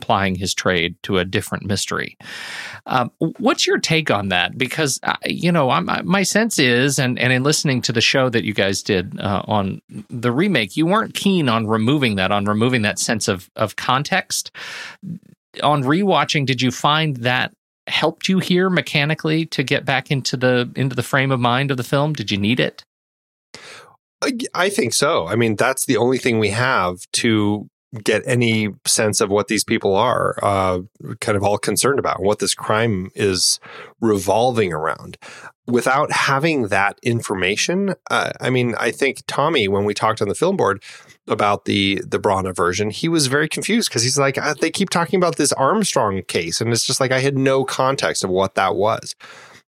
plying 0.00 0.34
his 0.34 0.54
trade 0.54 0.96
to 1.02 1.18
a 1.18 1.24
different 1.24 1.64
mystery. 1.64 2.16
Um, 2.86 3.10
what's 3.38 3.66
your 3.66 3.78
take 3.78 4.10
on 4.10 4.28
that? 4.28 4.58
Because 4.58 5.00
uh, 5.02 5.16
you 5.24 5.52
know, 5.52 5.70
I'm, 5.70 5.88
my 6.04 6.22
sense 6.22 6.58
is, 6.58 6.98
and 6.98 7.18
and 7.18 7.32
in 7.32 7.42
listening 7.42 7.82
to 7.82 7.92
the 7.92 8.00
show 8.00 8.28
that 8.28 8.44
you 8.44 8.54
guys 8.54 8.82
did 8.82 9.18
uh, 9.20 9.42
on 9.46 9.80
the 10.10 10.32
remake, 10.32 10.76
you 10.76 10.86
weren't 10.86 11.14
keen 11.14 11.48
on 11.48 11.66
removing 11.66 12.16
that, 12.16 12.30
on 12.30 12.44
removing 12.44 12.82
that 12.82 12.98
sense 12.98 13.28
of 13.28 13.50
of 13.56 13.76
context. 13.76 14.50
On 15.62 15.84
rewatching, 15.84 16.46
did 16.46 16.60
you 16.60 16.70
find 16.70 17.18
that 17.18 17.54
helped 17.86 18.28
you 18.28 18.38
here 18.38 18.70
mechanically 18.70 19.46
to 19.46 19.62
get 19.62 19.84
back 19.84 20.10
into 20.10 20.36
the 20.36 20.70
into 20.74 20.96
the 20.96 21.02
frame 21.02 21.30
of 21.30 21.40
mind 21.40 21.70
of 21.70 21.76
the 21.76 21.84
film? 21.84 22.12
Did 22.12 22.30
you 22.30 22.38
need 22.38 22.60
it? 22.60 22.84
I 24.54 24.70
think 24.70 24.94
so. 24.94 25.26
I 25.26 25.36
mean, 25.36 25.56
that's 25.56 25.86
the 25.86 25.96
only 25.96 26.18
thing 26.18 26.38
we 26.38 26.50
have 26.50 27.06
to 27.12 27.68
get 28.02 28.22
any 28.26 28.68
sense 28.86 29.20
of 29.20 29.30
what 29.30 29.48
these 29.48 29.64
people 29.64 29.94
are 29.94 30.36
uh, 30.42 30.80
kind 31.20 31.36
of 31.36 31.44
all 31.44 31.58
concerned 31.58 31.98
about, 31.98 32.22
what 32.22 32.38
this 32.38 32.54
crime 32.54 33.10
is 33.14 33.60
revolving 34.00 34.72
around. 34.72 35.16
Without 35.66 36.12
having 36.12 36.68
that 36.68 36.98
information, 37.02 37.94
uh, 38.10 38.32
I 38.40 38.50
mean, 38.50 38.74
I 38.78 38.90
think 38.90 39.22
Tommy, 39.26 39.68
when 39.68 39.84
we 39.84 39.94
talked 39.94 40.20
on 40.20 40.28
the 40.28 40.34
film 40.34 40.56
board 40.56 40.82
about 41.26 41.64
the 41.64 42.02
the 42.06 42.18
Branagh 42.18 42.54
version, 42.54 42.90
he 42.90 43.08
was 43.08 43.28
very 43.28 43.48
confused 43.48 43.88
because 43.88 44.02
he's 44.02 44.18
like, 44.18 44.36
uh, 44.36 44.54
they 44.60 44.70
keep 44.70 44.90
talking 44.90 45.16
about 45.16 45.36
this 45.36 45.52
Armstrong 45.52 46.22
case, 46.28 46.60
and 46.60 46.70
it's 46.70 46.86
just 46.86 47.00
like 47.00 47.12
I 47.12 47.20
had 47.20 47.38
no 47.38 47.64
context 47.64 48.24
of 48.24 48.30
what 48.30 48.56
that 48.56 48.74
was. 48.74 49.14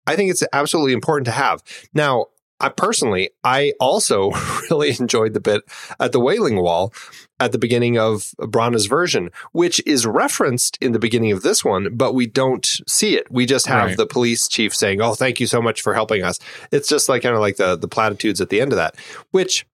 I 0.06 0.16
think 0.16 0.32
it's 0.32 0.44
absolutely 0.52 0.94
important 0.94 1.26
to 1.26 1.32
have. 1.32 1.62
Now, 1.94 2.28
I 2.60 2.70
personally, 2.70 3.30
I 3.44 3.74
also 3.80 4.32
really 4.72 4.96
enjoyed 5.00 5.34
the 5.34 5.40
bit 5.40 5.64
at 6.00 6.12
the 6.12 6.20
Wailing 6.20 6.62
Wall 6.62 6.94
at 7.40 7.52
the 7.52 7.60
beginning 7.60 8.00
of 8.00 8.32
Branagh's 8.40 8.88
version, 8.88 9.30
which 9.52 9.82
is 9.86 10.08
referenced 10.08 10.78
in 10.82 10.92
the 10.92 11.00
beginning 11.00 11.32
of 11.32 11.44
this 11.44 11.64
one, 11.64 11.96
but 11.96 12.14
we 12.14 12.26
don't 12.26 12.66
see 12.88 13.16
it. 13.16 13.28
We 13.30 13.46
just 13.46 13.68
have 13.68 13.90
right. 13.90 13.98
the 13.98 14.08
police 14.08 14.48
chief 14.48 14.76
saying, 14.76 15.02
"Oh, 15.02 15.14
thank 15.14 15.40
you 15.40 15.48
so 15.48 15.62
much 15.62 15.82
for 15.82 15.94
helping 15.94 16.24
us." 16.24 16.40
It's 16.72 16.90
just 16.90 17.10
like 17.10 17.22
kind 17.22 17.36
of 17.36 17.42
like 17.42 17.58
the 17.58 17.76
the 17.76 17.88
platitudes 17.88 18.42
at 18.42 18.50
the 18.50 18.60
end 18.60 18.72
of 18.72 18.78
that, 18.78 18.96
which 19.32 19.66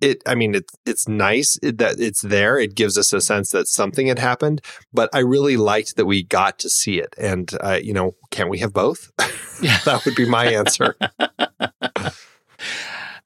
it 0.00 0.22
i 0.26 0.34
mean 0.34 0.54
it's 0.54 0.74
it's 0.86 1.08
nice 1.08 1.58
that 1.62 2.00
it's 2.00 2.22
there 2.22 2.58
it 2.58 2.74
gives 2.74 2.96
us 2.96 3.12
a 3.12 3.20
sense 3.20 3.50
that 3.50 3.68
something 3.68 4.06
had 4.06 4.18
happened 4.18 4.60
but 4.92 5.10
i 5.12 5.18
really 5.18 5.56
liked 5.56 5.96
that 5.96 6.06
we 6.06 6.22
got 6.22 6.58
to 6.58 6.68
see 6.68 6.98
it 6.98 7.14
and 7.18 7.52
uh, 7.60 7.78
you 7.82 7.92
know 7.92 8.14
can 8.30 8.48
we 8.48 8.58
have 8.58 8.72
both 8.72 9.10
that 9.84 10.02
would 10.04 10.14
be 10.14 10.26
my 10.26 10.46
answer 10.52 10.96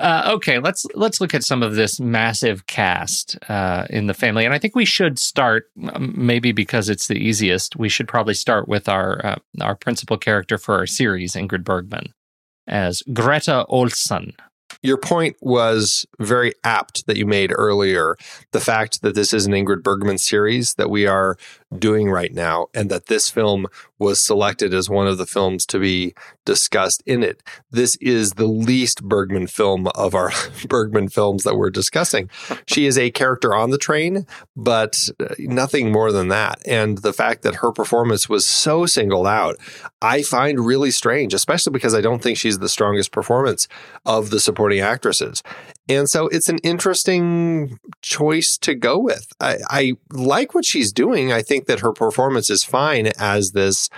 uh, 0.01 0.31
okay, 0.35 0.59
let's 0.59 0.87
let's 0.95 1.21
look 1.21 1.35
at 1.35 1.45
some 1.45 1.63
of 1.63 1.75
this 1.75 2.01
massive 2.01 2.67
cast 2.67 3.39
uh, 3.49 3.87
in 3.91 4.07
the 4.07 4.15
family, 4.15 4.45
and 4.45 4.55
I 4.55 4.59
think 4.59 4.75
we 4.75 4.85
should 4.85 5.19
start 5.19 5.71
maybe 5.77 6.53
because 6.53 6.89
it's 6.89 7.09
the 7.09 7.17
easiest. 7.17 7.77
We 7.77 7.89
should 7.89 8.09
probably 8.09 8.35
start 8.35 8.69
with 8.69 8.89
our 8.89 9.25
uh, 9.25 9.37
our 9.61 9.75
principal 9.75 10.19
character 10.19 10.59
for 10.59 10.77
our 10.77 10.87
series, 10.87 11.35
Ingrid 11.35 11.65
Bergman, 11.65 12.13
as 12.67 13.03
Greta 13.13 13.67
Ohlsson, 13.71 14.35
your 14.85 14.99
point 14.99 15.37
was 15.41 16.05
very 16.21 16.53
apt 16.63 17.07
that 17.07 17.17
you 17.17 17.25
made 17.25 17.53
earlier. 17.57 18.17
The 18.53 18.61
fact 18.61 19.01
that 19.01 19.15
this 19.15 19.33
is 19.33 19.47
an 19.47 19.53
Ingrid 19.53 19.83
Bergman 19.83 20.19
series 20.19 20.75
that 20.75 20.91
we 20.91 21.07
are 21.07 21.39
doing 21.79 22.11
right 22.11 22.33
now, 22.33 22.67
and 22.75 22.91
that 22.91 23.07
this 23.07 23.31
film 23.31 23.67
was 23.99 24.21
selected 24.21 24.75
as 24.75 24.91
one 24.91 25.07
of 25.07 25.19
the 25.19 25.27
films 25.27 25.65
to 25.67 25.79
be 25.79 26.15
discussed 26.45 27.03
in 27.07 27.23
it. 27.23 27.43
This 27.71 27.97
is 27.97 28.33
the 28.33 28.47
least 28.47 29.03
Bergman 29.03 29.47
film 29.47 29.89
of 29.95 30.15
our 30.15 30.31
Bergman 30.69 31.09
films 31.09 31.45
that 31.45 31.57
we're 31.57 31.71
discussing. 31.71 32.29
She 32.67 32.87
is 32.87 32.99
a 32.99 33.11
character 33.11 33.55
on 33.55 33.71
the 33.71 33.79
train, 33.79 34.27
but 34.57 35.09
uh, 35.21 35.35
nothing 35.39 35.93
more 35.93 36.13
than 36.13 36.29
that. 36.29 36.59
And 36.67 36.99
the 36.99 37.13
fact 37.13 37.43
that 37.43 37.57
her 37.57 37.73
performance 37.73 38.29
was 38.29 38.45
so 38.45 38.87
singled 38.87 39.27
out, 39.27 39.57
I 40.03 40.23
find 40.23 40.67
really 40.67 40.91
strange, 40.91 41.35
especially 41.35 41.73
because 41.73 41.95
I 41.95 42.01
don't 42.01 42.23
think 42.23 42.37
she's 42.37 42.59
the 42.59 42.69
strongest 42.69 43.13
performance 43.13 43.69
of 44.05 44.31
the 44.31 44.41
supporting 44.41 44.81
actresses. 44.81 45.43
And 45.89 46.09
so 46.09 46.29
it's 46.29 46.49
an 46.49 46.59
interesting 46.59 47.79
choice 48.01 48.57
to 48.59 48.75
go 48.75 48.99
with. 48.99 49.27
I, 49.41 49.59
I 49.69 49.93
like 50.11 50.55
what 50.55 50.65
she's 50.65 50.93
doing. 50.93 51.33
I 51.33 51.43
think 51.43 51.67
that 51.67 51.81
her 51.81 51.93
performance 51.93 52.49
is 52.49 52.65
fine 52.65 53.09
as 53.19 53.53
this 53.53 53.91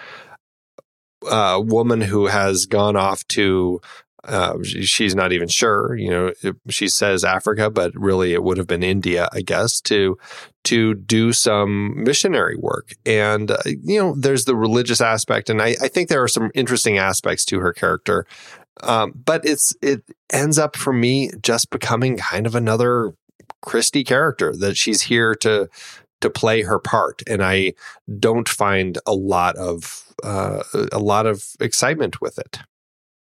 uh, 1.29 1.61
woman 1.65 2.01
who 2.01 2.27
has 2.27 2.67
gone 2.67 2.97
off 2.97 3.27
to 3.29 3.81
uh, 4.27 4.61
she's 4.63 5.15
not 5.15 5.33
even 5.33 5.47
sure. 5.47 5.97
You 5.97 6.11
know, 6.11 6.53
she 6.69 6.89
says 6.89 7.25
Africa, 7.25 7.71
but 7.71 7.93
really 7.95 8.33
it 8.33 8.43
would 8.43 8.59
have 8.59 8.67
been 8.67 8.83
India, 8.83 9.29
I 9.33 9.41
guess, 9.43 9.81
to 9.83 10.19
to 10.65 10.95
do 10.95 11.33
some 11.33 12.03
missionary 12.03 12.57
work. 12.57 12.91
And 13.05 13.53
uh, 13.53 13.59
you 13.65 14.01
know, 14.01 14.15
there's 14.19 14.45
the 14.45 14.57
religious 14.57 15.01
aspect, 15.01 15.49
and 15.49 15.63
I, 15.63 15.77
I, 15.81 15.87
think 15.87 16.09
there 16.09 16.23
are 16.25 16.29
some 16.29 16.51
interesting 16.55 16.99
aspects 16.99 17.45
to 17.47 17.61
her 17.61 17.73
character. 17.73 18.27
Um, 18.83 19.13
but 19.25 19.45
it's 19.45 19.75
it 19.83 20.03
ends 20.33 20.59
up 20.59 20.77
for 20.77 20.93
me 20.93 21.31
just 21.43 21.71
becoming 21.71 22.17
kind 22.17 22.47
of 22.47 22.55
another 22.55 23.15
Christie 23.63 24.05
character 24.05 24.55
that 24.57 24.77
she's 24.77 25.03
here 25.03 25.35
to 25.37 25.69
to 26.21 26.31
play 26.31 26.63
her 26.63 26.79
part, 26.79 27.23
and 27.27 27.43
I 27.43 27.75
don't 28.19 28.49
find 28.49 28.99
a 29.07 29.15
lot 29.15 29.57
of 29.57 30.05
uh, 30.23 30.63
a 30.93 30.99
lot 30.99 31.27
of 31.27 31.45
excitement 31.61 32.21
with 32.21 32.39
it. 32.39 32.59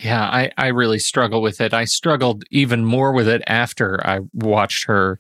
Yeah, 0.04 0.24
I, 0.24 0.52
I 0.58 0.68
really 0.68 1.00
struggle 1.00 1.42
with 1.42 1.62
it. 1.62 1.74
I 1.74 1.86
struggled 1.86 2.44
even 2.52 2.84
more 2.84 3.14
with 3.14 3.30
it 3.30 3.42
after 3.48 4.06
I 4.06 4.20
watched 4.34 4.86
her 4.88 5.18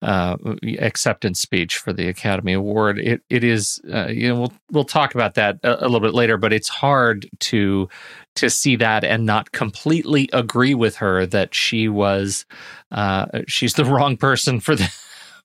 uh, 0.00 0.36
acceptance 0.78 1.40
speech 1.40 1.76
for 1.76 1.92
the 1.92 2.06
Academy 2.06 2.52
Award. 2.52 3.00
It 3.00 3.22
it 3.28 3.42
is 3.42 3.80
uh, 3.92 4.06
you 4.06 4.28
know 4.28 4.40
we'll 4.40 4.52
we'll 4.70 4.84
talk 4.84 5.16
about 5.16 5.34
that 5.34 5.58
a, 5.64 5.80
a, 5.80 5.86
little 5.88 5.98
bit 5.98 6.14
later, 6.14 6.36
but 6.36 6.52
it's 6.52 6.68
hard 6.68 7.28
to 7.40 7.88
to 8.36 8.48
see 8.48 8.76
that 8.76 9.02
and 9.02 9.26
not 9.26 9.50
completely 9.50 10.30
agree 10.32 10.74
with 10.74 10.96
her 10.96 11.26
that 11.26 11.52
she 11.52 11.88
was 11.88 12.46
uh, 12.92 13.26
she's 13.48 13.74
the 13.74 13.84
wrong 13.84 14.16
person 14.16 14.60
for 14.60 14.76
the 14.76 14.88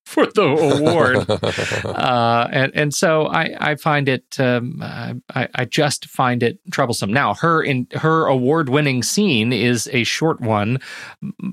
for 0.08 0.26
the 0.26 0.42
award. 0.42 1.30
uh, 1.86 2.48
and, 2.50 2.72
and 2.74 2.94
so 2.94 3.28
I, 3.28 3.56
I 3.60 3.76
find 3.76 4.08
it, 4.08 4.40
um, 4.40 4.80
I, 4.82 5.16
I 5.54 5.66
just 5.66 6.06
find 6.06 6.42
it 6.42 6.60
troublesome. 6.72 7.12
Now, 7.12 7.34
her 7.34 7.62
in 7.62 7.88
her 7.92 8.26
award 8.26 8.70
winning 8.70 9.04
scene 9.04 9.52
is 9.52 9.90
a 9.92 10.06
short 10.06 10.40
one, 10.40 10.80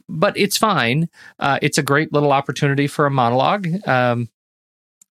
but 0.09 0.37
it's 0.37 0.57
fine. 0.57 1.09
Uh, 1.41 1.59
it's 1.63 1.79
a 1.79 1.83
great 1.83 2.13
little 2.13 2.31
opportunity 2.31 2.87
for 2.87 3.07
a 3.07 3.11
monologue. 3.11 3.67
Um, 3.89 4.29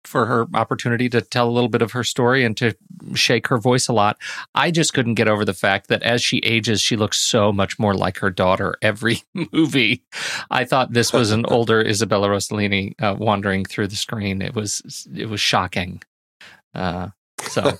for 0.09 0.25
her 0.25 0.47
opportunity 0.53 1.07
to 1.09 1.21
tell 1.21 1.47
a 1.47 1.51
little 1.51 1.69
bit 1.69 1.81
of 1.81 1.91
her 1.91 2.03
story 2.03 2.43
and 2.43 2.57
to 2.57 2.75
shake 3.13 3.47
her 3.47 3.57
voice 3.57 3.87
a 3.87 3.93
lot. 3.93 4.17
I 4.55 4.71
just 4.71 4.93
couldn't 4.93 5.13
get 5.13 5.27
over 5.27 5.45
the 5.45 5.53
fact 5.53 5.87
that 5.87 6.03
as 6.03 6.21
she 6.21 6.39
ages, 6.39 6.81
she 6.81 6.95
looks 6.95 7.21
so 7.21 7.51
much 7.53 7.77
more 7.79 7.93
like 7.93 8.17
her 8.17 8.29
daughter 8.29 8.75
every 8.81 9.21
movie. 9.53 10.03
I 10.49 10.65
thought 10.65 10.93
this 10.93 11.13
was 11.13 11.31
an 11.31 11.45
older 11.45 11.81
Isabella 11.87 12.27
Rossellini 12.29 12.93
uh, 13.01 13.15
wandering 13.17 13.65
through 13.65 13.87
the 13.87 13.95
screen. 13.95 14.41
It 14.41 14.55
was 14.55 15.07
it 15.15 15.29
was 15.29 15.39
shocking. 15.39 16.01
Uh, 16.73 17.09
so. 17.41 17.71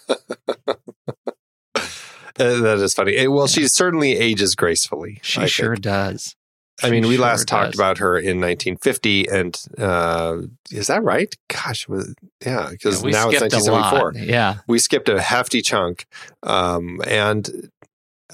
that 2.35 2.79
is 2.79 2.93
funny. 2.93 3.27
Well, 3.27 3.47
she 3.47 3.67
certainly 3.67 4.17
ages 4.17 4.55
gracefully. 4.55 5.19
She 5.21 5.41
I 5.41 5.45
sure 5.47 5.75
think. 5.75 5.83
does. 5.83 6.35
I 6.83 6.89
mean, 6.89 7.07
we 7.07 7.15
sure 7.15 7.25
last 7.25 7.47
talked 7.47 7.75
about 7.75 7.97
her 7.99 8.17
in 8.17 8.39
1950, 8.39 9.29
and 9.29 9.61
uh, 9.77 10.37
is 10.71 10.87
that 10.87 11.03
right? 11.03 11.33
Gosh, 11.47 11.87
was, 11.87 12.13
yeah, 12.45 12.69
because 12.71 13.03
yeah, 13.03 13.11
now 13.11 13.29
it's 13.29 13.41
1974. 13.41 14.13
Yeah, 14.15 14.55
we 14.67 14.79
skipped 14.79 15.09
a 15.09 15.21
hefty 15.21 15.61
chunk, 15.61 16.05
um, 16.43 17.01
and 17.07 17.69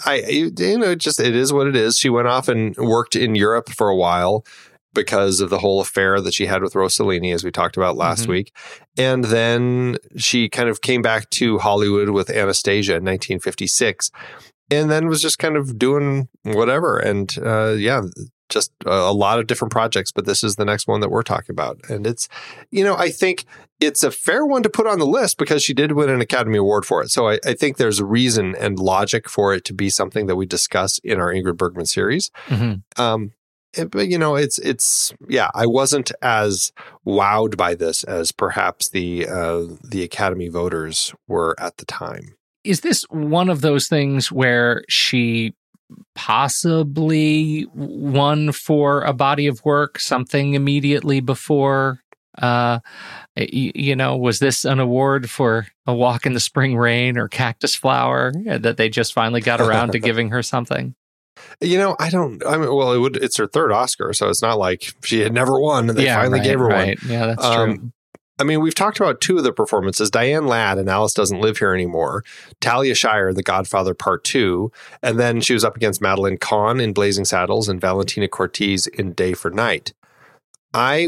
I, 0.05 0.15
you 0.27 0.77
know, 0.77 0.95
just 0.95 1.19
it 1.19 1.35
is 1.35 1.53
what 1.53 1.67
it 1.67 1.75
is. 1.75 1.97
She 1.97 2.09
went 2.09 2.27
off 2.27 2.47
and 2.47 2.75
worked 2.77 3.15
in 3.15 3.35
Europe 3.35 3.69
for 3.69 3.89
a 3.89 3.95
while, 3.95 4.45
because 4.95 5.41
of 5.41 5.51
the 5.51 5.59
whole 5.59 5.81
affair 5.81 6.19
that 6.21 6.33
she 6.33 6.47
had 6.47 6.63
with 6.63 6.73
Rossellini, 6.73 7.33
as 7.33 7.43
we 7.43 7.51
talked 7.51 7.77
about 7.77 7.97
last 7.97 8.25
Mhm. 8.25 8.29
week. 8.29 8.51
And 8.97 9.25
then 9.25 9.97
she 10.15 10.49
kind 10.49 10.69
of 10.69 10.81
came 10.81 11.03
back 11.03 11.29
to 11.31 11.59
Hollywood 11.59 12.09
with 12.09 12.29
Anastasia 12.31 12.95
in 12.95 13.03
1956 13.03 14.09
and 14.71 14.89
then 14.89 15.07
was 15.07 15.21
just 15.21 15.37
kind 15.37 15.57
of 15.57 15.77
doing 15.77 16.29
whatever. 16.43 16.97
And 16.97 17.37
uh, 17.43 17.75
yeah, 17.77 18.01
just 18.49 18.71
a, 18.85 19.13
lot 19.13 19.39
of 19.39 19.47
different 19.47 19.71
projects. 19.71 20.11
But 20.11 20.25
this 20.25 20.43
is 20.43 20.55
the 20.55 20.65
next 20.65 20.87
one 20.87 21.01
that 21.01 21.09
we're 21.09 21.23
talking 21.23 21.53
about. 21.53 21.79
And 21.89 22.05
it's, 22.05 22.27
you 22.71 22.83
know, 22.83 22.95
I 22.95 23.09
think 23.09 23.45
it's 23.79 24.03
a 24.03 24.11
fair 24.11 24.45
one 24.45 24.63
to 24.63 24.69
put 24.69 24.87
on 24.87 24.99
the 24.99 25.05
list 25.05 25.37
because 25.37 25.63
she 25.63 25.73
did 25.73 25.93
win 25.93 26.09
an 26.09 26.21
Academy 26.21 26.57
Award 26.57 26.85
for 26.85 27.01
it. 27.01 27.09
So 27.09 27.29
I, 27.29 27.39
I 27.45 27.53
think 27.53 27.77
there's 27.77 27.99
a 27.99 28.05
reason 28.05 28.55
and 28.55 28.79
logic 28.79 29.29
for 29.29 29.53
it 29.53 29.65
to 29.65 29.73
be 29.73 29.89
something 29.89 30.27
that 30.27 30.35
we 30.35 30.45
discuss 30.45 30.99
in 30.99 31.19
our 31.19 31.33
Ingrid 31.33 31.57
Bergman 31.57 31.85
series. 31.85 32.31
Mhm. 32.47 32.83
Um, 32.97 33.31
it- 33.73 33.91
but 33.91 34.07
you 34.07 34.17
know, 34.17 34.35
it's 34.35 34.57
it's 34.59 35.13
yeah. 35.27 35.49
I 35.53 35.65
wasn't 35.65 36.11
as 36.21 36.71
wowed 37.05 37.57
by 37.57 37.75
this 37.75 38.03
as 38.05 38.31
perhaps 38.31 38.89
the 38.89 39.27
uh, 39.27 39.63
the 39.83 40.01
Academy 40.03 40.47
voters 40.47 41.13
were 41.27 41.55
at 41.59 41.75
the 41.77 41.85
time. 41.85 42.35
Is 42.63 42.81
this 42.81 43.03
one 43.09 43.49
of 43.49 43.59
those 43.61 43.87
things 43.87 44.31
where 44.31 44.83
she 44.87 45.53
possibly 46.15 47.63
one 47.73 48.51
for 48.51 49.01
a 49.01 49.13
body 49.13 49.47
of 49.47 49.63
work, 49.65 49.99
something 49.99 50.53
immediately 50.53 51.19
before? 51.19 52.01
Uh, 52.37 52.79
you 53.37 53.95
know, 53.95 54.17
was 54.17 54.39
this 54.39 54.65
an 54.65 54.79
award 54.79 55.29
for 55.29 55.67
a 55.87 55.93
walk 55.93 56.25
in 56.25 56.33
the 56.33 56.39
spring 56.39 56.75
rain 56.75 57.17
or 57.17 57.29
cactus 57.29 57.75
flower 57.75 58.33
uh, 58.49 58.57
that 58.57 58.75
they 58.75 58.89
just 58.89 59.13
finally 59.13 59.39
got 59.39 59.61
around 59.61 59.93
to 59.93 59.99
giving 59.99 60.29
her 60.29 60.43
something? 60.43 60.95
You 61.61 61.77
know, 61.77 61.95
I 61.99 62.09
don't. 62.09 62.45
I 62.45 62.57
mean, 62.57 62.73
well, 62.73 62.93
it 62.93 62.97
would. 62.97 63.17
It's 63.17 63.37
her 63.37 63.47
third 63.47 63.71
Oscar, 63.71 64.13
so 64.13 64.29
it's 64.29 64.41
not 64.41 64.57
like 64.57 64.93
she 65.03 65.19
had 65.19 65.33
never 65.33 65.59
won 65.59 65.89
and 65.89 65.97
they 65.97 66.05
finally 66.05 66.39
right, 66.39 66.45
gave 66.45 66.59
her 66.59 66.67
one. 66.67 66.95
Yeah, 67.07 67.27
that's 67.27 67.55
true. 67.55 67.91
I 68.37 68.43
mean, 68.43 68.61
we've 68.61 68.75
talked 68.75 68.99
about 68.99 69.21
two 69.21 69.37
of 69.37 69.43
the 69.43 69.53
performances 69.53 70.11
Diane 70.11 70.47
Ladd 70.47 70.77
and 70.77 70.89
Alice 70.89 71.13
Doesn't 71.13 71.41
Live 71.41 71.57
Here 71.57 71.73
Anymore, 71.73 72.23
Talia 72.59 72.95
Shire, 72.95 73.33
The 73.33 73.43
Godfather 73.43 73.93
Part 73.93 74.23
Two, 74.23 74.71
and 75.01 75.19
then 75.19 75.41
she 75.41 75.53
was 75.53 75.63
up 75.63 75.75
against 75.75 76.01
Madeline 76.01 76.37
Kahn 76.37 76.79
in 76.79 76.93
Blazing 76.93 77.25
Saddles 77.25 77.69
and 77.69 77.79
Valentina 77.79 78.27
Cortese 78.27 78.89
in 78.93 79.13
Day 79.13 79.33
for 79.33 79.49
Night. 79.49 79.93
I, 80.73 81.07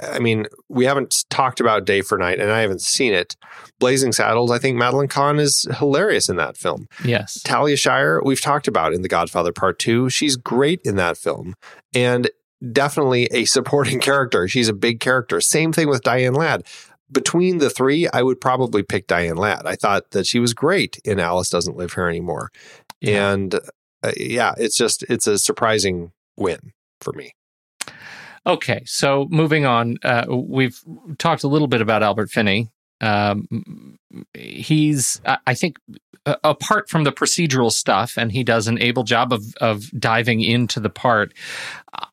I 0.00 0.20
mean, 0.20 0.46
we 0.68 0.84
haven't 0.84 1.24
talked 1.28 1.58
about 1.58 1.84
Day 1.84 2.02
for 2.02 2.16
Night, 2.16 2.38
and 2.38 2.52
I 2.52 2.60
haven't 2.60 2.82
seen 2.82 3.12
it. 3.12 3.36
Blazing 3.80 4.12
Saddles, 4.12 4.52
I 4.52 4.58
think 4.58 4.76
Madeline 4.76 5.08
Kahn 5.08 5.40
is 5.40 5.66
hilarious 5.78 6.28
in 6.28 6.36
that 6.36 6.56
film. 6.56 6.86
Yes. 7.04 7.42
Talia 7.42 7.76
Shire, 7.76 8.22
we've 8.22 8.40
talked 8.40 8.68
about 8.68 8.94
in 8.94 9.02
The 9.02 9.08
Godfather 9.08 9.52
Part 9.52 9.80
Two. 9.80 10.08
She's 10.08 10.36
great 10.36 10.80
in 10.84 10.94
that 10.96 11.16
film. 11.16 11.56
And 11.92 12.30
definitely 12.72 13.26
a 13.26 13.44
supporting 13.44 14.00
character. 14.00 14.48
She's 14.48 14.68
a 14.68 14.74
big 14.74 15.00
character. 15.00 15.40
Same 15.40 15.72
thing 15.72 15.88
with 15.88 16.02
Diane 16.02 16.34
Ladd. 16.34 16.66
Between 17.10 17.58
the 17.58 17.70
three, 17.70 18.06
I 18.12 18.22
would 18.22 18.40
probably 18.40 18.82
pick 18.82 19.06
Diane 19.06 19.36
Ladd. 19.36 19.66
I 19.66 19.76
thought 19.76 20.10
that 20.10 20.26
she 20.26 20.38
was 20.38 20.52
great 20.52 21.00
in 21.04 21.18
Alice 21.18 21.48
Doesn't 21.48 21.76
Live 21.76 21.94
Here 21.94 22.08
Anymore. 22.08 22.50
Yeah. 23.00 23.32
And 23.32 23.54
uh, 23.54 24.12
yeah, 24.16 24.52
it's 24.58 24.76
just, 24.76 25.04
it's 25.04 25.26
a 25.26 25.38
surprising 25.38 26.12
win 26.36 26.72
for 27.00 27.12
me. 27.14 27.32
Okay, 28.46 28.82
so 28.86 29.26
moving 29.30 29.66
on, 29.66 29.98
uh, 30.02 30.24
we've 30.28 30.82
talked 31.18 31.44
a 31.44 31.48
little 31.48 31.68
bit 31.68 31.80
about 31.80 32.02
Albert 32.02 32.30
Finney. 32.30 32.70
Um, 33.00 33.98
he's, 34.34 35.20
I 35.24 35.54
think, 35.54 35.78
apart 36.26 36.88
from 36.88 37.04
the 37.04 37.12
procedural 37.12 37.72
stuff, 37.72 38.16
and 38.16 38.32
he 38.32 38.44
does 38.44 38.66
an 38.66 38.80
able 38.80 39.04
job 39.04 39.32
of 39.32 39.44
of 39.60 39.90
diving 39.98 40.40
into 40.40 40.80
the 40.80 40.90
part. 40.90 41.32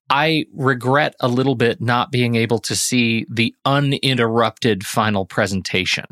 I 0.09 0.45
regret 0.53 1.15
a 1.19 1.27
little 1.27 1.55
bit 1.55 1.81
not 1.81 2.11
being 2.11 2.35
able 2.35 2.59
to 2.59 2.75
see 2.75 3.25
the 3.29 3.55
uninterrupted 3.65 4.85
final 4.85 5.25
presentation. 5.25 6.05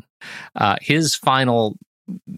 Uh, 0.56 0.76
his 0.80 1.14
final 1.14 1.76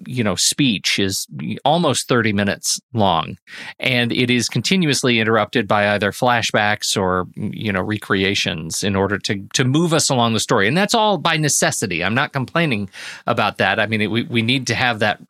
you 0.06 0.22
know 0.22 0.34
speech 0.36 0.98
is 0.98 1.26
almost 1.64 2.08
30 2.08 2.32
minutes 2.32 2.80
long 2.92 3.36
and 3.80 4.12
it 4.12 4.30
is 4.30 4.48
continuously 4.48 5.18
interrupted 5.18 5.66
by 5.66 5.94
either 5.94 6.12
flashbacks 6.12 7.00
or 7.00 7.26
you 7.34 7.72
know 7.72 7.80
recreations 7.80 8.84
in 8.84 8.94
order 8.94 9.18
to 9.18 9.42
to 9.52 9.64
move 9.64 9.92
us 9.92 10.08
along 10.08 10.32
the 10.32 10.40
story. 10.40 10.68
And 10.68 10.76
that's 10.76 10.94
all 10.94 11.18
by 11.18 11.36
necessity. 11.36 12.04
I'm 12.04 12.14
not 12.14 12.32
complaining 12.32 12.88
about 13.26 13.58
that. 13.58 13.80
I 13.80 13.86
mean 13.86 14.00
it, 14.00 14.10
we, 14.10 14.22
we 14.24 14.42
need 14.42 14.66
to 14.68 14.74
have 14.74 15.00
that 15.00 15.20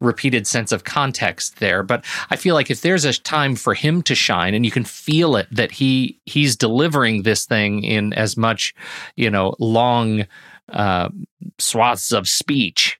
repeated 0.00 0.46
sense 0.46 0.72
of 0.72 0.84
context 0.84 1.60
there. 1.60 1.82
But 1.82 2.04
i 2.30 2.36
feel 2.36 2.54
like 2.54 2.70
if 2.70 2.80
there's 2.80 3.04
a 3.04 3.12
time 3.12 3.54
for 3.54 3.74
him 3.74 4.02
to 4.02 4.14
shine 4.14 4.54
and 4.54 4.64
you 4.64 4.70
can 4.70 4.84
feel 4.84 5.36
it 5.36 5.46
that 5.50 5.70
he 5.70 6.18
he's 6.24 6.56
delivering 6.56 7.22
this 7.22 7.46
thing 7.46 7.84
in 7.84 8.12
as 8.14 8.36
much 8.36 8.74
you 9.16 9.30
know 9.30 9.54
long 9.58 10.26
uh, 10.72 11.08
swaths 11.58 12.12
of 12.12 12.28
speech 12.28 12.98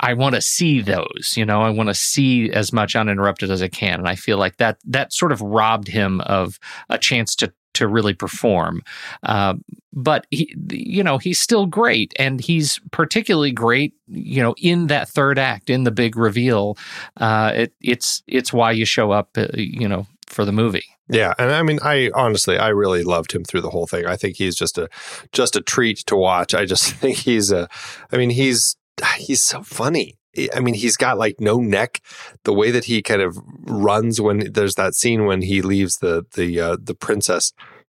I 0.00 0.14
want 0.14 0.34
to 0.34 0.40
see 0.40 0.80
those, 0.80 1.34
you 1.36 1.44
know, 1.44 1.62
I 1.62 1.70
want 1.70 1.88
to 1.88 1.94
see 1.94 2.50
as 2.50 2.72
much 2.72 2.96
uninterrupted 2.96 3.50
as 3.50 3.62
I 3.62 3.68
can. 3.68 4.00
And 4.00 4.08
I 4.08 4.16
feel 4.16 4.38
like 4.38 4.56
that 4.56 4.78
that 4.86 5.12
sort 5.12 5.30
of 5.30 5.40
robbed 5.40 5.88
him 5.88 6.20
of 6.22 6.58
a 6.88 6.98
chance 6.98 7.34
to 7.36 7.52
to 7.74 7.86
really 7.86 8.14
perform. 8.14 8.82
Uh, 9.22 9.54
but 9.92 10.26
he, 10.30 10.54
you 10.70 11.04
know, 11.04 11.18
he's 11.18 11.40
still 11.40 11.66
great, 11.66 12.12
and 12.16 12.40
he's 12.40 12.80
particularly 12.90 13.52
great, 13.52 13.94
you 14.08 14.42
know, 14.42 14.54
in 14.58 14.88
that 14.88 15.08
third 15.08 15.38
act, 15.38 15.70
in 15.70 15.84
the 15.84 15.90
big 15.90 16.16
reveal. 16.16 16.76
Uh, 17.16 17.52
it, 17.54 17.74
it's 17.80 18.22
it's 18.26 18.52
why 18.52 18.72
you 18.72 18.84
show 18.84 19.10
up, 19.10 19.30
uh, 19.36 19.46
you 19.54 19.88
know, 19.88 20.06
for 20.26 20.44
the 20.44 20.52
movie. 20.52 20.84
Yeah, 21.08 21.34
and 21.38 21.50
I 21.50 21.62
mean, 21.62 21.80
I 21.82 22.10
honestly, 22.14 22.56
I 22.56 22.68
really 22.68 23.02
loved 23.02 23.32
him 23.32 23.44
through 23.44 23.62
the 23.62 23.70
whole 23.70 23.86
thing. 23.86 24.06
I 24.06 24.16
think 24.16 24.36
he's 24.36 24.54
just 24.54 24.78
a 24.78 24.88
just 25.32 25.56
a 25.56 25.60
treat 25.60 25.98
to 26.06 26.16
watch. 26.16 26.54
I 26.54 26.64
just 26.64 26.92
think 26.94 27.18
he's 27.18 27.50
a, 27.50 27.68
I 28.12 28.16
mean, 28.16 28.30
he's 28.30 28.76
he's 29.16 29.42
so 29.42 29.62
funny. 29.62 30.16
I 30.54 30.60
mean, 30.60 30.74
he's 30.74 30.96
got 30.96 31.18
like 31.18 31.40
no 31.40 31.58
neck. 31.58 32.00
The 32.44 32.52
way 32.52 32.70
that 32.70 32.84
he 32.84 33.02
kind 33.02 33.20
of 33.20 33.38
runs 33.62 34.20
when 34.20 34.52
there's 34.52 34.76
that 34.76 34.94
scene 34.94 35.26
when 35.26 35.42
he 35.42 35.60
leaves 35.60 35.98
the 35.98 36.24
the 36.34 36.60
uh, 36.60 36.76
the 36.80 36.94
princess 36.94 37.52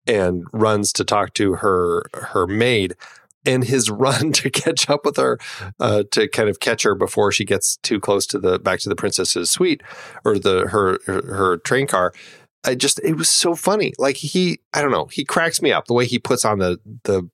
and 0.08 0.44
runs 0.52 0.92
to 0.94 1.04
talk 1.04 1.34
to 1.36 1.54
her 1.56 2.04
her 2.14 2.48
maid, 2.48 2.96
and 3.46 3.66
his 3.66 3.90
run 3.92 4.32
to 4.34 4.50
catch 4.50 4.90
up 4.90 5.06
with 5.06 5.18
her, 5.18 5.38
uh, 5.80 6.04
to 6.12 6.28
kind 6.28 6.50
of 6.50 6.60
catch 6.60 6.84
her 6.84 6.96
before 6.96 7.32
she 7.32 7.46
gets 7.46 7.78
too 7.78 8.00
close 8.00 8.26
to 8.28 8.40
the 8.40 8.58
back 8.58 8.80
to 8.80 8.90
the 8.90 8.96
princess's 8.96 9.52
suite 9.52 9.84
or 10.26 10.40
the 10.40 10.68
her 10.70 11.00
her, 11.06 11.22
her 11.34 11.58
train 11.58 11.86
car. 11.86 12.14
I 12.66 12.76
just 12.76 13.00
it 13.04 13.16
was 13.16 13.30
so 13.30 13.56
funny. 13.56 13.94
Like 14.00 14.18
he, 14.18 14.60
I 14.74 14.82
don't 14.82 14.92
know, 14.92 15.06
he 15.06 15.24
cracks 15.26 15.62
me 15.62 15.72
up 15.72 15.86
the 15.86 15.94
way 15.94 16.06
he 16.06 16.18
puts 16.18 16.46
on 16.46 16.60
the 16.60 16.80
the 17.04 17.30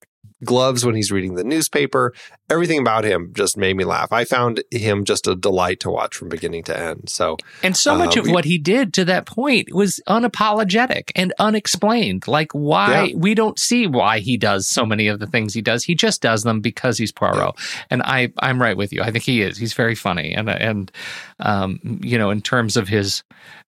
gloves 0.45 0.85
when 0.85 0.95
he's 0.95 1.11
reading 1.11 1.35
the 1.35 1.43
newspaper. 1.43 2.13
Everything 2.49 2.79
about 2.79 3.03
him 3.03 3.31
just 3.33 3.57
made 3.57 3.75
me 3.75 3.83
laugh. 3.83 4.11
I 4.11 4.23
found 4.25 4.63
him 4.71 5.03
just 5.05 5.27
a 5.27 5.35
delight 5.35 5.79
to 5.81 5.89
watch 5.89 6.15
from 6.15 6.29
beginning 6.29 6.63
to 6.63 6.77
end. 6.79 7.09
So, 7.09 7.37
And 7.61 7.75
so 7.77 7.95
much 7.97 8.17
Uh, 8.17 8.21
of 8.21 8.29
what 8.31 8.45
he 8.45 8.57
did 8.57 8.93
to 8.95 9.05
that 9.05 9.25
point 9.25 9.73
was 9.73 9.99
unapologetic 10.07 11.11
and 11.15 11.33
unexplained. 11.39 12.27
Like 12.27 12.51
why 12.53 13.03
Yeah. 13.05 13.15
we 13.15 13.33
don't 13.35 13.59
see 13.59 13.85
why 13.87 14.19
he 14.19 14.37
does 14.37 14.67
so 14.67 14.85
many 14.85 15.07
of 15.07 15.19
the 15.19 15.27
things 15.27 15.53
he 15.53 15.61
does. 15.61 15.83
He 15.83 15.95
just 15.95 16.21
does 16.21 16.43
them 16.43 16.61
because 16.61 16.97
he's 16.97 17.11
Poirot. 17.11 17.55
And 17.89 18.01
I 18.03 18.31
I'm 18.39 18.61
right 18.61 18.77
with 18.77 18.93
you. 18.93 19.01
I 19.01 19.11
think 19.11 19.23
he 19.25 19.41
is. 19.41 19.57
He's 19.57 19.73
very 19.73 19.95
funny. 19.95 20.33
And 20.33 20.49
and 20.49 20.91
um 21.39 21.79
you 22.01 22.17
know 22.17 22.29
in 22.29 22.41
terms 22.41 22.77
of 22.77 22.87
his 22.87 23.23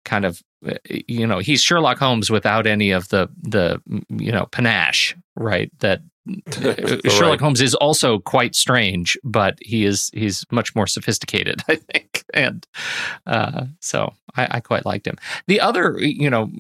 kind 0.06 0.26
of 0.26 0.42
you 1.08 1.26
know 1.28 1.40
he's 1.40 1.62
Sherlock 1.62 1.98
Holmes 1.98 2.30
without 2.30 2.68
any 2.68 2.92
of 2.92 3.10
the 3.10 3.30
the 3.42 3.82
you 4.10 4.32
know 4.32 4.46
panache, 4.52 5.16
right? 5.36 5.72
That 5.80 6.02
Sherlock 6.54 7.22
Right. 7.22 7.40
Holmes 7.40 7.62
is 7.62 7.74
also 7.76 8.20
quite 8.20 8.54
strange, 8.56 9.18
but 9.24 9.58
he 9.62 9.86
is 9.86 10.12
he's 10.14 10.46
much 10.52 10.76
more 10.76 10.86
sophisticated, 10.86 11.62
I 11.68 11.76
think, 11.76 12.24
and 12.34 12.66
uh, 13.26 13.66
so 13.80 14.14
I, 14.36 14.48
I 14.52 14.60
quite 14.60 14.86
liked 14.86 15.08
him. 15.08 15.18
The 15.48 15.60
other, 15.60 15.98
you 16.00 16.30
know, 16.30 16.52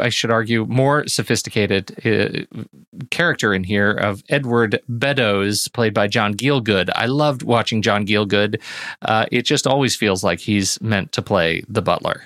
I 0.00 0.08
should 0.08 0.30
argue, 0.30 0.66
more 0.66 1.06
sophisticated 1.08 1.96
uh, 2.06 2.62
character 3.10 3.52
in 3.52 3.64
here 3.64 3.90
of 3.90 4.22
Edward 4.28 4.80
Beddoes, 4.88 5.68
played 5.68 5.94
by 5.94 6.06
John 6.06 6.34
Gielgud. 6.34 6.90
I 6.94 7.06
loved 7.06 7.42
watching 7.42 7.82
John 7.82 8.06
Gielgud. 8.06 8.60
Uh, 9.02 9.26
it 9.32 9.42
just 9.42 9.66
always 9.66 9.96
feels 9.96 10.22
like 10.22 10.40
he's 10.40 10.80
meant 10.80 11.12
to 11.12 11.22
play 11.22 11.64
the 11.68 11.82
butler. 11.82 12.22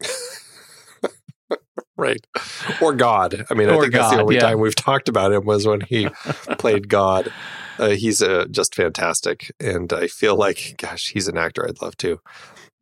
right. 1.96 2.26
Or 2.80 2.92
God. 2.94 3.44
I 3.50 3.54
mean, 3.54 3.68
I 3.68 3.74
Or 3.74 3.82
think 3.82 3.94
that's 3.94 4.10
the 4.14 4.20
only 4.20 4.36
yeah. 4.36 4.42
time 4.42 4.60
we've 4.60 4.74
talked 4.74 5.08
about 5.08 5.32
him 5.32 5.44
was 5.44 5.66
when 5.66 5.80
he 5.82 6.08
played 6.58 6.88
God. 6.88 7.32
Uh, 7.78 7.90
he's 7.90 8.22
uh, 8.22 8.46
just 8.50 8.74
fantastic. 8.74 9.52
And 9.60 9.92
I 9.92 10.06
feel 10.06 10.36
like, 10.36 10.74
gosh, 10.78 11.10
he's 11.10 11.28
an 11.28 11.36
actor 11.36 11.66
I'd 11.68 11.82
love 11.82 11.96
to 11.98 12.20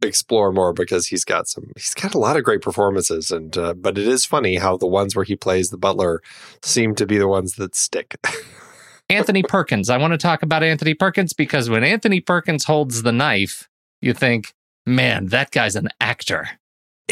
explore 0.03 0.53
more 0.53 0.73
because 0.73 1.07
he's 1.07 1.25
got 1.25 1.49
some, 1.49 1.71
he's 1.77 1.95
got 1.95 2.15
a 2.15 2.19
lot 2.19 2.37
of 2.37 2.45
great 2.45 2.61
performances. 2.61 3.31
And, 3.31 3.57
uh, 3.57 3.75
but 3.75 3.97
it 3.97 4.07
is 4.07 4.25
funny 4.25 4.57
how 4.57 4.77
the 4.77 4.87
ones 4.87 5.15
where 5.15 5.25
he 5.25 5.37
plays 5.37 5.71
the 5.71 5.79
butler 5.79 6.21
seem 6.63 6.95
to 6.97 7.07
be 7.07 7.19
the 7.19 7.29
ones 7.29 7.55
that 7.55 7.75
stick. 7.75 8.17
Anthony 9.09 9.43
Perkins. 9.43 9.91
I 9.91 9.99
want 9.99 10.13
to 10.13 10.19
talk 10.19 10.43
about 10.43 10.63
Anthony 10.63 10.95
Perkins 10.95 11.33
because 11.33 11.69
when 11.69 11.85
Anthony 11.85 12.21
Perkins 12.21 12.65
holds 12.65 13.03
the 13.03 13.13
knife, 13.13 13.69
you 14.01 14.15
think, 14.15 14.55
man, 14.87 15.27
that 15.27 15.51
guy's 15.51 15.77
an 15.77 15.89
actor. 16.01 16.49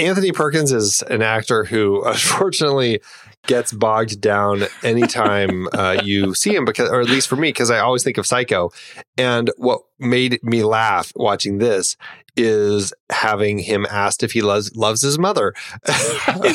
Anthony 0.01 0.33
Perkins 0.33 0.73
is 0.73 1.03
an 1.03 1.23
actor 1.23 1.65
who, 1.65 2.03
unfortunately, 2.07 3.01
gets 3.47 3.73
bogged 3.73 4.21
down 4.21 4.65
anytime 4.83 5.67
uh, 5.73 6.01
you 6.05 6.35
see 6.35 6.55
him 6.55 6.65
because 6.65 6.91
or 6.91 7.01
at 7.01 7.09
least 7.09 7.27
for 7.27 7.37
me 7.37 7.49
because 7.49 7.71
i 7.71 7.79
always 7.79 8.05
think 8.05 8.19
of 8.19 8.27
psycho. 8.27 8.71
And 9.17 9.51
what 9.57 9.81
made 9.99 10.41
me 10.43 10.63
laugh 10.63 11.11
watching 11.17 11.59
this 11.59 11.97
is 12.37 12.93
having 13.11 13.59
him 13.59 13.87
asked 13.91 14.23
if 14.23 14.33
he 14.33 14.43
loves 14.43 14.75
loves 14.77 15.03
his 15.03 15.19
mother. 15.19 15.55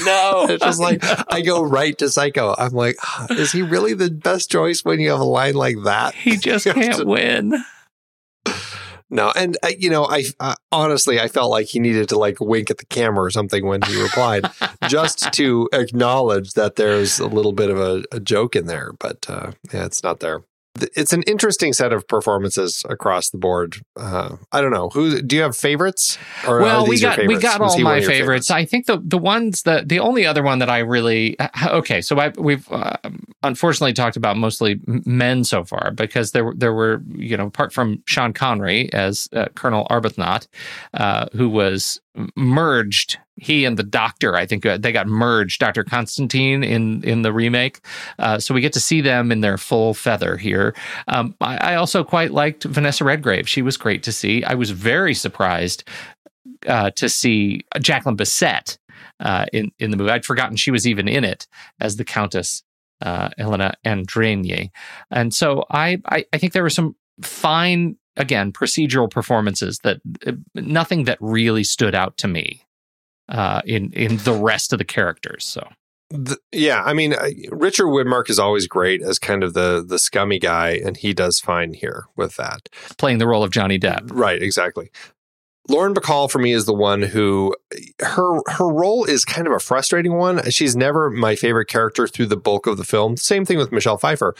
No. 0.05 0.45
It's 0.47 0.63
just 0.63 0.79
like 0.79 1.03
i 1.31 1.41
go 1.41 1.63
right 1.63 1.97
to 1.97 2.09
psycho. 2.09 2.55
I'm 2.57 2.73
like 2.73 2.95
"Ah, 3.01 3.27
is 3.31 3.51
he 3.51 3.61
really 3.61 3.93
the 3.93 4.11
best 4.11 4.51
choice 4.51 4.85
when 4.85 4.99
you 4.99 5.09
have 5.09 5.19
a 5.19 5.25
line 5.25 5.55
like 5.55 5.77
that? 5.83 6.13
He 6.13 6.37
just 6.37 6.65
can't 6.65 7.05
win 7.05 7.63
no 9.15 9.31
and 9.35 9.57
uh, 9.63 9.71
you 9.77 9.89
know 9.89 10.05
i 10.05 10.23
uh, 10.39 10.55
honestly 10.71 11.19
i 11.19 11.27
felt 11.27 11.49
like 11.49 11.67
he 11.67 11.79
needed 11.79 12.07
to 12.09 12.17
like 12.17 12.39
wink 12.39 12.69
at 12.69 12.77
the 12.77 12.85
camera 12.85 13.23
or 13.23 13.31
something 13.31 13.65
when 13.65 13.81
he 13.83 14.01
replied 14.01 14.45
just 14.87 15.31
to 15.33 15.67
acknowledge 15.73 16.53
that 16.53 16.75
there's 16.75 17.19
a 17.19 17.27
little 17.27 17.53
bit 17.53 17.69
of 17.69 17.79
a, 17.79 18.03
a 18.11 18.19
joke 18.19 18.55
in 18.55 18.65
there, 18.67 18.91
but 18.99 19.25
uh, 19.29 19.51
yeah, 19.73 19.85
it's 19.85 20.03
not 20.03 20.19
there. 20.19 20.41
It's 20.95 21.13
an 21.13 21.21
interesting 21.23 21.71
set 21.73 21.93
of 21.93 22.07
performances 22.07 22.83
across 22.89 23.29
the 23.29 23.37
board. 23.37 23.77
Uh, 23.95 24.35
I 24.51 24.59
don't 24.61 24.71
know 24.71 24.89
who 24.89 25.21
do 25.21 25.35
you 25.35 25.41
have 25.41 25.55
favorites? 25.55 26.17
Or 26.47 26.59
well, 26.61 26.85
we 26.85 26.99
got 26.99 27.17
we 27.25 27.37
got 27.37 27.61
Was 27.61 27.73
all 27.75 27.79
my 27.81 27.97
your 27.97 28.09
favorites. 28.09 28.51
I 28.51 28.65
think 28.65 28.85
the 28.85 29.01
the 29.03 29.17
ones 29.17 29.61
that 29.63 29.87
the 29.87 29.99
only 29.99 30.25
other 30.25 30.43
one 30.43 30.59
that 30.59 30.69
I 30.69 30.79
really 30.79 31.37
okay. 31.67 32.01
So 32.01 32.19
I, 32.19 32.29
we've 32.37 32.69
uh, 32.71 32.97
unfortunately 33.43 33.93
talked 33.93 34.17
about 34.17 34.35
mostly 34.37 34.79
men 34.85 35.43
so 35.43 35.63
far 35.63 35.91
because 35.91 36.31
there 36.31 36.43
were- 36.45 36.55
there 36.55 36.73
were 36.73 37.01
you 37.15 37.37
know 37.37 37.47
apart 37.47 37.71
from 37.73 38.01
Sean 38.05 38.33
Connery 38.33 38.91
as 38.93 39.29
uh, 39.33 39.45
Colonel 39.55 39.87
Arbuthnot, 39.89 40.47
uh, 40.93 41.27
who 41.33 41.49
was 41.49 42.01
merged. 42.35 43.17
He 43.37 43.65
and 43.65 43.77
the 43.77 43.83
Doctor, 43.83 44.35
I 44.35 44.45
think 44.45 44.65
uh, 44.65 44.77
they 44.77 44.91
got 44.91 45.07
merged. 45.07 45.59
Doctor 45.59 45.83
Constantine 45.83 46.63
in 46.63 47.03
in 47.03 47.21
the 47.21 47.33
remake, 47.33 47.81
uh, 48.19 48.39
so 48.39 48.53
we 48.53 48.61
get 48.61 48.73
to 48.73 48.79
see 48.79 49.01
them 49.01 49.31
in 49.31 49.41
their 49.41 49.57
full 49.57 49.93
feather 49.93 50.37
here. 50.37 50.73
Um, 51.07 51.35
I, 51.41 51.57
I 51.57 51.75
also 51.75 52.03
quite 52.03 52.31
liked 52.31 52.63
Vanessa 52.63 53.03
Redgrave. 53.03 53.49
She 53.49 53.61
was 53.61 53.77
great 53.77 54.03
to 54.03 54.11
see. 54.11 54.43
I 54.43 54.53
was 54.53 54.71
very 54.71 55.13
surprised 55.13 55.83
uh, 56.67 56.91
to 56.91 57.09
see 57.09 57.61
Jacqueline 57.81 58.17
Bisset 58.17 58.77
uh, 59.19 59.45
in 59.51 59.71
in 59.79 59.91
the 59.91 59.97
movie. 59.97 60.11
I'd 60.11 60.25
forgotten 60.25 60.55
she 60.55 60.71
was 60.71 60.87
even 60.87 61.07
in 61.07 61.23
it 61.23 61.47
as 61.81 61.97
the 61.97 62.05
Countess 62.05 62.63
uh, 63.01 63.29
Elena 63.37 63.73
Andrenyi, 63.85 64.69
and 65.11 65.33
so 65.33 65.65
I, 65.69 66.01
I 66.05 66.25
I 66.31 66.37
think 66.37 66.53
there 66.53 66.63
were 66.63 66.69
some 66.69 66.95
fine 67.21 67.97
again 68.17 68.51
procedural 68.51 69.09
performances 69.09 69.79
that 69.79 69.99
uh, 70.25 70.33
nothing 70.55 71.05
that 71.05 71.17
really 71.21 71.63
stood 71.63 71.95
out 71.95 72.17
to 72.17 72.27
me 72.27 72.65
uh, 73.29 73.61
in 73.65 73.91
in 73.93 74.17
the 74.17 74.33
rest 74.33 74.73
of 74.73 74.79
the 74.79 74.85
characters. 74.85 75.45
So 75.45 75.67
The, 76.09 76.37
yeah, 76.51 76.83
I 76.83 76.93
mean, 76.93 77.15
Richard 77.51 77.87
Widmark 77.87 78.29
is 78.29 78.39
always 78.39 78.67
great 78.67 79.01
as 79.01 79.19
kind 79.19 79.43
of 79.43 79.53
the 79.53 79.83
the 79.87 79.99
scummy 79.99 80.39
guy, 80.39 80.79
and 80.85 80.95
he 80.97 81.13
does 81.13 81.39
fine 81.39 81.73
here 81.73 82.05
with 82.15 82.35
that. 82.37 82.69
playing 82.97 83.17
the 83.17 83.27
role 83.27 83.43
of 83.43 83.51
Johnny 83.51 83.79
Depp. 83.79 84.09
Right, 84.11 84.41
exactly. 84.41 84.91
Lauren 85.67 85.95
Bacall 85.95 86.29
for 86.29 86.37
me 86.37 86.53
is 86.53 86.65
the 86.65 86.75
one 86.75 87.01
who 87.01 87.55
her 87.99 88.39
her 88.47 88.67
role 88.67 89.03
is 89.03 89.25
kind 89.25 89.47
of 89.47 89.53
a 89.53 89.59
frustrating 89.59 90.13
one. 90.13 90.47
She's 90.51 90.75
never 90.75 91.09
my 91.09 91.35
favorite 91.35 91.65
character 91.65 92.07
through 92.07 92.27
the 92.27 92.37
bulk 92.37 92.67
of 92.67 92.77
the 92.77 92.83
film. 92.83 93.17
Same 93.17 93.45
thing 93.45 93.57
with 93.57 93.71
Michelle 93.71 93.97
Pfeiffer. 93.97 94.35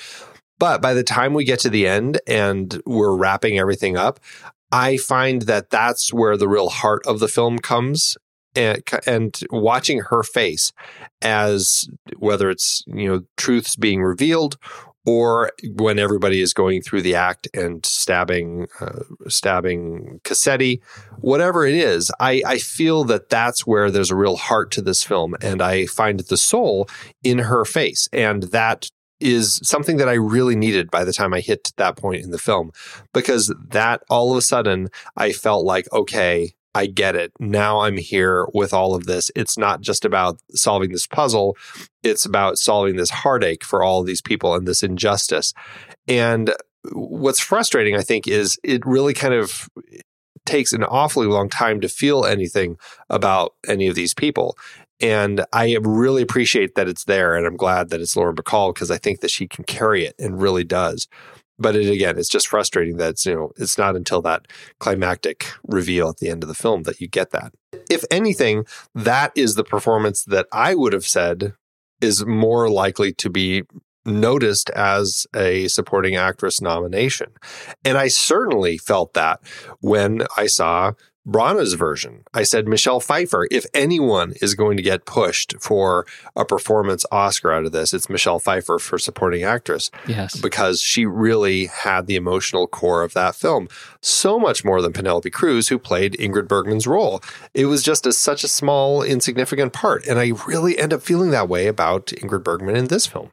But 0.59 0.81
by 0.81 0.93
the 0.93 1.03
time 1.03 1.33
we 1.33 1.43
get 1.43 1.59
to 1.61 1.69
the 1.69 1.87
end 1.87 2.19
and 2.27 2.81
we're 2.85 3.15
wrapping 3.15 3.59
everything 3.59 3.97
up, 3.97 4.19
I 4.71 4.97
find 4.97 5.43
that 5.43 5.69
that's 5.69 6.13
where 6.13 6.37
the 6.37 6.47
real 6.47 6.69
heart 6.69 7.05
of 7.05 7.19
the 7.19 7.27
film 7.27 7.59
comes. 7.59 8.17
And, 8.57 8.81
and 9.05 9.37
watching 9.49 9.99
her 9.99 10.23
face 10.23 10.71
as 11.21 11.89
whether 12.15 12.49
it's 12.49 12.85
you 12.87 13.05
know 13.05 13.23
truths 13.35 13.75
being 13.75 14.01
revealed 14.01 14.57
or 15.05 15.51
when 15.75 15.99
everybody 15.99 16.41
is 16.41 16.53
going 16.53 16.81
through 16.81 17.03
the 17.03 17.15
act 17.15 17.47
and 17.53 17.85
stabbing 17.85 18.67
uh, 18.79 19.03
stabbing 19.27 20.19
Cassetti, 20.23 20.81
whatever 21.19 21.65
it 21.65 21.75
is, 21.75 22.11
I, 22.19 22.41
I 22.45 22.57
feel 22.57 23.03
that 23.05 23.29
that's 23.29 23.67
where 23.67 23.91
there's 23.91 24.11
a 24.11 24.15
real 24.15 24.35
heart 24.35 24.71
to 24.71 24.81
this 24.81 25.03
film, 25.03 25.35
and 25.41 25.61
I 25.61 25.85
find 25.85 26.19
the 26.21 26.37
soul 26.37 26.87
in 27.23 27.39
her 27.39 27.65
face, 27.65 28.09
and 28.11 28.43
that 28.43 28.89
is 29.19 29.59
something 29.63 29.97
that 29.97 30.09
I 30.09 30.13
really 30.13 30.55
needed 30.55 30.91
by 30.91 31.03
the 31.03 31.13
time 31.13 31.33
I 31.33 31.39
hit 31.39 31.71
that 31.77 31.97
point 31.97 32.23
in 32.23 32.31
the 32.31 32.37
film, 32.37 32.71
because 33.13 33.53
that 33.69 34.03
all 34.09 34.31
of 34.31 34.37
a 34.37 34.41
sudden 34.41 34.89
I 35.15 35.31
felt 35.31 35.65
like 35.65 35.91
okay. 35.91 36.53
I 36.77 36.87
get 36.87 37.15
it. 37.15 37.31
Now 37.39 37.79
I'm 37.79 37.95
here 37.95 38.47
with 38.53 38.73
all 38.73 38.95
of 38.95 39.05
this. 39.05 39.31
It's 39.33 39.57
not 39.57 39.79
just 39.79 40.03
about 40.03 40.41
solving 40.51 40.91
this 40.91 41.07
puzzle 41.07 41.55
it's 42.05 42.25
about 42.25 42.57
solving 42.57 42.95
this 42.95 43.09
heartache 43.09 43.63
for 43.63 43.83
all 43.83 44.03
these 44.03 44.21
people 44.21 44.53
and 44.53 44.67
this 44.67 44.83
injustice. 44.83 45.53
And 46.07 46.53
what's 46.91 47.39
frustrating, 47.39 47.95
I 47.95 48.01
think, 48.01 48.27
is 48.27 48.57
it 48.63 48.85
really 48.85 49.13
kind 49.13 49.33
of 49.33 49.67
takes 50.45 50.71
an 50.71 50.83
awfully 50.83 51.25
long 51.25 51.49
time 51.49 51.81
to 51.81 51.89
feel 51.89 52.23
anything 52.23 52.77
about 53.09 53.55
any 53.67 53.87
of 53.87 53.95
these 53.95 54.13
people. 54.13 54.55
And 55.01 55.45
I 55.51 55.77
really 55.81 56.21
appreciate 56.21 56.75
that 56.75 56.87
it's 56.87 57.03
there, 57.03 57.35
and 57.35 57.45
I'm 57.45 57.57
glad 57.57 57.89
that 57.89 58.01
it's 58.01 58.15
Lauren 58.15 58.35
Bacall 58.35 58.73
because 58.73 58.91
I 58.91 58.97
think 58.97 59.19
that 59.19 59.31
she 59.31 59.47
can 59.47 59.65
carry 59.65 60.05
it 60.05 60.15
and 60.17 60.41
really 60.41 60.63
does. 60.63 61.07
But 61.57 61.75
it 61.75 61.89
again, 61.89 62.17
it's 62.17 62.29
just 62.29 62.47
frustrating 62.47 62.97
that 62.97 63.11
it's, 63.11 63.25
you 63.25 63.35
know 63.35 63.51
it's 63.57 63.77
not 63.77 63.95
until 63.95 64.21
that 64.23 64.47
climactic 64.79 65.47
reveal 65.63 66.09
at 66.09 66.17
the 66.17 66.29
end 66.29 66.43
of 66.43 66.49
the 66.49 66.55
film 66.55 66.83
that 66.83 66.99
you 66.99 67.07
get 67.07 67.31
that. 67.31 67.53
If 67.89 68.03
anything, 68.11 68.65
that 68.93 69.31
is 69.35 69.55
the 69.55 69.63
performance 69.63 70.23
that 70.25 70.47
I 70.51 70.75
would 70.75 70.93
have 70.93 71.05
said 71.05 71.53
is 72.01 72.25
more 72.25 72.69
likely 72.69 73.13
to 73.13 73.29
be 73.29 73.63
noticed 74.05 74.69
as 74.71 75.25
a 75.35 75.67
supporting 75.67 76.15
actress 76.15 76.61
nomination. 76.61 77.31
And 77.83 77.97
I 77.97 78.07
certainly 78.07 78.77
felt 78.77 79.13
that 79.13 79.39
when 79.79 80.23
I 80.37 80.47
saw 80.47 80.93
Branagh's 81.27 81.73
version. 81.73 82.23
I 82.33 82.43
said, 82.43 82.67
Michelle 82.67 82.99
Pfeiffer, 82.99 83.47
if 83.49 83.65
anyone 83.73 84.33
is 84.41 84.53
going 84.53 84.77
to 84.77 84.83
get 84.83 85.05
pushed 85.05 85.55
for 85.59 86.05
a 86.35 86.45
performance 86.45 87.03
Oscar 87.11 87.51
out 87.51 87.65
of 87.65 87.71
this, 87.71 87.93
it's 87.93 88.09
Michelle 88.09 88.37
Pfeiffer 88.39 88.77
for 88.77 88.99
supporting 88.99 89.43
actress 89.43 89.89
Yes. 90.07 90.39
because 90.39 90.81
she 90.81 91.05
really 91.05 91.65
had 91.65 92.05
the 92.05 92.15
emotional 92.15 92.67
core 92.67 93.01
of 93.03 93.13
that 93.13 93.33
film. 93.35 93.67
So 94.01 94.37
much 94.39 94.63
more 94.63 94.81
than 94.81 94.93
Penelope 94.93 95.29
Cruz, 95.31 95.69
who 95.69 95.79
played 95.79 96.13
Ingrid 96.13 96.47
Bergman's 96.47 96.85
role. 96.85 97.21
It 97.55 97.65
was 97.65 97.81
just 97.81 98.05
a, 98.05 98.13
such 98.13 98.43
a 98.43 98.47
small, 98.47 99.01
insignificant 99.01 99.73
part. 99.73 100.05
And 100.05 100.19
I 100.19 100.33
really 100.47 100.77
end 100.77 100.93
up 100.93 101.01
feeling 101.01 101.31
that 101.31 101.49
way 101.49 101.65
about 101.67 102.07
Ingrid 102.07 102.43
Bergman 102.43 102.75
in 102.75 102.85
this 102.87 103.07
film. 103.07 103.31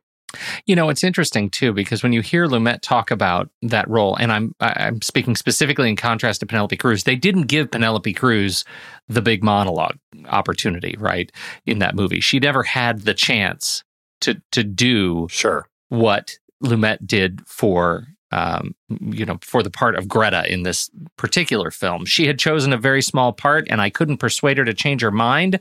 You 0.67 0.77
know, 0.77 0.89
it's 0.89 1.05
interesting 1.05 1.51
too 1.51 1.73
because 1.73 2.03
when 2.03 2.13
you 2.13 2.21
hear 2.21 2.47
Lumet 2.47 2.81
talk 2.81 3.11
about 3.11 3.51
that 3.63 3.89
role, 3.89 4.17
and 4.17 4.33
I'm 4.33 4.55
I'm 4.61 5.03
speaking 5.03 5.37
specifically 5.37 5.89
in 5.89 5.97
contrast 5.97 6.41
to 6.41 6.47
Penelope 6.47 6.77
Cruz, 6.77 7.05
they 7.05 7.17
didn't 7.17 7.45
give 7.49 7.71
Penelope 7.71 8.13
Cruz 8.15 8.65
the 9.09 9.23
big 9.23 9.43
monologue 9.45 9.99
opportunity, 10.29 10.97
right? 10.99 11.31
In 11.67 11.79
that 11.81 11.95
movie, 11.95 12.21
she 12.21 12.39
never 12.39 12.63
had 12.63 13.03
the 13.03 13.15
chance 13.15 13.85
to 14.23 14.41
to 14.53 14.63
do 14.65 15.27
Sure. 15.31 15.67
what 15.89 16.33
Lumet 16.65 17.07
did 17.07 17.41
for 17.47 18.07
um, 18.33 18.75
you 19.01 19.25
know 19.25 19.39
for 19.43 19.63
the 19.63 19.71
part 19.71 19.95
of 19.95 20.09
Greta 20.09 20.51
in 20.53 20.63
this 20.63 20.91
particular 21.17 21.71
film. 21.71 22.05
She 22.05 22.27
had 22.27 22.39
chosen 22.39 22.73
a 22.73 22.79
very 22.79 23.03
small 23.03 23.33
part, 23.33 23.67
and 23.71 23.81
I 23.81 23.91
couldn't 23.91 24.17
persuade 24.17 24.59
her 24.59 24.65
to 24.65 24.75
change 24.75 25.03
her 25.03 25.11
mind. 25.11 25.61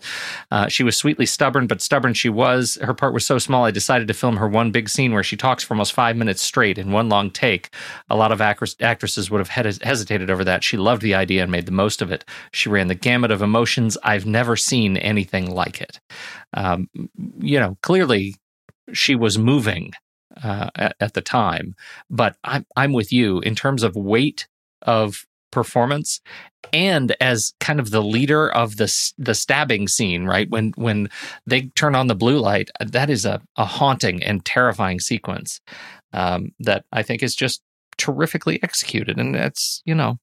Uh, 0.50 0.68
she 0.68 0.84
was 0.84 0.98
sweetly 0.98 1.26
stubborn, 1.26 1.68
but 1.68 1.82
stubborn 1.82 2.14
she 2.14 2.30
was. 2.30 2.78
Her 2.82 2.94
part 2.94 3.14
was 3.14 3.26
so 3.26 3.38
small, 3.38 3.66
I 3.66 3.72
decided 3.72 4.08
to 4.08 4.14
film 4.14 4.38
her 4.38 4.48
one 4.48 4.72
big 4.72 4.90
scene 4.90 5.14
where 5.14 5.24
she 5.24 5.38
talks 5.38 5.64
for 5.64 5.74
almost 5.74 5.94
five 5.94 6.16
minutes 6.16 6.42
straight 6.42 6.78
in 6.78 6.92
one 6.92 7.10
long 7.10 7.30
take. 7.30 7.74
A 8.10 8.16
lot 8.16 8.32
of 8.32 8.42
actress- 8.42 8.76
actresses 8.80 9.30
would 9.30 9.40
have 9.40 9.50
hes- 9.50 9.82
hesitated 9.82 10.30
over 10.30 10.44
that. 10.44 10.64
She 10.64 10.78
loved 10.78 11.02
the 11.02 11.16
idea 11.16 11.44
and 11.44 11.52
made 11.52 11.66
the 11.66 11.72
most 11.72 12.02
of 12.02 12.12
it. 12.12 12.26
She 12.52 12.70
ran 12.70 12.88
the 12.88 12.96
gamut 12.96 13.32
of 13.32 13.42
emotions. 13.42 13.98
I've 14.04 14.26
never 14.26 14.56
seen 14.56 14.98
anything 14.98 15.52
like 15.52 15.82
it. 15.82 16.00
Um, 16.54 16.90
you 17.40 17.60
know, 17.60 17.78
clearly 17.82 18.36
she 18.94 19.16
was 19.16 19.38
moving 19.38 19.92
uh, 20.44 20.70
at, 20.76 20.96
at 21.00 21.14
the 21.14 21.22
time. 21.22 21.76
But 22.10 22.38
I'm 22.44 22.66
I'm 22.76 22.94
with 22.94 23.12
you 23.12 23.40
in 23.40 23.56
terms 23.56 23.84
of 23.84 23.96
weight 23.96 24.48
of 24.82 25.26
performance 25.52 26.22
and 26.72 27.14
as 27.20 27.54
kind 27.60 27.80
of 27.80 27.92
the 27.92 28.02
leader 28.02 28.50
of 28.50 28.78
the 28.78 29.12
the 29.18 29.36
stabbing 29.36 29.88
scene 29.88 30.24
right 30.24 30.50
when 30.50 30.72
when 30.78 31.10
they 31.46 31.64
turn 31.76 31.94
on 31.94 32.08
the 32.08 32.16
blue 32.16 32.40
light 32.40 32.70
uh, 32.80 32.86
that 32.88 33.10
is 33.10 33.26
a, 33.26 33.42
a 33.58 33.66
haunting 33.66 34.24
and 34.24 34.46
terrifying 34.46 34.98
sequence 34.98 35.60
um, 36.14 36.54
that 36.58 36.86
i 36.94 37.04
think 37.04 37.22
is 37.22 37.36
just 37.36 37.62
terrifically 37.98 38.64
executed 38.64 39.20
and 39.20 39.36
that's 39.36 39.82
you 39.84 39.94
know 39.94 40.18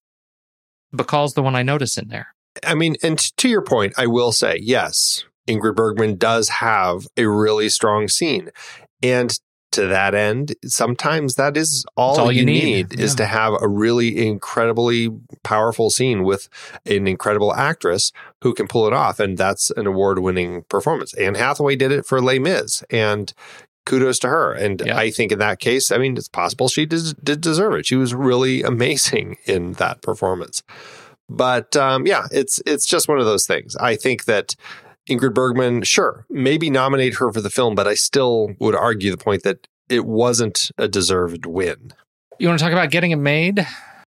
bacall's 0.97 1.35
the 1.35 1.43
one 1.43 1.55
i 1.55 1.63
notice 1.63 1.99
in 1.99 2.09
there 2.09 2.29
I 2.67 2.75
mean, 2.75 2.97
and 3.03 3.19
to 3.37 3.49
your 3.49 3.63
point, 3.63 3.95
I 3.97 4.07
will 4.07 4.33
say, 4.33 4.59
yes, 4.61 5.25
Ingrid 5.49 5.77
Bergman 5.77 6.17
does 6.17 6.49
have 6.49 7.07
a 7.17 7.27
really 7.27 7.69
strong 7.69 8.09
scene. 8.09 8.51
And 9.03 9.39
to 9.73 9.87
that 9.87 10.15
end, 10.15 10.55
sometimes 10.65 11.35
that 11.35 11.57
is 11.57 11.85
all, 11.97 12.19
all 12.19 12.33
you 12.33 12.41
you 12.41 12.47
need, 12.47 12.91
need. 12.91 13.01
is 13.01 13.13
Yeah. 13.13 13.17
to 13.17 13.27
have 13.27 13.55
a 13.61 13.69
really 13.69 14.27
incredibly 14.27 15.11
powerful 15.43 15.91
scene 15.91 16.23
with 16.25 16.49
an 16.87 17.07
incredible 17.07 17.55
actress 17.55 18.11
who 18.43 18.55
can 18.55 18.67
pull 18.67 18.87
it 18.87 18.93
off. 18.93 19.21
And 19.21 19.37
that's 19.37 19.71
an 19.73 19.87
award 19.87 20.21
winning 20.21 20.63
performance. 20.71 21.13
Anne 21.15 21.35
Hathaway 21.35 21.77
did 21.77 21.93
it 21.93 22.07
for 22.07 22.21
Les 22.23 22.39
Mis. 22.39 22.83
And 22.91 23.33
kudos 23.85 24.19
to 24.21 24.29
her. 24.29 24.53
And 24.53 24.83
Yeah. 24.85 24.97
I 24.97 25.11
think 25.11 25.33
in 25.33 25.39
that 25.41 25.61
case, 25.61 25.91
I 25.91 25.99
mean, 25.99 26.17
it's 26.17 26.29
possible 26.29 26.69
she 26.69 26.87
did, 26.87 27.15
did 27.23 27.41
deserve 27.41 27.75
it. 27.75 27.87
She 27.87 27.97
was 27.97 28.15
really 28.15 28.63
amazing 28.75 29.37
in 29.45 29.73
that 29.75 30.01
performance. 30.03 30.63
But 31.31 31.77
um, 31.77 32.07
yeah, 32.07 32.27
it's 32.33 32.59
it's 32.65 32.87
just 32.87 33.07
one 33.07 33.19
of 33.19 33.27
those 33.27 33.47
things. 33.47 33.77
I 33.77 33.97
think 33.97 34.25
that 34.25 34.57
Ingrid 35.09 35.35
Bergman, 35.35 35.83
sure, 35.83 36.27
maybe 36.29 36.71
nominate 36.71 37.15
her 37.15 37.33
for 37.33 37.41
the 37.41 37.51
film, 37.51 37.75
but 37.75 37.87
I 37.87 37.95
still 37.95 38.55
would 38.59 38.75
argue 38.75 39.11
the 39.11 39.17
point 39.17 39.43
that 39.43 39.67
it 39.89 40.05
wasn't 40.05 40.71
a 40.77 40.87
deserved 40.87 41.47
win. 41.47 41.93
You 42.39 42.49
want 42.49 42.59
to 42.59 42.65
talk 42.65 42.73
about 42.73 42.91
getting 42.91 43.11
it 43.11 43.17
made? 43.17 43.67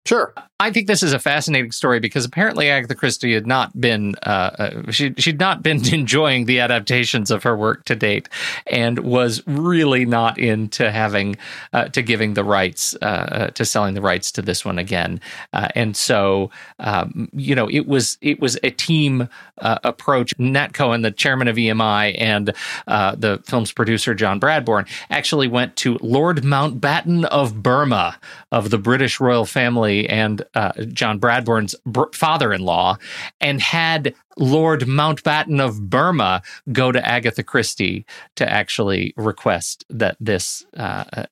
Sure. 0.05 0.33
I 0.61 0.69
think 0.69 0.85
this 0.85 1.01
is 1.01 1.11
a 1.11 1.17
fascinating 1.17 1.71
story 1.71 1.99
because 1.99 2.23
apparently 2.23 2.69
Agatha 2.69 2.93
Christie 2.93 3.33
had 3.33 3.47
not 3.47 3.81
been 3.81 4.13
uh, 4.21 4.29
uh, 4.29 4.91
she 4.91 5.11
she'd 5.17 5.39
not 5.39 5.63
been 5.63 5.83
enjoying 5.93 6.45
the 6.45 6.59
adaptations 6.59 7.31
of 7.31 7.41
her 7.41 7.57
work 7.57 7.83
to 7.85 7.95
date, 7.95 8.29
and 8.67 8.99
was 8.99 9.41
really 9.47 10.05
not 10.05 10.37
into 10.37 10.91
having 10.91 11.35
uh, 11.73 11.85
to 11.85 12.03
giving 12.03 12.35
the 12.35 12.43
rights 12.43 12.95
uh, 13.01 13.49
to 13.55 13.65
selling 13.65 13.95
the 13.95 14.01
rights 14.01 14.31
to 14.33 14.43
this 14.43 14.63
one 14.63 14.77
again. 14.77 15.19
Uh, 15.51 15.69
and 15.73 15.97
so 15.97 16.51
um, 16.77 17.27
you 17.33 17.55
know 17.55 17.67
it 17.67 17.87
was 17.87 18.19
it 18.21 18.39
was 18.39 18.59
a 18.61 18.69
team 18.69 19.27
uh, 19.61 19.79
approach. 19.83 20.31
Nat 20.37 20.73
Cohen, 20.73 21.01
the 21.01 21.09
chairman 21.09 21.47
of 21.47 21.55
EMI, 21.55 22.15
and 22.19 22.53
uh, 22.85 23.15
the 23.15 23.41
film's 23.47 23.71
producer 23.71 24.13
John 24.13 24.39
Brabourne 24.39 24.87
actually 25.09 25.47
went 25.47 25.75
to 25.77 25.97
Lord 26.01 26.43
Mountbatten 26.43 27.25
of 27.25 27.63
Burma 27.63 28.19
of 28.51 28.69
the 28.69 28.77
British 28.77 29.19
royal 29.19 29.45
family 29.45 30.07
and 30.07 30.43
uh, 30.55 30.71
John 30.85 31.19
Brabourne's 31.19 31.75
br- 31.85 32.11
father-in-law, 32.13 32.97
and 33.39 33.61
had 33.61 34.13
Lord 34.37 34.81
Mountbatten 34.81 35.59
of 35.59 35.89
Burma 35.89 36.41
go 36.71 36.91
to 36.91 37.05
Agatha 37.05 37.43
Christie 37.43 38.05
to 38.35 38.49
actually 38.49 39.13
request 39.17 39.85
that 39.89 40.17
this 40.19 40.65
uh, 40.77 41.03
uh, 41.13 41.25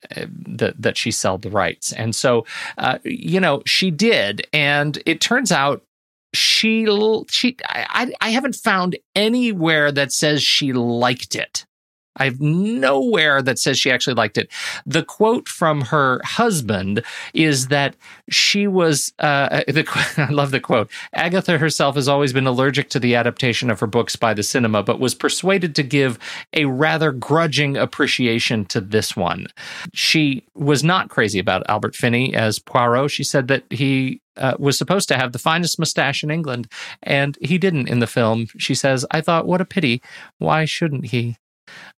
that 0.48 0.80
that 0.80 0.96
she 0.96 1.10
sell 1.10 1.38
the 1.38 1.50
rights. 1.50 1.92
And 1.92 2.14
so, 2.14 2.46
uh, 2.78 2.98
you 3.04 3.40
know, 3.40 3.62
she 3.66 3.90
did, 3.90 4.46
and 4.52 5.02
it 5.06 5.20
turns 5.20 5.52
out 5.52 5.82
she 6.32 6.86
she 7.28 7.56
I 7.68 8.12
I 8.20 8.30
haven't 8.30 8.56
found 8.56 8.96
anywhere 9.16 9.90
that 9.92 10.12
says 10.12 10.42
she 10.42 10.72
liked 10.72 11.34
it. 11.34 11.66
I've 12.16 12.40
nowhere 12.40 13.40
that 13.42 13.58
says 13.58 13.78
she 13.78 13.90
actually 13.90 14.14
liked 14.14 14.36
it. 14.36 14.50
The 14.84 15.02
quote 15.02 15.48
from 15.48 15.82
her 15.82 16.20
husband 16.24 17.02
is 17.34 17.68
that 17.68 17.96
she 18.28 18.66
was. 18.66 19.12
Uh, 19.18 19.62
the, 19.68 19.86
I 20.16 20.32
love 20.32 20.50
the 20.50 20.60
quote. 20.60 20.90
Agatha 21.14 21.58
herself 21.58 21.94
has 21.94 22.08
always 22.08 22.32
been 22.32 22.46
allergic 22.46 22.90
to 22.90 22.98
the 22.98 23.14
adaptation 23.14 23.70
of 23.70 23.80
her 23.80 23.86
books 23.86 24.16
by 24.16 24.34
the 24.34 24.42
cinema, 24.42 24.82
but 24.82 25.00
was 25.00 25.14
persuaded 25.14 25.74
to 25.76 25.82
give 25.82 26.18
a 26.52 26.64
rather 26.64 27.12
grudging 27.12 27.76
appreciation 27.76 28.64
to 28.66 28.80
this 28.80 29.16
one. 29.16 29.46
She 29.94 30.44
was 30.54 30.82
not 30.82 31.10
crazy 31.10 31.38
about 31.38 31.68
Albert 31.68 31.94
Finney 31.94 32.34
as 32.34 32.58
Poirot. 32.58 33.10
She 33.10 33.24
said 33.24 33.48
that 33.48 33.64
he 33.70 34.20
uh, 34.36 34.54
was 34.58 34.78
supposed 34.78 35.08
to 35.08 35.16
have 35.16 35.32
the 35.32 35.38
finest 35.38 35.78
mustache 35.78 36.24
in 36.24 36.30
England, 36.30 36.68
and 37.02 37.38
he 37.40 37.58
didn't 37.58 37.88
in 37.88 38.00
the 38.00 38.06
film. 38.06 38.48
She 38.58 38.74
says, 38.74 39.06
I 39.10 39.20
thought, 39.20 39.46
what 39.46 39.60
a 39.60 39.64
pity. 39.64 40.02
Why 40.38 40.64
shouldn't 40.64 41.06
he? 41.06 41.36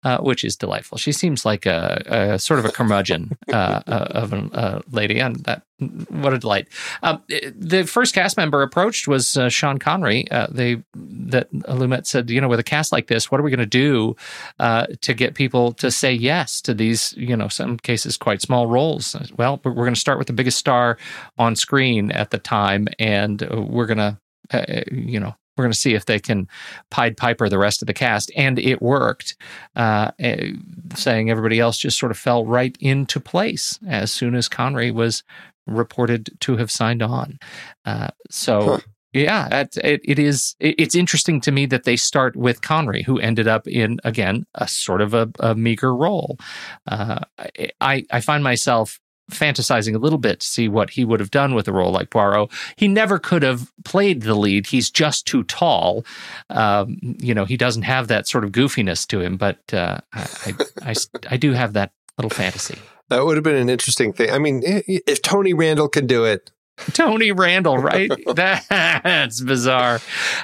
Uh, 0.04 0.18
which 0.18 0.44
is 0.44 0.56
delightful. 0.56 0.98
She 0.98 1.12
seems 1.12 1.46
like 1.46 1.68
a, 1.68 2.34
a 2.34 2.40
sort 2.40 2.58
of 2.60 2.66
a 2.66 2.72
curmudgeon 2.72 3.38
uh, 3.54 3.82
uh, 3.86 4.08
of 4.10 4.34
a 4.34 4.82
lady, 4.90 5.20
and 5.20 5.36
that 5.44 5.62
what 6.10 6.34
a 6.34 6.40
delight. 6.40 6.70
Um, 7.04 7.22
the 7.28 7.84
first 7.84 8.16
cast 8.16 8.36
member 8.36 8.64
approached 8.64 9.08
was 9.08 9.38
uh, 9.38 9.48
Sean 9.50 9.78
Connery. 9.78 10.26
Uh, 10.32 10.48
they 10.50 10.82
that 10.96 11.52
Lumet 11.54 12.08
said, 12.08 12.32
you 12.32 12.42
know, 12.42 12.48
with 12.48 12.60
a 12.60 12.64
cast 12.64 12.92
like 12.92 13.08
this, 13.08 13.30
what 13.30 13.40
are 13.40 13.44
we 13.44 13.52
going 13.52 13.60
to 13.60 13.66
do 13.68 14.16
uh, 14.60 14.88
to 15.02 15.14
get 15.14 15.36
people 15.36 15.72
to 15.74 15.92
say 15.92 16.12
yes 16.12 16.62
to 16.62 16.74
these, 16.74 17.14
you 17.16 17.38
know, 17.38 17.48
some 17.48 17.78
cases 17.78 18.18
quite 18.18 18.42
small 18.42 18.66
roles? 18.66 19.16
Well, 19.38 19.62
we're 19.64 19.74
going 19.74 19.94
to 19.94 20.00
start 20.00 20.18
with 20.18 20.26
the 20.26 20.34
biggest 20.34 20.58
star 20.58 20.98
on 21.38 21.56
screen 21.56 22.10
at 22.10 22.32
the 22.32 22.40
time, 22.40 22.88
and 22.98 23.42
we're 23.70 23.86
going 23.86 24.00
to, 24.00 24.18
uh, 24.52 24.82
you 24.92 25.20
know, 25.20 25.36
we're 25.58 25.66
going 25.66 25.72
to 25.72 25.78
see 25.78 25.94
if 25.94 26.06
they 26.06 26.20
can 26.20 26.48
Pied 26.90 27.18
Piper 27.18 27.50
the 27.50 27.58
rest 27.58 27.82
of 27.82 27.88
the 27.88 27.94
cast. 27.94 28.32
And 28.36 28.58
it 28.60 28.82
worked, 28.82 29.36
uh, 29.76 30.12
eh, 30.20 30.54
saying 30.96 31.30
everybody 31.30 31.60
else 31.60 31.78
just 31.78 32.00
sort 32.00 32.12
of 32.12 32.18
fell 32.18 32.46
right 32.46 32.76
into 32.80 33.20
place 33.20 33.80
as 33.88 34.12
soon 34.12 34.36
as 34.36 34.48
Connery 34.48 34.92
was 34.92 35.24
reported 35.68 36.30
to 36.42 36.58
have 36.58 36.72
signed 36.72 37.04
on. 37.04 37.40
Uh, 37.86 38.10
so. 38.30 38.62
Huh. 38.62 38.80
Yeah, 39.14 39.64
it, 39.64 39.76
it, 39.84 40.02
it 40.06 40.20
is. 40.20 40.56
It's 40.62 40.96
interesting 40.96 41.42
to 41.42 41.52
me 41.52 41.66
that 41.66 41.84
they 41.84 41.98
start 41.98 42.38
with 42.38 42.62
Connery, 42.62 43.04
who 43.04 43.20
ended 43.20 43.46
up 43.46 43.68
in 43.68 44.00
again 44.06 44.46
a 44.56 44.70
sort 44.70 45.02
of 45.02 45.14
a, 45.14 45.30
a 45.42 45.54
meager 45.54 45.94
role. 45.94 46.38
Uh, 46.88 47.20
I 47.82 48.06
I 48.10 48.22
find 48.22 48.42
myself 48.42 49.02
fantasizing 49.32 49.96
a 49.96 49.98
little 49.98 50.20
bit 50.20 50.42
to 50.42 50.48
see 50.48 50.68
what 50.68 50.92
he 50.92 51.04
would 51.04 51.20
have 51.20 51.32
done 51.32 51.56
with 51.56 51.68
a 51.68 51.74
role 51.74 51.92
like 51.92 52.10
Poirot. 52.10 52.52
He 52.76 52.88
never 52.88 53.18
could 53.18 53.44
have 53.44 53.72
played 53.84 54.22
the 54.22 54.36
lead. 54.36 54.68
He's 54.68 54.90
just 54.90 55.26
too 55.26 55.44
tall. 55.44 56.06
Um, 56.50 56.98
you 57.02 57.34
know, 57.34 57.46
he 57.46 57.58
doesn't 57.58 57.84
have 57.84 58.08
that 58.10 58.28
sort 58.28 58.44
of 58.44 58.52
goofiness 58.52 59.08
to 59.08 59.20
him, 59.22 59.38
but 59.38 59.74
uh, 59.74 60.00
I, 60.14 60.28
I, 60.46 60.54
I, 60.92 60.96
I 61.32 61.38
do 61.38 61.54
have 61.54 61.74
that 61.74 61.92
little 62.18 62.30
fantasy. 62.30 62.78
That 63.10 63.26
would 63.26 63.36
have 63.36 63.44
been 63.44 63.56
an 63.56 63.70
interesting 63.70 64.14
thing. 64.14 64.32
I 64.32 64.38
mean, 64.38 64.62
if 64.64 65.22
Tony 65.22 65.54
Randall 65.54 65.90
can 65.90 66.08
do 66.08 66.24
it, 66.24 66.52
Tony 66.94 67.32
Randall, 67.32 67.78
right? 67.78 68.12
That's 68.36 69.42
bizarre. 69.42 70.00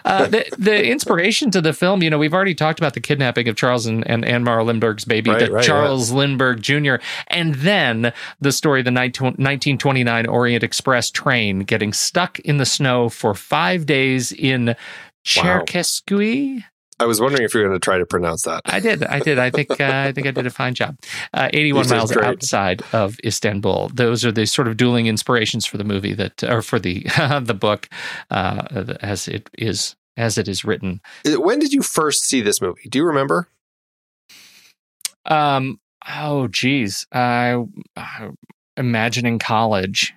Uh, 0.06 0.28
the, 0.28 0.46
the 0.58 0.86
inspiration 0.88 1.52
to 1.52 1.62
the 1.62 1.74
film, 1.74 2.04
you 2.04 2.10
know, 2.10 2.18
we've 2.18 2.34
already 2.34 2.56
talked 2.56 2.80
about 2.80 2.94
the 2.94 3.02
kidnapping 3.02 3.48
of 3.48 3.56
Charles 3.56 3.86
and, 3.86 4.06
and 4.08 4.44
Morrow 4.44 4.64
Lindbergh's 4.64 5.06
baby, 5.06 5.32
Right, 5.32 5.52
right, 5.52 5.64
Charles 5.64 6.12
Lindbergh 6.12 6.62
Jr., 6.62 6.96
and 7.28 7.56
then 7.56 8.14
the 8.40 8.52
story 8.52 8.82
of 8.82 8.86
the 8.86 8.92
19- 8.92 9.22
1929 9.22 10.26
Orient 10.28 10.64
Express 10.64 11.12
train 11.12 11.60
getting 11.60 11.94
stuck 11.94 12.40
in 12.40 12.58
the 12.58 12.66
snow 12.66 13.10
for 13.10 13.34
five 13.34 13.86
days 13.86 14.32
in 14.32 14.76
Cherkesky. 15.26 16.64
I 17.00 17.06
was 17.06 17.22
wondering 17.22 17.44
if 17.44 17.54
you 17.54 17.62
were 17.62 17.68
going 17.68 17.80
to 17.80 17.84
try 17.84 17.98
to 17.98 18.06
pronounce 18.06 18.44
that. 18.44 18.62
I 18.66 18.80
did. 18.80 19.04
I 19.04 19.20
did. 19.20 19.38
I 19.38 19.50
think. 19.52 19.70
Uh, 19.72 19.90
I 20.08 20.12
think 20.12 20.26
I 20.26 20.32
did 20.32 20.48
a 20.48 20.50
fine 20.50 20.74
job. 20.74 20.98
Uh, 21.34 21.50
Eighty-one 21.54 21.88
miles 21.90 22.12
great. 22.12 22.26
outside 22.26 22.82
of 22.94 23.18
Istanbul. 23.24 23.92
Those 23.94 24.26
are 24.26 24.32
the 24.32 24.46
sort 24.46 24.68
of 24.68 24.78
dueling 24.78 25.06
inspirations 25.08 25.66
for 25.66 25.78
the 25.78 25.84
movie 25.84 26.14
that, 26.14 26.44
or 26.44 26.62
for 26.62 26.80
the 26.80 27.04
the 27.44 27.54
book, 27.54 27.88
uh, 28.32 28.96
as 29.02 29.28
it 29.28 29.50
is 29.58 29.96
as 30.16 30.38
it 30.38 30.48
is 30.48 30.66
written. 30.66 31.00
When 31.26 31.60
did 31.60 31.72
you 31.74 31.84
first 31.84 32.26
see 32.26 32.42
this 32.42 32.62
movie? 32.62 32.90
Do 32.90 32.98
you 33.00 33.06
remember? 33.06 33.48
Um. 35.26 35.80
Oh, 36.10 36.48
geez. 36.48 37.06
I 37.12 37.64
uh, 37.96 38.30
imagining 38.76 39.40
college. 39.40 40.14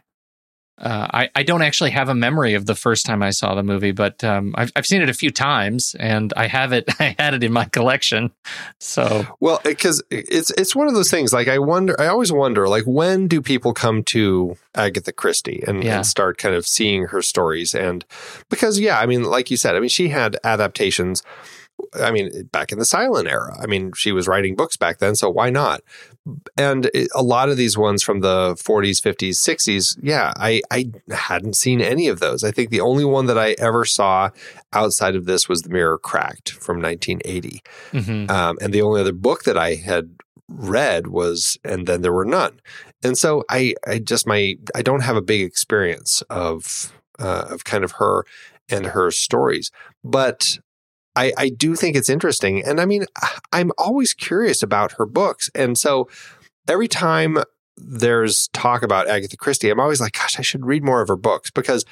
Uh, 0.80 1.06
I, 1.12 1.30
I 1.34 1.42
don't 1.42 1.62
actually 1.62 1.90
have 1.90 2.08
a 2.08 2.14
memory 2.14 2.54
of 2.54 2.66
the 2.66 2.74
first 2.74 3.04
time 3.04 3.22
I 3.22 3.30
saw 3.30 3.54
the 3.54 3.62
movie, 3.62 3.92
but 3.92 4.24
um, 4.24 4.54
I've, 4.56 4.72
I've 4.74 4.86
seen 4.86 5.02
it 5.02 5.10
a 5.10 5.14
few 5.14 5.30
times, 5.30 5.94
and 6.00 6.32
I 6.36 6.46
have 6.46 6.72
it. 6.72 6.84
I 7.00 7.14
had 7.18 7.34
it 7.34 7.42
in 7.44 7.52
my 7.52 7.66
collection. 7.66 8.30
So 8.78 9.26
Well, 9.40 9.60
because 9.62 10.02
it's 10.10 10.50
it's 10.52 10.74
one 10.74 10.88
of 10.88 10.94
those 10.94 11.10
things. 11.10 11.32
Like 11.32 11.48
I 11.48 11.58
wonder, 11.58 11.94
I 12.00 12.06
always 12.06 12.32
wonder, 12.32 12.68
like 12.68 12.84
when 12.84 13.28
do 13.28 13.42
people 13.42 13.74
come 13.74 14.02
to 14.04 14.56
Agatha 14.74 15.12
Christie 15.12 15.62
and, 15.66 15.84
Yeah. 15.84 15.96
and 15.96 16.06
start 16.06 16.38
kind 16.38 16.54
of 16.54 16.66
seeing 16.66 17.06
her 17.08 17.22
stories? 17.22 17.74
And 17.74 18.04
because 18.48 18.80
yeah, 18.80 18.98
I 18.98 19.06
mean, 19.06 19.24
like 19.24 19.50
you 19.50 19.56
said, 19.56 19.74
I 19.76 19.80
mean, 19.80 19.88
she 19.90 20.08
had 20.08 20.36
adaptations. 20.44 21.22
I 21.98 22.10
mean, 22.10 22.48
back 22.52 22.72
in 22.72 22.78
the 22.78 22.84
silent 22.84 23.26
era. 23.26 23.56
I 23.60 23.66
mean, 23.66 23.92
she 23.96 24.12
was 24.12 24.28
writing 24.28 24.54
books 24.54 24.76
back 24.76 24.98
then, 24.98 25.14
so 25.14 25.30
why 25.30 25.48
not? 25.48 25.80
And 26.56 26.90
a 27.14 27.22
lot 27.22 27.48
of 27.48 27.56
these 27.56 27.78
ones 27.78 28.02
from 28.02 28.20
the 28.20 28.54
40s, 28.54 29.00
50s, 29.00 29.36
60s, 29.38 29.98
yeah, 30.02 30.32
I 30.36 30.60
I 30.70 30.90
hadn't 31.10 31.56
seen 31.56 31.80
any 31.80 32.08
of 32.08 32.20
those. 32.20 32.44
I 32.44 32.50
think 32.50 32.70
the 32.70 32.80
only 32.80 33.04
one 33.04 33.26
that 33.26 33.38
I 33.38 33.52
ever 33.58 33.84
saw 33.84 34.30
outside 34.72 35.16
of 35.16 35.24
this 35.24 35.48
was 35.48 35.62
The 35.62 35.70
Mirror 35.70 35.98
Cracked 35.98 36.50
from 36.50 36.80
1980. 36.80 37.62
mhm. 37.92 38.30
Um, 38.30 38.58
and 38.60 38.72
the 38.72 38.82
only 38.82 39.00
other 39.00 39.12
book 39.12 39.44
that 39.44 39.56
I 39.56 39.74
had 39.76 40.10
read 40.48 41.06
was 41.06 41.56
And 41.64 41.86
Then 41.86 42.02
There 42.02 42.12
Were 42.12 42.24
None. 42.24 42.60
And 43.02 43.16
so 43.16 43.44
I, 43.48 43.74
I 43.86 43.98
just, 43.98 44.26
my, 44.26 44.56
I 44.74 44.82
don't 44.82 45.02
have 45.02 45.16
a 45.16 45.22
big 45.22 45.40
experience 45.42 46.22
of, 46.28 46.92
uh, 47.18 47.46
of 47.48 47.64
kind 47.64 47.82
of 47.82 47.92
her 47.92 48.24
and 48.68 48.86
her 48.86 49.10
stories. 49.10 49.70
But 50.04 50.58
I, 51.16 51.32
I 51.36 51.48
do 51.48 51.74
think 51.74 51.96
it's 51.96 52.08
interesting. 52.08 52.64
And 52.64 52.80
I 52.80 52.86
mean, 52.86 53.06
I'm 53.52 53.72
always 53.78 54.14
curious 54.14 54.62
about 54.62 54.92
her 54.92 55.06
books. 55.06 55.50
And 55.54 55.78
so 55.78 56.08
every 56.68 56.88
time 56.88 57.38
there's 57.76 58.48
talk 58.52 58.82
about 58.82 59.08
Agatha 59.08 59.36
Christie, 59.36 59.70
I'm 59.70 59.80
always 59.80 60.00
like, 60.00 60.12
gosh, 60.12 60.38
I 60.38 60.42
should 60.42 60.66
read 60.66 60.84
more 60.84 61.00
of 61.00 61.08
her 61.08 61.16
books 61.16 61.50
because 61.50 61.84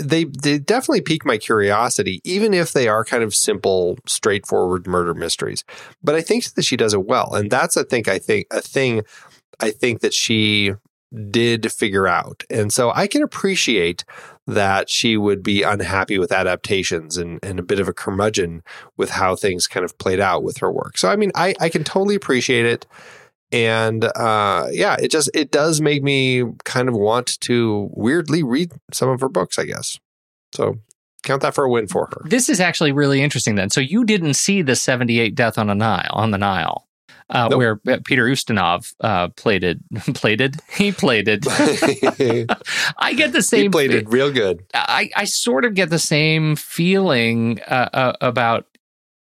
they 0.00 0.24
they 0.24 0.58
definitely 0.58 1.02
pique 1.02 1.24
my 1.24 1.38
curiosity, 1.38 2.20
even 2.24 2.54
if 2.54 2.72
they 2.72 2.88
are 2.88 3.04
kind 3.04 3.22
of 3.22 3.34
simple, 3.34 3.98
straightforward 4.06 4.86
murder 4.86 5.14
mysteries. 5.14 5.64
But 6.02 6.14
I 6.14 6.22
think 6.22 6.44
that 6.54 6.64
she 6.64 6.76
does 6.76 6.94
it 6.94 7.06
well, 7.06 7.34
and 7.34 7.50
that's 7.50 7.76
I 7.76 7.84
think 7.84 8.08
I 8.08 8.18
think 8.18 8.46
a 8.50 8.60
thing 8.60 9.02
I 9.60 9.70
think 9.70 10.00
that 10.00 10.14
she 10.14 10.74
did 11.30 11.70
figure 11.72 12.06
out, 12.06 12.44
and 12.50 12.72
so 12.72 12.92
I 12.94 13.06
can 13.06 13.22
appreciate 13.22 14.04
that 14.50 14.90
she 14.90 15.16
would 15.16 15.42
be 15.42 15.62
unhappy 15.62 16.18
with 16.18 16.32
adaptations 16.32 17.16
and, 17.16 17.38
and 17.42 17.58
a 17.58 17.62
bit 17.62 17.80
of 17.80 17.88
a 17.88 17.92
curmudgeon 17.92 18.62
with 18.96 19.10
how 19.10 19.36
things 19.36 19.66
kind 19.66 19.84
of 19.84 19.96
played 19.98 20.20
out 20.20 20.42
with 20.42 20.58
her 20.58 20.70
work. 20.70 20.98
So 20.98 21.08
I 21.08 21.16
mean, 21.16 21.32
I 21.34 21.54
I 21.60 21.68
can 21.68 21.84
totally 21.84 22.14
appreciate 22.14 22.66
it 22.66 22.86
and 23.52 24.04
uh, 24.04 24.68
yeah, 24.70 24.96
it 25.00 25.10
just 25.10 25.30
it 25.34 25.50
does 25.50 25.80
make 25.80 26.02
me 26.02 26.44
kind 26.64 26.88
of 26.88 26.94
want 26.94 27.40
to 27.40 27.90
weirdly 27.92 28.42
read 28.42 28.72
some 28.92 29.08
of 29.08 29.20
her 29.20 29.28
books, 29.28 29.58
I 29.58 29.64
guess. 29.64 29.98
So 30.52 30.78
count 31.22 31.42
that 31.42 31.54
for 31.54 31.64
a 31.64 31.70
win 31.70 31.88
for 31.88 32.06
her. 32.06 32.22
This 32.28 32.48
is 32.48 32.60
actually 32.60 32.92
really 32.92 33.22
interesting. 33.22 33.56
Then, 33.56 33.70
so 33.70 33.80
you 33.80 34.04
didn't 34.04 34.34
see 34.34 34.62
the 34.62 34.76
'78 34.76 35.34
Death 35.34 35.58
on 35.58 35.68
a 35.68 35.74
Nile 35.74 36.10
on 36.12 36.30
the 36.30 36.38
Nile. 36.38 36.86
Uh, 37.30 37.48
nope. 37.48 37.58
Where 37.58 37.80
uh, 37.88 37.98
Peter 38.04 38.26
Ustinov 38.26 38.92
uh, 39.00 39.28
played 39.28 39.64
it, 39.64 39.78
played 40.14 40.40
it. 40.40 40.56
He 40.76 40.92
played 40.92 41.28
it. 41.28 41.46
I 42.98 43.14
get 43.14 43.32
the 43.32 43.42
same. 43.42 43.62
He 43.62 43.68
played 43.68 43.92
it 43.92 44.08
real 44.08 44.32
good. 44.32 44.64
I, 44.74 45.10
I 45.14 45.24
sort 45.24 45.64
of 45.64 45.74
get 45.74 45.90
the 45.90 45.98
same 45.98 46.56
feeling 46.56 47.60
uh, 47.68 47.88
uh, 47.92 48.12
about 48.20 48.66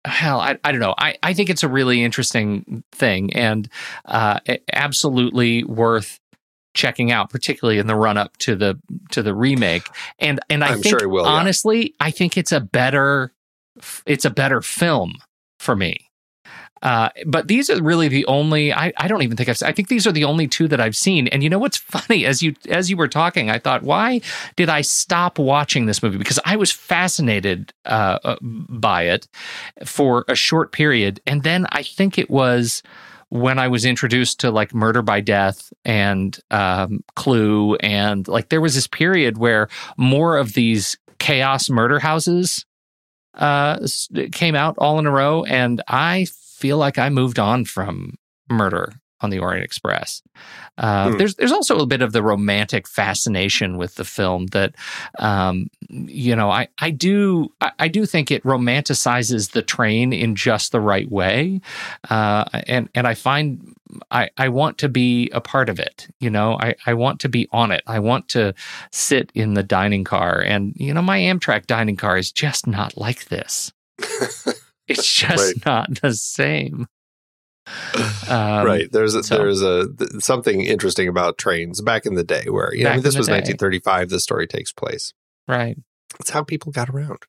hell, 0.05 0.39
I, 0.39 0.57
I 0.63 0.71
don't 0.71 0.81
know. 0.81 0.95
I, 0.97 1.15
I 1.23 1.33
think 1.33 1.49
it's 1.49 1.63
a 1.63 1.67
really 1.67 2.03
interesting 2.03 2.83
thing 2.91 3.33
and 3.33 3.69
uh, 4.05 4.39
absolutely 4.71 5.63
worth 5.63 6.19
checking 6.73 7.11
out, 7.11 7.29
particularly 7.29 7.79
in 7.79 7.87
the 7.87 7.95
run 7.95 8.17
up 8.17 8.37
to 8.37 8.55
the 8.55 8.79
to 9.11 9.23
the 9.23 9.33
remake. 9.33 9.87
And 10.19 10.39
and 10.49 10.63
I 10.63 10.69
I'm 10.69 10.81
think 10.81 10.99
sure 10.99 11.09
will, 11.09 11.25
honestly, 11.25 11.83
yeah. 11.83 11.89
I 11.99 12.11
think 12.11 12.37
it's 12.37 12.51
a 12.51 12.59
better 12.59 13.33
it's 14.05 14.25
a 14.25 14.29
better 14.29 14.61
film 14.61 15.15
for 15.59 15.75
me. 15.75 16.09
Uh, 16.81 17.09
but 17.25 17.47
these 17.47 17.69
are 17.69 17.81
really 17.81 18.07
the 18.07 18.25
only 18.25 18.73
I, 18.73 18.93
I 18.97 19.07
don't 19.07 19.21
even 19.23 19.37
think 19.37 19.49
I've 19.49 19.61
I 19.63 19.71
think 19.71 19.87
these 19.87 20.05
are 20.05 20.11
the 20.11 20.25
only 20.25 20.47
two 20.47 20.67
that 20.67 20.79
I've 20.79 20.95
seen. 20.95 21.27
And 21.29 21.43
you 21.43 21.49
know 21.49 21.59
what's 21.59 21.77
funny 21.95 22.25
as 22.25 22.41
you 22.41 22.55
as 22.69 22.89
you 22.89 22.97
were 22.97 23.07
talking, 23.07 23.49
I 23.49 23.59
thought, 23.59 23.83
why 23.83 24.21
did 24.55 24.69
I 24.69 24.81
stop 24.81 25.39
watching 25.39 25.85
this 25.85 26.03
movie? 26.03 26.17
Because 26.17 26.39
I 26.45 26.55
was 26.55 26.71
fascinated 26.71 27.73
uh, 27.85 28.19
uh 28.23 28.35
by 28.41 29.03
it 29.03 29.27
for 29.85 30.25
a 30.27 30.35
short 30.35 30.71
period, 30.71 31.21
and 31.25 31.43
then 31.43 31.65
I 31.71 31.83
think 31.83 32.17
it 32.17 32.29
was 32.29 32.83
when 33.29 33.59
I 33.59 33.67
was 33.67 33.85
introduced 33.85 34.39
to 34.41 34.51
like 34.51 34.73
Murder 34.73 35.01
by 35.01 35.21
Death 35.21 35.73
and 35.83 36.37
um, 36.51 37.03
Clue, 37.15 37.75
and 37.75 38.27
like 38.27 38.49
there 38.49 38.61
was 38.61 38.75
this 38.75 38.87
period 38.87 39.37
where 39.37 39.67
more 39.97 40.37
of 40.37 40.53
these 40.53 40.97
chaos 41.19 41.69
murder 41.69 41.99
houses 41.99 42.65
uh, 43.33 43.79
came 44.31 44.55
out 44.55 44.75
all 44.77 44.99
in 44.99 45.07
a 45.07 45.11
row, 45.11 45.43
and 45.43 45.81
I 45.87 46.27
feel 46.55 46.77
like 46.77 46.97
I 46.97 47.09
moved 47.09 47.39
on 47.39 47.65
from 47.65 48.15
murder 48.49 48.93
on 49.21 49.29
the 49.29 49.39
Orient 49.39 49.63
Express. 49.63 50.21
Uh, 50.77 51.07
mm. 51.07 51.17
There's 51.17 51.35
there's 51.35 51.51
also 51.51 51.79
a 51.79 51.85
bit 51.85 52.01
of 52.01 52.11
the 52.11 52.21
romantic 52.21 52.87
fascination 52.87 53.77
with 53.77 53.95
the 53.95 54.03
film 54.03 54.47
that, 54.47 54.75
um, 55.19 55.69
you 55.89 56.35
know, 56.35 56.49
I 56.51 56.67
I 56.79 56.91
do 56.91 57.49
I, 57.61 57.71
I, 57.79 57.87
do 57.87 58.05
think 58.05 58.29
it 58.29 58.43
romanticizes 58.43 59.51
the 59.51 59.61
train 59.61 60.11
in 60.11 60.35
just 60.35 60.71
the 60.71 60.81
right 60.81 61.09
way, 61.09 61.61
uh, 62.09 62.45
and 62.67 62.89
and 62.93 63.07
I 63.07 63.13
find 63.13 63.73
I 64.11 64.29
I 64.37 64.49
want 64.49 64.77
to 64.79 64.89
be 64.89 65.29
a 65.31 65.41
part 65.41 65.69
of 65.69 65.79
it. 65.79 66.07
You 66.19 66.29
know, 66.29 66.57
I 66.59 66.75
I 66.85 66.93
want 66.93 67.19
to 67.21 67.29
be 67.29 67.47
on 67.51 67.71
it. 67.71 67.83
I 67.87 67.99
want 67.99 68.27
to 68.29 68.53
sit 68.91 69.31
in 69.33 69.53
the 69.53 69.63
dining 69.63 70.03
car, 70.03 70.41
and 70.41 70.73
you 70.75 70.93
know, 70.93 71.01
my 71.01 71.19
Amtrak 71.19 71.67
dining 71.67 71.95
car 71.97 72.17
is 72.17 72.31
just 72.31 72.67
not 72.67 72.97
like 72.97 73.25
this. 73.25 73.71
It's 74.87 75.11
just 75.13 75.55
right. 75.55 75.65
not 75.65 76.01
the 76.01 76.13
same. 76.13 76.87
Um, 78.27 78.65
right. 78.65 78.91
There's 78.91 79.13
a, 79.13 79.23
so, 79.23 79.37
there's 79.37 79.61
a 79.61 79.87
something 80.19 80.61
interesting 80.61 81.07
about 81.07 81.37
trains 81.37 81.79
back 81.81 82.07
in 82.07 82.15
the 82.15 82.23
day 82.23 82.45
where 82.49 82.73
you 82.73 82.83
know 82.83 82.89
I 82.89 82.93
mean, 82.93 83.03
this 83.03 83.15
was 83.15 83.27
1935. 83.27 84.09
The 84.09 84.19
story 84.19 84.47
takes 84.47 84.71
place. 84.71 85.13
Right. 85.47 85.77
It's 86.19 86.31
how 86.31 86.43
people 86.43 86.71
got 86.71 86.89
around. 86.89 87.19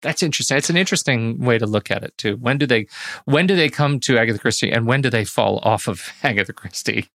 That's 0.00 0.22
interesting. 0.22 0.56
It's 0.56 0.70
an 0.70 0.76
interesting 0.76 1.38
way 1.38 1.58
to 1.58 1.66
look 1.66 1.90
at 1.90 2.02
it 2.02 2.16
too. 2.16 2.36
When 2.36 2.56
do 2.56 2.66
they 2.66 2.86
when 3.24 3.46
do 3.46 3.54
they 3.54 3.68
come 3.68 4.00
to 4.00 4.18
Agatha 4.18 4.38
Christie 4.38 4.70
and 4.70 4.86
when 4.86 5.02
do 5.02 5.10
they 5.10 5.24
fall 5.24 5.58
off 5.62 5.88
of 5.88 6.12
Agatha 6.22 6.52
Christie? 6.52 7.08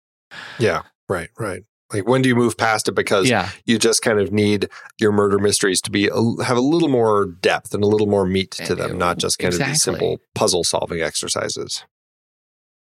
Yeah. 0.59 0.83
Right. 1.07 1.29
Right. 1.37 1.63
Like 1.93 2.07
when 2.07 2.21
do 2.21 2.29
you 2.29 2.35
move 2.35 2.57
past 2.57 2.87
it 2.89 2.93
because 2.93 3.29
yeah. 3.29 3.49
you 3.65 3.79
just 3.79 4.01
kind 4.01 4.19
of 4.19 4.31
need 4.31 4.69
your 4.99 5.11
murder 5.11 5.39
mysteries 5.39 5.81
to 5.81 5.91
be 5.91 6.09
a, 6.09 6.43
have 6.43 6.57
a 6.57 6.61
little 6.61 6.89
more 6.89 7.25
depth 7.25 7.73
and 7.73 7.83
a 7.83 7.87
little 7.87 8.07
more 8.07 8.25
meat 8.25 8.51
to 8.51 8.75
them, 8.75 8.97
not 8.97 9.17
just 9.17 9.39
kind 9.39 9.53
exactly. 9.53 9.71
of 9.71 9.75
these 9.75 9.83
simple 9.83 10.19
puzzle 10.35 10.63
solving 10.63 11.01
exercises. 11.01 11.85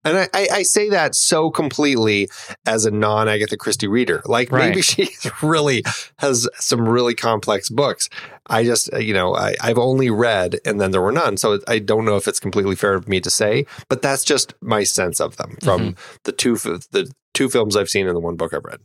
And 0.07 0.19
I, 0.19 0.29
I, 0.33 0.49
I, 0.53 0.63
say 0.63 0.89
that 0.91 1.17
so 1.17 1.51
completely 1.51 2.29
as 2.65 2.87
a 2.87 2.93
non 2.93 3.29
Agatha 3.29 3.57
Christie 3.57 3.89
reader. 3.89 4.23
Like 4.25 4.53
right. 4.53 4.69
maybe 4.69 4.81
she 4.81 5.09
really 5.43 5.83
has 6.19 6.49
some 6.55 6.89
really 6.89 7.15
complex 7.15 7.69
books. 7.69 8.09
I 8.47 8.63
just, 8.63 8.93
uh, 8.93 8.99
you 8.99 9.13
know, 9.13 9.35
I, 9.35 9.57
I've 9.61 9.79
only 9.79 10.09
read 10.09 10.61
and 10.65 10.81
then 10.81 10.93
there 10.93 11.03
were 11.03 11.11
none. 11.11 11.37
So 11.37 11.59
I 11.67 11.81
don't 11.81 12.05
know 12.05 12.17
if 12.17 12.29
it's 12.29 12.39
completely 12.39 12.77
fair 12.77 12.95
of 12.95 13.09
me 13.09 13.21
to 13.21 13.31
say, 13.31 13.67
but 13.89 14.01
that's 14.01 14.23
just 14.23 14.55
my 14.61 14.85
sense 14.85 15.21
of 15.21 15.39
them 15.39 15.57
from 15.61 15.81
mm-hmm. 15.81 16.17
the 16.23 16.33
two 16.33 16.55
the 16.55 17.11
two 17.35 17.49
films 17.49 17.77
I've 17.77 17.89
seen 17.89 18.07
and 18.07 18.15
the 18.15 18.21
one 18.21 18.37
book 18.37 18.55
I've 18.55 18.65
read. 18.65 18.81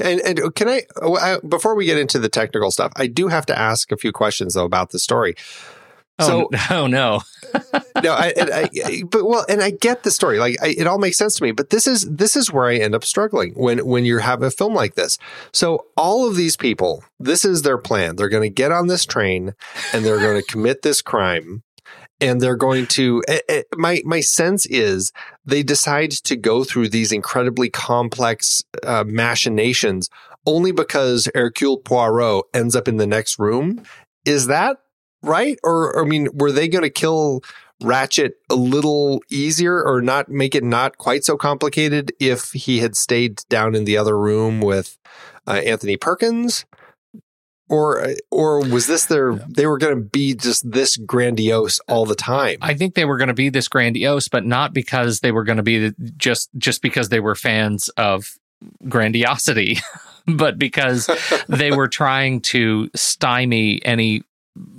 And, 0.00 0.20
and 0.20 0.54
can 0.54 0.68
I, 0.68 0.82
uh, 1.00 1.40
before 1.40 1.74
we 1.74 1.84
get 1.84 1.98
into 1.98 2.18
the 2.18 2.28
technical 2.28 2.70
stuff, 2.70 2.92
I 2.96 3.06
do 3.06 3.28
have 3.28 3.46
to 3.46 3.58
ask 3.58 3.92
a 3.92 3.96
few 3.96 4.12
questions 4.12 4.54
though 4.54 4.64
about 4.64 4.90
the 4.90 4.98
story. 4.98 5.34
Oh, 6.20 6.26
so, 6.26 6.50
oh 6.70 6.86
no, 6.86 7.22
no, 8.02 8.12
I, 8.12 8.32
I, 8.36 9.02
but 9.08 9.24
well, 9.24 9.44
and 9.48 9.62
I 9.62 9.70
get 9.70 10.02
the 10.02 10.10
story. 10.10 10.38
Like, 10.38 10.56
I, 10.62 10.68
it 10.68 10.86
all 10.86 10.98
makes 10.98 11.16
sense 11.16 11.36
to 11.36 11.42
me. 11.42 11.52
But 11.52 11.70
this 11.70 11.86
is 11.86 12.02
this 12.08 12.36
is 12.36 12.52
where 12.52 12.66
I 12.66 12.76
end 12.76 12.94
up 12.94 13.04
struggling 13.04 13.52
when 13.54 13.84
when 13.86 14.04
you 14.04 14.18
have 14.18 14.42
a 14.42 14.50
film 14.50 14.74
like 14.74 14.94
this. 14.94 15.18
So 15.52 15.86
all 15.96 16.28
of 16.28 16.36
these 16.36 16.56
people, 16.56 17.04
this 17.18 17.44
is 17.44 17.62
their 17.62 17.78
plan. 17.78 18.16
They're 18.16 18.28
going 18.28 18.48
to 18.48 18.54
get 18.54 18.72
on 18.72 18.86
this 18.86 19.04
train 19.04 19.54
and 19.92 20.04
they're 20.04 20.20
going 20.20 20.40
to 20.40 20.46
commit 20.46 20.82
this 20.82 21.02
crime 21.02 21.62
and 22.20 22.40
they're 22.40 22.56
going 22.56 22.86
to 22.86 23.22
eh, 23.28 23.40
eh, 23.48 23.62
my 23.76 24.02
my 24.04 24.20
sense 24.20 24.66
is 24.66 25.12
they 25.44 25.62
decide 25.62 26.10
to 26.10 26.36
go 26.36 26.64
through 26.64 26.88
these 26.88 27.12
incredibly 27.12 27.70
complex 27.70 28.62
uh, 28.84 29.04
machinations 29.06 30.08
only 30.46 30.72
because 30.72 31.28
Hercule 31.34 31.78
Poirot 31.78 32.44
ends 32.54 32.74
up 32.74 32.88
in 32.88 32.96
the 32.96 33.06
next 33.06 33.38
room. 33.38 33.82
Is 34.24 34.46
that 34.46 34.78
right? 35.22 35.58
Or, 35.62 35.94
or 35.94 36.04
I 36.04 36.08
mean 36.08 36.28
were 36.34 36.52
they 36.52 36.68
going 36.68 36.82
to 36.82 36.90
kill 36.90 37.42
Ratchett 37.82 38.32
a 38.50 38.54
little 38.54 39.22
easier 39.30 39.82
or 39.82 40.02
not 40.02 40.28
make 40.28 40.54
it 40.54 40.64
not 40.64 40.98
quite 40.98 41.24
so 41.24 41.36
complicated 41.36 42.12
if 42.20 42.52
he 42.52 42.78
had 42.80 42.94
stayed 42.94 43.42
down 43.48 43.74
in 43.74 43.84
the 43.84 43.96
other 43.96 44.18
room 44.18 44.60
with 44.60 44.98
uh, 45.46 45.62
Anthony 45.64 45.96
Perkins 45.96 46.66
or 47.70 48.14
or 48.30 48.60
was 48.60 48.86
this 48.86 49.06
their 49.06 49.34
they 49.48 49.64
were 49.64 49.78
going 49.78 49.94
to 49.94 50.02
be 50.02 50.34
just 50.34 50.70
this 50.70 50.96
grandiose 50.96 51.80
all 51.88 52.04
the 52.04 52.16
time? 52.16 52.58
I 52.60 52.74
think 52.74 52.94
they 52.94 53.04
were 53.04 53.16
going 53.16 53.28
to 53.28 53.34
be 53.34 53.48
this 53.48 53.68
grandiose 53.68 54.28
but 54.28 54.44
not 54.44 54.74
because 54.74 55.20
they 55.20 55.32
were 55.32 55.44
going 55.44 55.56
to 55.56 55.62
be 55.62 55.92
just 56.16 56.50
just 56.58 56.82
because 56.82 57.08
they 57.08 57.20
were 57.20 57.34
fans 57.34 57.88
of 57.90 58.36
grandiosity 58.88 59.78
but 60.26 60.58
because 60.58 61.08
they 61.48 61.70
were 61.70 61.88
trying 61.88 62.40
to 62.40 62.90
stymie 62.94 63.80
any 63.84 64.22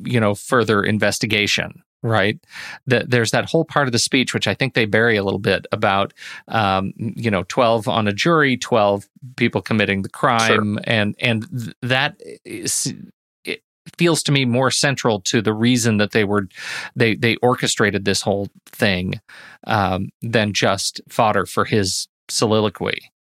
you 0.04 0.20
know 0.20 0.36
further 0.36 0.84
investigation 0.84 1.82
right 2.04 2.40
that 2.88 3.10
there's 3.10 3.32
that 3.32 3.50
whole 3.50 3.66
part 3.66 3.88
of 3.88 3.92
the 3.92 4.00
speech 4.00 4.34
which 4.34 4.48
i 4.48 4.54
think 4.54 4.74
they 4.74 4.86
bury 4.86 5.16
a 5.16 5.24
little 5.24 5.40
bit 5.40 5.66
about 5.72 6.14
um, 6.48 6.94
you 6.98 7.30
know 7.30 7.44
12 7.44 7.88
on 7.88 8.08
a 8.08 8.14
jury 8.14 8.58
12 8.58 9.08
people 9.36 9.62
committing 9.62 10.02
the 10.02 10.10
crime 10.10 10.76
sure. 10.76 10.84
and 10.86 11.16
and 11.20 11.48
th- 11.50 11.76
that 11.82 12.20
is, 12.44 12.94
it 13.46 13.62
feels 13.98 14.24
to 14.24 14.32
me 14.32 14.46
more 14.46 14.72
central 14.72 15.20
to 15.22 15.42
the 15.42 15.54
reason 15.54 15.98
that 15.98 16.12
they 16.12 16.24
were 16.24 16.48
they 16.96 17.16
they 17.16 17.36
orchestrated 17.38 18.06
this 18.06 18.22
whole 18.22 18.48
thing 18.66 19.20
um, 19.68 20.10
than 20.22 20.54
just 20.54 21.02
fodder 21.10 21.46
for 21.46 21.66
his 21.66 22.08
soliloquy 22.30 23.12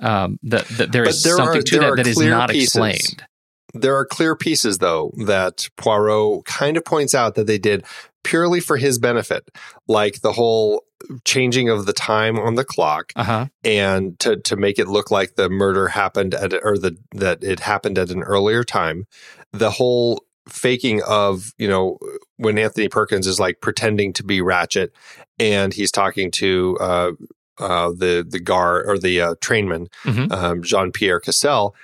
um, 0.00 0.40
that, 0.42 0.66
that 0.68 0.92
there 0.92 1.08
is 1.08 1.22
there 1.22 1.36
something 1.36 1.60
are, 1.60 1.62
to 1.62 1.78
that 1.78 1.96
that 1.96 2.06
is 2.06 2.18
not 2.18 2.50
pieces. 2.50 2.74
explained 2.74 3.24
there 3.72 3.96
are 3.96 4.04
clear 4.04 4.36
pieces, 4.36 4.78
though, 4.78 5.12
that 5.26 5.68
Poirot 5.76 6.44
kind 6.44 6.76
of 6.76 6.84
points 6.84 7.14
out 7.14 7.34
that 7.34 7.46
they 7.46 7.58
did 7.58 7.84
purely 8.22 8.60
for 8.60 8.76
his 8.76 8.98
benefit, 8.98 9.50
like 9.88 10.20
the 10.20 10.32
whole 10.32 10.84
changing 11.24 11.68
of 11.68 11.86
the 11.86 11.92
time 11.92 12.38
on 12.38 12.54
the 12.54 12.64
clock 12.64 13.12
uh-huh. 13.16 13.46
and 13.62 14.18
to, 14.18 14.36
to 14.36 14.56
make 14.56 14.78
it 14.78 14.88
look 14.88 15.10
like 15.10 15.34
the 15.34 15.48
murder 15.48 15.88
happened 15.88 16.34
at 16.34 16.54
or 16.62 16.78
the 16.78 16.96
that 17.12 17.44
it 17.44 17.60
happened 17.60 17.98
at 17.98 18.10
an 18.10 18.22
earlier 18.22 18.64
time. 18.64 19.06
The 19.52 19.70
whole 19.70 20.24
faking 20.48 21.02
of 21.06 21.52
you 21.58 21.68
know 21.68 21.98
when 22.36 22.58
Anthony 22.58 22.88
Perkins 22.88 23.26
is 23.26 23.40
like 23.40 23.60
pretending 23.60 24.12
to 24.14 24.24
be 24.24 24.40
Ratchett 24.40 24.90
and 25.38 25.72
he's 25.72 25.90
talking 25.90 26.30
to 26.32 26.76
uh, 26.80 27.12
uh, 27.58 27.90
the 27.90 28.26
the 28.28 28.40
guard 28.40 28.86
or 28.88 28.98
the 28.98 29.20
uh, 29.20 29.34
trainman 29.40 29.88
mm-hmm. 30.04 30.32
um, 30.32 30.62
Jean 30.62 30.92
Pierre 30.92 31.20
Cassel 31.20 31.74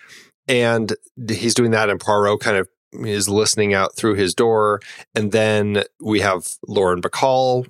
and 0.50 0.92
he's 1.28 1.54
doing 1.54 1.70
that, 1.70 1.88
and 1.88 2.00
Poirot 2.00 2.40
kind 2.40 2.56
of 2.56 2.68
is 2.92 3.28
listening 3.28 3.72
out 3.72 3.94
through 3.94 4.14
his 4.14 4.34
door, 4.34 4.80
and 5.14 5.30
then 5.30 5.84
we 6.00 6.20
have 6.20 6.48
Lauren 6.66 7.00
Bacall 7.00 7.66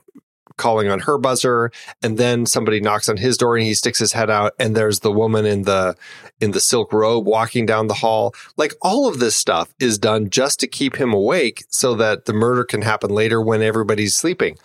calling 0.57 0.91
on 0.91 1.01
her 1.01 1.17
buzzer 1.17 1.73
and 2.03 2.19
then 2.19 2.45
somebody 2.45 2.81
knocks 2.81 3.09
on 3.09 3.17
his 3.17 3.39
door 3.39 3.57
and 3.57 3.65
he 3.65 3.73
sticks 3.73 3.99
his 3.99 4.13
head 4.13 4.29
out 4.29 4.53
and 4.59 4.77
there's 4.77 5.01
the 5.01 5.11
woman 5.11 5.47
in 5.47 5.63
the 5.63 5.97
in 6.39 6.51
the 6.51 6.61
silk 6.61 6.93
robe 6.93 7.27
walking 7.27 7.65
down 7.65 7.87
the 7.87 7.95
hall. 7.95 8.35
Like 8.59 8.75
all 8.83 9.09
of 9.09 9.21
this 9.21 9.35
stuff 9.35 9.75
is 9.81 9.97
done 9.97 10.29
just 10.29 10.61
to 10.61 10.67
keep 10.67 10.97
him 10.97 11.15
awake 11.15 11.65
so 11.71 11.95
that 11.95 12.27
the 12.27 12.35
murder 12.35 12.65
can 12.65 12.83
happen 12.83 13.09
later 13.09 13.41
when 13.41 13.63
everybody's 13.63 14.15
sleeping. 14.15 14.59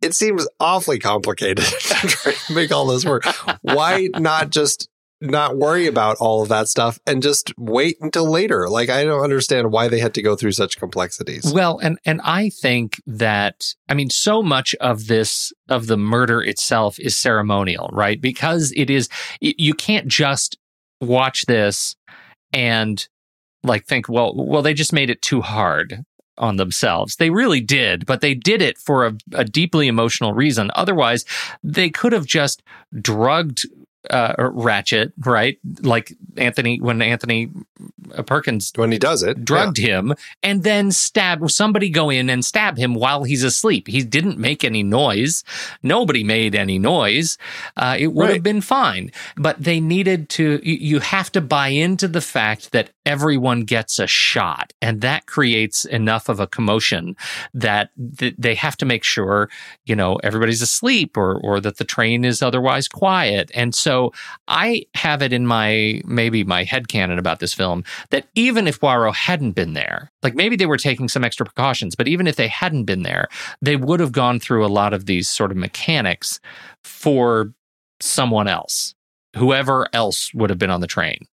It 0.00 0.14
seems 0.14 0.48
awfully 0.58 0.98
complicated 0.98 1.64
to 1.66 2.34
make 2.54 2.72
all 2.72 2.86
this 2.86 3.04
work. 3.04 3.24
Why 3.60 4.08
not 4.14 4.48
just 4.48 4.88
not 5.20 5.56
worry 5.56 5.86
about 5.86 6.16
all 6.20 6.42
of 6.42 6.48
that 6.48 6.68
stuff 6.68 6.98
and 7.06 7.22
just 7.22 7.52
wait 7.56 7.96
until 8.00 8.30
later. 8.30 8.68
Like 8.68 8.90
I 8.90 9.04
don't 9.04 9.22
understand 9.22 9.72
why 9.72 9.88
they 9.88 9.98
had 9.98 10.14
to 10.14 10.22
go 10.22 10.36
through 10.36 10.52
such 10.52 10.78
complexities. 10.78 11.52
Well, 11.52 11.78
and 11.78 11.98
and 12.04 12.20
I 12.22 12.50
think 12.50 13.00
that 13.06 13.74
I 13.88 13.94
mean 13.94 14.10
so 14.10 14.42
much 14.42 14.74
of 14.76 15.06
this 15.06 15.52
of 15.68 15.86
the 15.86 15.96
murder 15.96 16.42
itself 16.42 16.98
is 16.98 17.16
ceremonial, 17.16 17.88
right? 17.92 18.20
Because 18.20 18.72
it 18.76 18.90
is 18.90 19.08
you 19.40 19.74
can't 19.74 20.06
just 20.06 20.58
watch 21.00 21.46
this 21.46 21.96
and 22.52 23.06
like 23.62 23.86
think 23.86 24.08
well 24.08 24.34
well 24.34 24.62
they 24.62 24.74
just 24.74 24.92
made 24.92 25.10
it 25.10 25.22
too 25.22 25.40
hard 25.40 26.04
on 26.38 26.56
themselves. 26.56 27.16
They 27.16 27.30
really 27.30 27.60
did, 27.60 28.04
but 28.04 28.20
they 28.20 28.34
did 28.34 28.60
it 28.60 28.76
for 28.76 29.06
a, 29.06 29.14
a 29.32 29.44
deeply 29.44 29.88
emotional 29.88 30.34
reason. 30.34 30.70
Otherwise, 30.74 31.24
they 31.62 31.88
could 31.88 32.12
have 32.12 32.26
just 32.26 32.62
drugged 33.00 33.66
uh, 34.10 34.34
Ratchett, 34.38 35.12
right? 35.24 35.58
Like 35.80 36.12
Anthony, 36.36 36.80
when 36.80 37.02
Anthony 37.02 37.50
Perkins 38.26 38.72
when 38.76 38.92
he 38.92 38.98
does 38.98 39.22
it, 39.22 39.44
drugged 39.44 39.78
yeah. 39.78 39.98
him 39.98 40.14
and 40.42 40.62
then 40.62 40.90
stab 40.92 41.50
somebody 41.50 41.90
go 41.90 42.10
in 42.10 42.30
and 42.30 42.44
stab 42.44 42.78
him 42.78 42.94
while 42.94 43.24
he's 43.24 43.44
asleep. 43.44 43.88
He 43.88 44.02
didn't 44.02 44.38
make 44.38 44.64
any 44.64 44.82
noise. 44.82 45.44
Nobody 45.82 46.24
made 46.24 46.54
any 46.54 46.78
noise. 46.78 47.38
Uh, 47.76 47.96
it 47.98 48.08
would 48.08 48.26
right. 48.26 48.34
have 48.34 48.42
been 48.42 48.60
fine. 48.60 49.10
But 49.36 49.62
they 49.62 49.80
needed 49.80 50.28
to. 50.30 50.60
You 50.62 51.00
have 51.00 51.30
to 51.32 51.40
buy 51.40 51.68
into 51.68 52.08
the 52.08 52.20
fact 52.20 52.72
that 52.72 52.90
everyone 53.04 53.60
gets 53.60 53.98
a 53.98 54.06
shot, 54.06 54.72
and 54.80 55.00
that 55.00 55.26
creates 55.26 55.84
enough 55.84 56.28
of 56.28 56.40
a 56.40 56.46
commotion 56.46 57.16
that 57.54 57.90
th- 58.18 58.34
they 58.38 58.54
have 58.54 58.76
to 58.78 58.86
make 58.86 59.04
sure 59.04 59.48
you 59.84 59.96
know 59.96 60.16
everybody's 60.22 60.62
asleep 60.62 61.16
or 61.16 61.40
or 61.42 61.60
that 61.60 61.78
the 61.78 61.84
train 61.84 62.24
is 62.24 62.42
otherwise 62.42 62.88
quiet. 62.88 63.50
And 63.54 63.74
so 63.74 63.95
I 64.48 64.86
have 64.94 65.22
it 65.22 65.32
in 65.32 65.46
my 65.46 66.00
maybe 66.04 66.44
my 66.44 66.64
head 66.64 66.88
canon 66.88 67.18
about 67.18 67.40
this 67.40 67.54
film 67.54 67.84
that 68.10 68.26
even 68.34 68.66
if 68.66 68.80
Poirot 68.80 69.14
hadn't 69.14 69.52
been 69.52 69.72
there, 69.72 70.10
like 70.22 70.34
maybe 70.34 70.56
they 70.56 70.66
were 70.66 70.76
taking 70.76 71.08
some 71.08 71.24
extra 71.24 71.46
precautions, 71.46 71.94
but 71.94 72.08
even 72.08 72.26
if 72.26 72.36
they 72.36 72.48
hadn't 72.48 72.84
been 72.84 73.02
there, 73.02 73.28
they 73.60 73.76
would 73.76 74.00
have 74.00 74.12
gone 74.12 74.40
through 74.40 74.64
a 74.64 74.68
lot 74.68 74.92
of 74.92 75.06
these 75.06 75.28
sort 75.28 75.50
of 75.50 75.56
mechanics 75.56 76.40
for 76.84 77.52
someone 78.00 78.48
else, 78.48 78.94
whoever 79.36 79.88
else 79.92 80.32
would 80.34 80.50
have 80.50 80.58
been 80.58 80.70
on 80.70 80.80
the 80.80 80.86
train. 80.86 81.26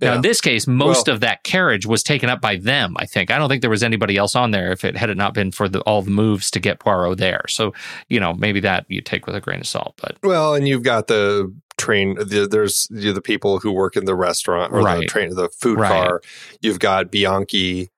Now, 0.00 0.14
in 0.14 0.22
this 0.22 0.40
case, 0.40 0.66
most 0.66 1.06
well, 1.06 1.14
of 1.14 1.20
that 1.20 1.42
carriage 1.44 1.86
was 1.86 2.02
taken 2.02 2.30
up 2.30 2.40
by 2.40 2.56
them. 2.56 2.96
I 2.98 3.06
think. 3.06 3.30
I 3.30 3.38
don't 3.38 3.48
think 3.48 3.60
there 3.60 3.70
was 3.70 3.82
anybody 3.82 4.16
else 4.16 4.34
on 4.34 4.50
there 4.50 4.72
if 4.72 4.84
it 4.84 4.96
had 4.96 5.10
it 5.10 5.16
not 5.16 5.34
been 5.34 5.52
for 5.52 5.68
the, 5.68 5.80
all 5.82 6.02
the 6.02 6.10
moves 6.10 6.50
to 6.52 6.60
get 6.60 6.80
Poirot 6.80 7.18
there. 7.18 7.44
So, 7.48 7.74
you 8.08 8.18
know, 8.18 8.34
maybe 8.34 8.60
that 8.60 8.86
you 8.88 9.00
take 9.00 9.26
with 9.26 9.36
a 9.36 9.40
grain 9.40 9.60
of 9.60 9.66
salt. 9.66 9.94
But 10.00 10.16
well, 10.22 10.54
and 10.54 10.66
you've 10.66 10.82
got 10.82 11.06
the 11.06 11.54
train. 11.76 12.14
The, 12.14 12.48
there's 12.50 12.86
the 12.90 13.20
people 13.22 13.58
who 13.58 13.72
work 13.72 13.96
in 13.96 14.04
the 14.04 14.14
restaurant 14.14 14.72
or 14.72 14.82
right. 14.82 15.00
the 15.00 15.06
train, 15.06 15.34
the 15.34 15.48
food 15.48 15.78
right. 15.78 15.90
car. 15.90 16.22
You've 16.60 16.78
got 16.78 17.10
Bianchi. 17.10 17.90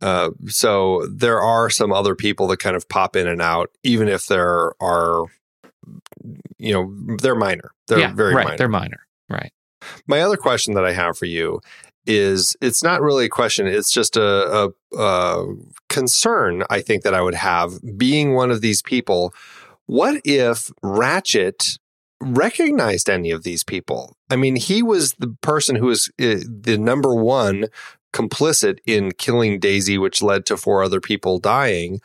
Uh, 0.00 0.30
so 0.46 1.04
there 1.10 1.40
are 1.40 1.68
some 1.70 1.92
other 1.92 2.14
people 2.14 2.46
that 2.48 2.60
kind 2.60 2.76
of 2.76 2.88
pop 2.88 3.16
in 3.16 3.26
and 3.26 3.42
out, 3.42 3.70
even 3.82 4.06
if 4.08 4.26
there 4.26 4.72
are, 4.80 5.24
you 6.56 6.72
know, 6.72 7.16
they're 7.16 7.34
minor. 7.34 7.72
They're 7.88 7.98
yeah, 7.98 8.12
very 8.12 8.32
right. 8.34 8.44
minor. 8.44 8.58
They're 8.58 8.68
minor. 8.68 9.00
Right. 9.28 9.52
My 10.06 10.20
other 10.20 10.36
question 10.36 10.74
that 10.74 10.84
I 10.84 10.92
have 10.92 11.16
for 11.16 11.26
you 11.26 11.60
is 12.06 12.56
it's 12.62 12.82
not 12.82 13.02
really 13.02 13.26
a 13.26 13.28
question, 13.30 13.66
it's 13.66 13.92
just 13.92 14.16
a, 14.16 14.70
a, 14.94 14.98
a 14.98 15.54
concern 15.88 16.64
I 16.70 16.80
think 16.80 17.02
that 17.02 17.14
I 17.14 17.20
would 17.20 17.34
have 17.34 17.78
being 17.98 18.34
one 18.34 18.50
of 18.50 18.62
these 18.62 18.82
people. 18.82 19.34
What 19.86 20.20
if 20.24 20.70
Ratchett 20.82 21.78
recognized 22.20 23.10
any 23.10 23.30
of 23.30 23.42
these 23.42 23.62
people? 23.62 24.16
I 24.30 24.36
mean, 24.36 24.56
he 24.56 24.82
was 24.82 25.14
the 25.14 25.36
person 25.42 25.76
who 25.76 25.86
was 25.86 26.08
uh, 26.20 26.40
the 26.46 26.78
number 26.78 27.14
one 27.14 27.66
complicit 28.12 28.78
in 28.86 29.12
killing 29.12 29.60
Daisy, 29.60 29.98
which 29.98 30.22
led 30.22 30.46
to 30.46 30.56
four 30.56 30.82
other 30.82 31.00
people 31.00 31.38
dying. 31.38 32.00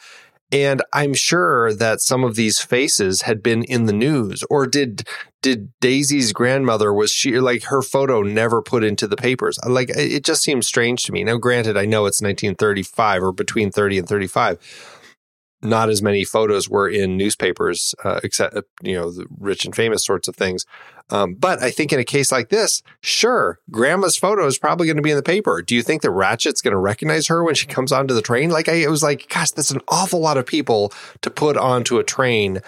And 0.54 0.84
I'm 0.94 1.16
sure 1.16 1.74
that 1.74 2.00
some 2.00 2.24
of 2.24 2.36
these 2.36 2.60
faces 2.60 3.24
had 3.24 3.42
been 3.42 3.64
in 3.64 3.88
the 3.88 3.94
news 3.94 4.44
or 4.52 4.68
did 4.68 5.08
did 5.42 5.74
Daisy's 5.82 6.32
grandmother 6.32 6.94
was 6.94 7.12
she 7.12 7.38
like 7.40 7.64
her 7.64 7.82
photo 7.82 8.22
never 8.22 8.62
put 8.62 8.84
into 8.84 9.08
the 9.08 9.18
papers? 9.18 9.60
Like 9.68 9.90
it 9.90 10.24
just 10.24 10.44
seems 10.44 10.68
strange 10.68 11.04
to 11.04 11.12
me. 11.12 11.24
Now 11.24 11.38
granted 11.38 11.76
I 11.76 11.86
know 11.86 12.06
it's 12.06 12.22
1935 12.22 13.24
or 13.24 13.32
between 13.34 13.72
30 13.72 13.98
and 13.98 14.08
35 14.08 14.93
not 15.64 15.90
as 15.90 16.02
many 16.02 16.24
photos 16.24 16.70
were 16.70 16.88
in 16.88 17.18
newspapers, 17.18 17.96
uh, 18.04 18.20
except 18.24 18.58
you 18.82 18.96
know 18.96 19.12
the 19.12 19.26
rich 19.40 19.66
and 19.66 19.76
famous 19.76 20.06
sorts 20.06 20.28
of 20.28 20.36
things. 20.36 20.66
Um, 21.10 21.34
but 21.34 21.62
I 21.62 21.70
think 21.70 21.92
in 21.92 22.00
a 22.00 22.04
case 22.06 22.32
like 22.32 22.50
this, 22.50 22.82
sure, 23.02 23.60
Grandma's 23.70 24.18
photo 24.18 24.46
is 24.46 24.58
probably 24.58 24.88
going 24.88 24.98
to 24.98 25.04
be 25.04 25.12
in 25.12 25.18
the 25.18 25.24
paper. 25.24 25.62
Do 25.62 25.76
you 25.76 25.84
think 25.84 26.02
that 26.02 26.10
Ratchett's 26.10 26.62
going 26.62 26.72
to 26.72 26.78
recognize 26.78 27.28
her 27.28 27.44
when 27.44 27.56
she 27.56 27.68
comes 27.68 27.92
onto 27.92 28.14
the 28.14 28.22
train? 28.22 28.50
Like 28.50 28.70
I, 28.70 28.74
it 28.74 28.90
was 28.90 29.04
like, 29.04 29.28
gosh, 29.30 29.52
that's 29.52 29.72
an 29.72 29.82
awful 29.90 30.20
lot 30.20 30.38
of 30.38 30.46
people 30.46 30.94
to 31.22 31.30
put 31.30 31.58
onto 31.58 32.00
a 32.00 32.04
train 32.04 32.62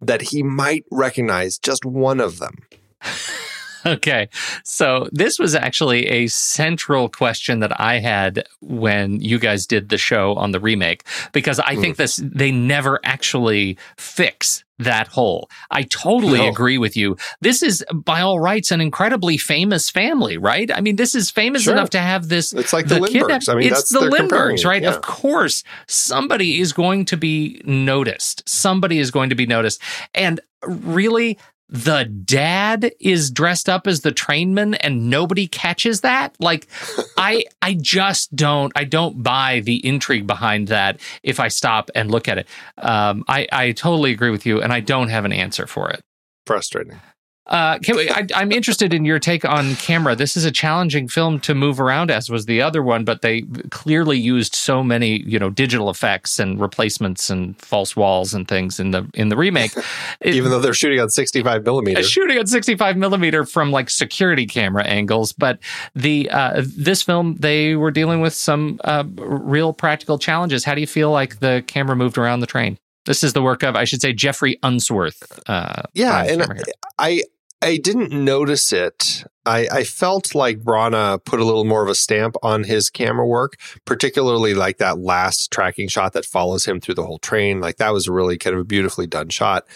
that 0.00 0.22
he 0.22 0.42
might 0.42 0.84
recognize 0.90 1.58
just 1.58 1.84
one 1.84 2.20
of 2.20 2.38
them. 2.38 2.56
Okay. 3.86 4.28
So 4.64 5.08
this 5.12 5.38
was 5.38 5.54
actually 5.54 6.06
a 6.06 6.26
central 6.26 7.08
question 7.08 7.60
that 7.60 7.80
I 7.80 7.98
had 7.98 8.46
when 8.60 9.20
you 9.20 9.38
guys 9.38 9.66
did 9.66 9.88
the 9.88 9.98
show 9.98 10.34
on 10.34 10.52
the 10.52 10.60
remake 10.60 11.04
because 11.32 11.58
I 11.58 11.74
mm. 11.74 11.80
think 11.80 11.96
this 11.96 12.16
they 12.16 12.50
never 12.50 13.00
actually 13.02 13.78
fix 13.96 14.64
that 14.78 15.08
hole. 15.08 15.50
I 15.70 15.82
totally 15.82 16.38
no. 16.38 16.48
agree 16.48 16.78
with 16.78 16.96
you. 16.96 17.16
This 17.40 17.62
is 17.62 17.84
by 17.92 18.20
all 18.20 18.38
rights 18.38 18.70
an 18.70 18.80
incredibly 18.80 19.36
famous 19.36 19.90
family, 19.90 20.36
right? 20.36 20.70
I 20.72 20.80
mean, 20.80 20.96
this 20.96 21.14
is 21.14 21.30
famous 21.30 21.62
sure. 21.62 21.72
enough 21.72 21.90
to 21.90 21.98
have 21.98 22.28
this 22.28 22.52
It's 22.52 22.72
like 22.72 22.86
the, 22.86 22.96
the 22.96 23.00
Lindberghs. 23.00 23.48
I 23.48 23.54
mean, 23.54 23.72
it's 23.72 23.88
the 23.88 24.00
Lindberghs, 24.00 24.64
right? 24.64 24.82
Yeah. 24.82 24.90
Of 24.90 25.02
course, 25.02 25.64
somebody 25.88 26.60
is 26.60 26.72
going 26.72 27.06
to 27.06 27.16
be 27.16 27.60
noticed. 27.64 28.48
Somebody 28.48 28.98
is 28.98 29.10
going 29.10 29.30
to 29.30 29.36
be 29.36 29.46
noticed. 29.46 29.82
And 30.14 30.40
really 30.66 31.38
the 31.68 32.04
dad 32.04 32.92
is 33.00 33.30
dressed 33.30 33.68
up 33.68 33.86
as 33.86 34.00
the 34.00 34.12
trainman 34.12 34.74
and 34.74 35.10
nobody 35.10 35.46
catches 35.46 36.00
that? 36.02 36.34
Like 36.40 36.66
i 37.16 37.44
i 37.62 37.74
just 37.74 38.34
don't 38.34 38.72
i 38.76 38.84
don't 38.84 39.22
buy 39.22 39.60
the 39.60 39.84
intrigue 39.86 40.26
behind 40.26 40.68
that 40.68 41.00
if 41.22 41.40
i 41.40 41.48
stop 41.48 41.90
and 41.94 42.10
look 42.10 42.28
at 42.28 42.38
it. 42.38 42.46
Um 42.78 43.24
i 43.28 43.46
i 43.52 43.72
totally 43.72 44.12
agree 44.12 44.30
with 44.30 44.46
you 44.46 44.62
and 44.62 44.72
i 44.72 44.80
don't 44.80 45.08
have 45.08 45.24
an 45.24 45.32
answer 45.32 45.66
for 45.66 45.90
it. 45.90 46.00
Frustrating 46.46 47.00
uh, 47.48 47.78
we, 47.88 48.10
I, 48.10 48.26
am 48.34 48.52
interested 48.52 48.92
in 48.92 49.04
your 49.04 49.18
take 49.18 49.44
on 49.44 49.74
camera. 49.76 50.14
This 50.14 50.36
is 50.36 50.44
a 50.44 50.50
challenging 50.50 51.08
film 51.08 51.40
to 51.40 51.54
move 51.54 51.80
around, 51.80 52.10
as 52.10 52.28
was 52.28 52.46
the 52.46 52.60
other 52.60 52.82
one, 52.82 53.04
but 53.04 53.22
they 53.22 53.42
clearly 53.70 54.18
used 54.18 54.54
so 54.54 54.82
many, 54.82 55.22
you 55.22 55.38
know, 55.38 55.48
digital 55.48 55.88
effects 55.88 56.38
and 56.38 56.60
replacements 56.60 57.30
and 57.30 57.58
false 57.60 57.96
walls 57.96 58.34
and 58.34 58.46
things 58.46 58.78
in 58.78 58.90
the 58.90 59.08
in 59.14 59.30
the 59.30 59.36
remake. 59.36 59.72
It, 60.20 60.34
Even 60.34 60.50
though 60.50 60.60
they're 60.60 60.74
shooting 60.74 61.00
on 61.00 61.08
65 61.08 61.64
millimeter, 61.64 62.02
shooting 62.02 62.38
on 62.38 62.46
65 62.46 62.96
millimeter 62.96 63.44
from 63.44 63.70
like 63.70 63.88
security 63.88 64.46
camera 64.46 64.84
angles, 64.84 65.32
but 65.32 65.58
the 65.94 66.28
uh, 66.30 66.62
this 66.76 67.02
film 67.02 67.36
they 67.36 67.76
were 67.76 67.90
dealing 67.90 68.20
with 68.20 68.34
some 68.34 68.78
uh, 68.84 69.04
real 69.16 69.72
practical 69.72 70.18
challenges. 70.18 70.64
How 70.64 70.74
do 70.74 70.82
you 70.82 70.86
feel 70.86 71.10
like 71.10 71.40
the 71.40 71.64
camera 71.66 71.96
moved 71.96 72.18
around 72.18 72.40
the 72.40 72.46
train? 72.46 72.78
This 73.08 73.22
is 73.22 73.32
the 73.32 73.40
work 73.40 73.62
of, 73.62 73.74
I 73.74 73.84
should 73.84 74.02
say, 74.02 74.12
Geoffrey 74.12 74.58
Unsworth. 74.62 75.40
Uh, 75.48 75.82
yeah, 75.94 76.24
and 76.24 76.62
I, 76.98 77.22
I 77.60 77.76
didn't 77.76 78.12
notice 78.12 78.72
it. 78.72 79.24
I, 79.44 79.66
I 79.72 79.84
felt 79.84 80.34
like 80.34 80.60
Branagh 80.60 81.24
put 81.24 81.40
a 81.40 81.44
little 81.44 81.64
more 81.64 81.82
of 81.82 81.88
a 81.88 81.94
stamp 81.94 82.36
on 82.42 82.64
his 82.64 82.88
camera 82.88 83.26
work, 83.26 83.54
particularly 83.84 84.54
like 84.54 84.78
that 84.78 84.98
last 85.00 85.50
tracking 85.50 85.88
shot 85.88 86.12
that 86.12 86.24
follows 86.24 86.66
him 86.66 86.80
through 86.80 86.94
the 86.94 87.06
whole 87.06 87.18
train. 87.18 87.60
Like 87.60 87.78
that 87.78 87.92
was 87.92 88.06
a 88.06 88.12
really 88.12 88.38
kind 88.38 88.54
of 88.54 88.60
a 88.60 88.64
beautifully 88.64 89.06
done 89.06 89.30
shot. 89.30 89.66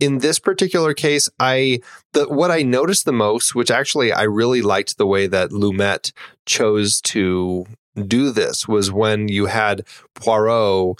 In 0.00 0.18
this 0.18 0.40
particular 0.40 0.94
case, 0.94 1.28
I 1.38 1.80
the 2.12 2.28
what 2.28 2.50
I 2.50 2.62
noticed 2.62 3.04
the 3.04 3.12
most, 3.12 3.54
which 3.54 3.70
actually 3.70 4.12
I 4.12 4.22
really 4.22 4.62
liked 4.62 4.98
the 4.98 5.06
way 5.06 5.28
that 5.28 5.50
Lumet 5.50 6.12
chose 6.44 7.00
to 7.02 7.66
do 7.94 8.30
this, 8.32 8.66
was 8.66 8.90
when 8.90 9.28
you 9.28 9.46
had 9.46 9.86
Poirot 10.14 10.98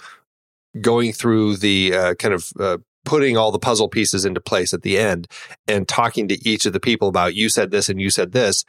going 0.79 1.11
through 1.11 1.57
the 1.57 1.93
uh, 1.93 2.13
kind 2.15 2.33
of 2.33 2.53
uh, 2.57 2.77
putting 3.05 3.37
all 3.37 3.51
the 3.51 3.59
puzzle 3.59 3.89
pieces 3.89 4.25
into 4.25 4.39
place 4.39 4.73
at 4.73 4.81
the 4.81 4.97
end 4.97 5.27
and 5.67 5.87
talking 5.87 6.27
to 6.27 6.49
each 6.49 6.65
of 6.65 6.73
the 6.73 6.79
people 6.79 7.07
about 7.07 7.35
you 7.35 7.49
said 7.49 7.71
this 7.71 7.89
and 7.89 7.99
you 7.99 8.09
said 8.09 8.31
this 8.31 8.63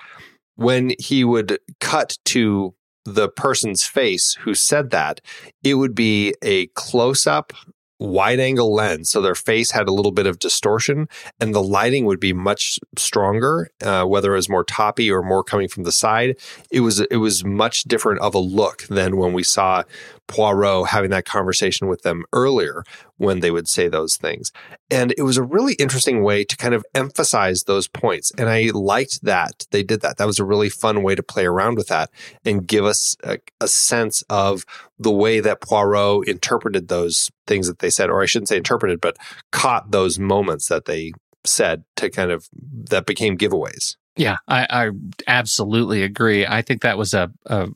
when 0.57 0.93
he 0.99 1.25
would 1.25 1.59
cut 1.81 2.17
to 2.25 2.75
the 3.05 3.29
person's 3.29 3.85
face 3.85 4.35
who 4.43 4.55
said 4.55 4.91
that, 4.91 5.21
it 5.63 5.75
would 5.75 5.95
be 5.95 6.35
a 6.43 6.67
close 6.69 7.27
up 7.27 7.53
wide 8.01 8.41
angle 8.41 8.75
lens. 8.75 9.11
So 9.11 9.23
their 9.23 9.35
face 9.35 9.71
had 9.71 9.89
a 9.89 9.93
little 9.93 10.13
bit 10.13 10.27
of 10.27 10.39
distortion 10.39 11.09
and 11.41 11.55
the 11.55 11.63
lighting 11.63 12.05
would 12.07 12.21
be 12.21 12.33
much 12.33 12.79
stronger, 12.97 13.69
uh, 13.83 14.05
whether 14.05 14.33
it 14.33 14.37
was 14.37 14.49
more 14.49 14.65
toppy 14.65 15.11
or 15.11 15.23
more 15.23 15.45
coming 15.45 15.69
from 15.69 15.85
the 15.85 15.93
side. 15.93 16.37
It 16.71 16.81
was, 16.81 17.01
it 17.01 17.17
was 17.17 17.45
much 17.45 17.85
different 17.85 18.21
of 18.21 18.35
a 18.35 18.39
look 18.39 18.83
than 18.89 19.17
when 19.17 19.33
we 19.33 19.43
saw 19.43 19.85
Poirot 20.27 20.89
having 20.89 21.11
that 21.11 21.25
conversation 21.25 21.87
with 21.87 22.03
them 22.03 22.25
earlier 22.33 22.85
when 23.19 23.41
they 23.41 23.51
would 23.51 23.69
say 23.69 23.89
those 23.89 24.17
things. 24.17 24.51
And 24.91 25.15
it 25.17 25.23
was 25.23 25.37
a 25.37 25.43
really 25.43 25.75
interesting 25.75 26.23
way 26.23 26.45
to 26.45 26.57
kind 26.57 26.75
of 26.75 26.85
emphasize 26.95 27.65
those 27.65 27.89
points. 27.89 28.33
And 28.39 28.49
I 28.49 28.71
liked 28.73 29.23
that 29.23 29.67
they 29.71 29.83
did 29.83 30.01
that. 30.01 30.17
That 30.17 30.27
was 30.27 30.39
a 30.39 30.45
really 30.45 30.69
fun 30.69 31.03
way 31.03 31.15
to 31.15 31.23
play 31.23 31.47
around 31.47 31.77
with 31.77 31.89
that 31.89 32.11
and 32.45 32.67
give 32.67 32.85
us 32.85 33.17
a, 33.23 33.39
a 33.61 33.69
sense 33.69 34.23
of 34.31 34.65
the 34.99 35.13
way 35.13 35.41
that 35.41 35.61
Poirot 35.61 36.29
interpreted 36.29 36.89
those 36.89 37.31
things 37.47 37.67
that 37.67 37.81
they 37.81 37.91
said, 37.91 38.11
or 38.11 38.23
I 38.23 38.27
shouldn't 38.27 38.49
say 38.49 38.57
interpreted, 38.57 39.01
but 39.01 39.17
caught 39.53 39.91
those 39.91 40.19
moments 40.19 40.69
that 40.69 40.87
they 40.87 41.13
said 41.45 41.85
to 41.97 42.11
kind 42.11 42.31
of 42.31 42.49
that 42.91 43.07
became 43.07 43.37
giveaways. 43.37 43.97
Yeah, 44.17 44.37
I, 44.47 44.67
I, 44.71 44.91
absolutely 45.27 46.05
agree. 46.05 46.47
I 46.47 46.63
think 46.63 46.83
that 46.83 46.97
was 46.97 47.15
a, 47.15 47.33
a, 47.47 47.69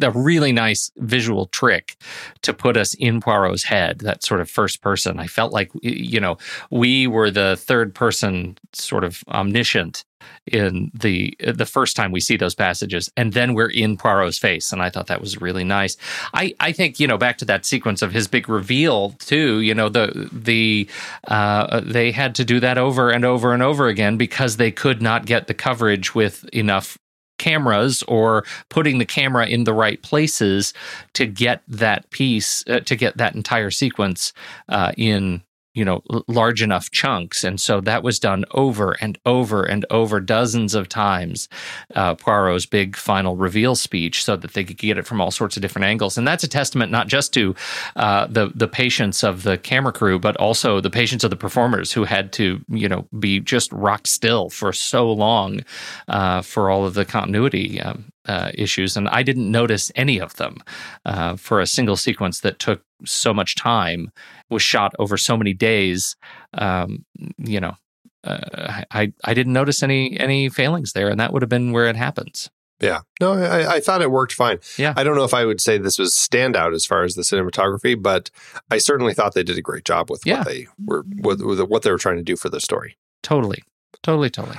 a 0.00 0.10
really 0.10 0.50
nice 0.50 0.90
visual 0.96 1.46
trick 1.48 1.96
to 2.42 2.54
put 2.54 2.78
us 2.78 2.94
in 2.94 3.20
Poirot's 3.20 3.64
head. 3.64 3.98
That 3.98 4.24
sort 4.24 4.40
of 4.40 4.48
first 4.48 4.80
person. 4.80 5.20
I 5.20 5.26
felt 5.26 5.52
like 5.52 5.70
you 5.82 6.18
know 6.18 6.38
we 6.70 7.06
were 7.06 7.30
the 7.30 7.56
third 7.60 7.94
person, 7.94 8.56
sort 8.72 9.04
of 9.04 9.22
omniscient 9.28 10.05
in 10.46 10.90
the 10.94 11.36
the 11.40 11.66
first 11.66 11.96
time 11.96 12.12
we 12.12 12.20
see 12.20 12.36
those 12.36 12.54
passages, 12.54 13.10
and 13.16 13.32
then 13.32 13.54
we're 13.54 13.70
in 13.70 13.96
Poirot's 13.96 14.38
face, 14.38 14.72
and 14.72 14.82
I 14.82 14.90
thought 14.90 15.08
that 15.08 15.20
was 15.20 15.40
really 15.40 15.64
nice. 15.64 15.96
I 16.34 16.54
I 16.60 16.72
think 16.72 17.00
you 17.00 17.06
know 17.06 17.18
back 17.18 17.38
to 17.38 17.44
that 17.46 17.64
sequence 17.64 18.02
of 18.02 18.12
his 18.12 18.28
big 18.28 18.48
reveal 18.48 19.10
too. 19.18 19.60
You 19.60 19.74
know 19.74 19.88
the 19.88 20.28
the 20.32 20.88
uh, 21.28 21.80
they 21.80 22.12
had 22.12 22.34
to 22.36 22.44
do 22.44 22.60
that 22.60 22.78
over 22.78 23.10
and 23.10 23.24
over 23.24 23.52
and 23.52 23.62
over 23.62 23.88
again 23.88 24.16
because 24.16 24.56
they 24.56 24.70
could 24.70 25.02
not 25.02 25.26
get 25.26 25.46
the 25.46 25.54
coverage 25.54 26.14
with 26.14 26.44
enough 26.52 26.98
cameras 27.38 28.02
or 28.08 28.44
putting 28.68 28.98
the 28.98 29.04
camera 29.04 29.46
in 29.46 29.64
the 29.64 29.74
right 29.74 30.00
places 30.02 30.72
to 31.12 31.26
get 31.26 31.62
that 31.68 32.08
piece 32.10 32.64
uh, 32.68 32.80
to 32.80 32.96
get 32.96 33.16
that 33.16 33.34
entire 33.34 33.70
sequence 33.70 34.32
uh, 34.68 34.92
in 34.96 35.42
you 35.76 35.84
know 35.84 36.02
large 36.26 36.62
enough 36.62 36.90
chunks. 36.90 37.44
And 37.44 37.60
so 37.60 37.80
that 37.82 38.02
was 38.02 38.18
done 38.18 38.44
over 38.52 38.92
and 39.00 39.18
over 39.26 39.62
and 39.62 39.84
over 39.90 40.20
dozens 40.20 40.74
of 40.74 40.88
times 40.88 41.48
uh, 41.94 42.14
poirot's 42.14 42.66
big 42.66 42.96
final 42.96 43.36
reveal 43.36 43.76
speech 43.76 44.24
so 44.24 44.36
that 44.36 44.54
they 44.54 44.64
could 44.64 44.78
get 44.78 44.98
it 44.98 45.06
from 45.06 45.20
all 45.20 45.30
sorts 45.30 45.56
of 45.56 45.62
different 45.62 45.84
angles. 45.84 46.16
And 46.16 46.26
that's 46.26 46.42
a 46.42 46.48
testament 46.48 46.90
not 46.90 47.08
just 47.08 47.32
to 47.34 47.54
uh, 47.94 48.26
the 48.26 48.50
the 48.54 48.68
patience 48.68 49.22
of 49.22 49.42
the 49.42 49.58
camera 49.58 49.92
crew 49.92 50.18
but 50.18 50.36
also 50.38 50.80
the 50.80 50.90
patience 50.90 51.22
of 51.22 51.30
the 51.30 51.36
performers 51.36 51.92
who 51.92 52.04
had 52.04 52.32
to 52.32 52.64
you 52.68 52.88
know 52.88 53.06
be 53.18 53.38
just 53.38 53.70
rock 53.72 54.06
still 54.06 54.48
for 54.48 54.72
so 54.72 55.12
long 55.12 55.60
uh, 56.08 56.40
for 56.40 56.70
all 56.70 56.86
of 56.86 56.94
the 56.94 57.04
continuity 57.04 57.80
um, 57.82 58.10
uh, 58.26 58.50
issues, 58.54 58.96
and 58.96 59.08
I 59.08 59.22
didn't 59.22 59.50
notice 59.50 59.92
any 59.94 60.18
of 60.20 60.36
them 60.36 60.58
uh, 61.04 61.36
for 61.36 61.60
a 61.60 61.66
single 61.66 61.96
sequence 61.96 62.40
that 62.40 62.58
took 62.58 62.82
so 63.04 63.32
much 63.34 63.54
time, 63.54 64.10
was 64.50 64.62
shot 64.62 64.94
over 64.98 65.16
so 65.16 65.36
many 65.36 65.52
days. 65.52 66.16
Um, 66.54 67.04
you 67.38 67.60
know, 67.60 67.76
uh, 68.24 68.82
I 68.90 69.12
I 69.24 69.34
didn't 69.34 69.52
notice 69.52 69.82
any 69.82 70.18
any 70.18 70.48
failings 70.48 70.92
there, 70.92 71.08
and 71.08 71.20
that 71.20 71.32
would 71.32 71.42
have 71.42 71.48
been 71.48 71.72
where 71.72 71.86
it 71.86 71.96
happens. 71.96 72.50
Yeah, 72.80 73.00
no, 73.20 73.32
I, 73.32 73.76
I 73.76 73.80
thought 73.80 74.02
it 74.02 74.10
worked 74.10 74.34
fine. 74.34 74.58
Yeah, 74.76 74.92
I 74.96 75.04
don't 75.04 75.16
know 75.16 75.24
if 75.24 75.32
I 75.32 75.46
would 75.46 75.60
say 75.60 75.78
this 75.78 75.98
was 75.98 76.12
standout 76.12 76.74
as 76.74 76.84
far 76.84 77.04
as 77.04 77.14
the 77.14 77.22
cinematography, 77.22 78.00
but 78.00 78.30
I 78.70 78.78
certainly 78.78 79.14
thought 79.14 79.34
they 79.34 79.42
did 79.42 79.56
a 79.56 79.62
great 79.62 79.84
job 79.84 80.10
with 80.10 80.22
yeah. 80.26 80.38
what 80.38 80.46
they 80.46 80.66
were 80.84 81.04
with, 81.22 81.40
with 81.40 81.60
what 81.60 81.82
they 81.82 81.90
were 81.90 81.98
trying 81.98 82.16
to 82.16 82.22
do 82.22 82.36
for 82.36 82.50
the 82.50 82.60
story. 82.60 82.98
Totally, 83.22 83.62
totally, 84.02 84.28
totally. 84.28 84.58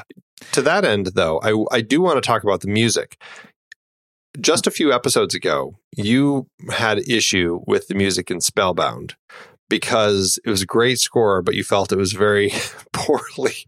To 0.54 0.62
that 0.64 0.84
end, 0.84 1.12
though, 1.14 1.40
I 1.44 1.78
I 1.78 1.82
do 1.82 2.02
want 2.02 2.18
to 2.18 2.28
talk 2.28 2.44
about 2.44 2.62
the 2.62 2.70
music 2.70 3.22
just 4.40 4.68
a 4.68 4.72
few 4.72 4.94
episodes 4.94 5.36
ago, 5.36 5.78
you 5.96 6.48
had 6.70 7.00
issue 7.00 7.62
with 7.66 7.88
the 7.88 7.96
music 7.96 8.30
in 8.32 8.42
Spellbound 8.42 9.16
because 9.70 10.40
it 10.46 10.50
was 10.50 10.62
a 10.62 10.66
great 10.66 11.00
score, 11.00 11.42
but 11.42 11.56
you 11.56 11.64
felt 11.64 11.92
it 11.92 11.98
was 11.98 12.14
very 12.14 12.52
poorly 12.94 13.66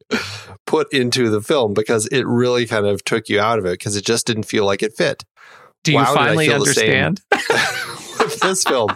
put 0.65 0.91
into 0.93 1.29
the 1.29 1.41
film 1.41 1.73
because 1.73 2.07
it 2.07 2.25
really 2.25 2.65
kind 2.65 2.85
of 2.85 3.03
took 3.03 3.29
you 3.29 3.39
out 3.39 3.59
of 3.59 3.65
it 3.65 3.73
because 3.73 3.95
it 3.95 4.05
just 4.05 4.25
didn't 4.27 4.43
feel 4.43 4.65
like 4.65 4.83
it 4.83 4.95
fit. 4.95 5.23
Do 5.83 5.91
you 5.91 5.97
wow, 5.97 6.13
finally 6.13 6.51
understand? 6.51 7.21
this 8.41 8.63
film, 8.63 8.89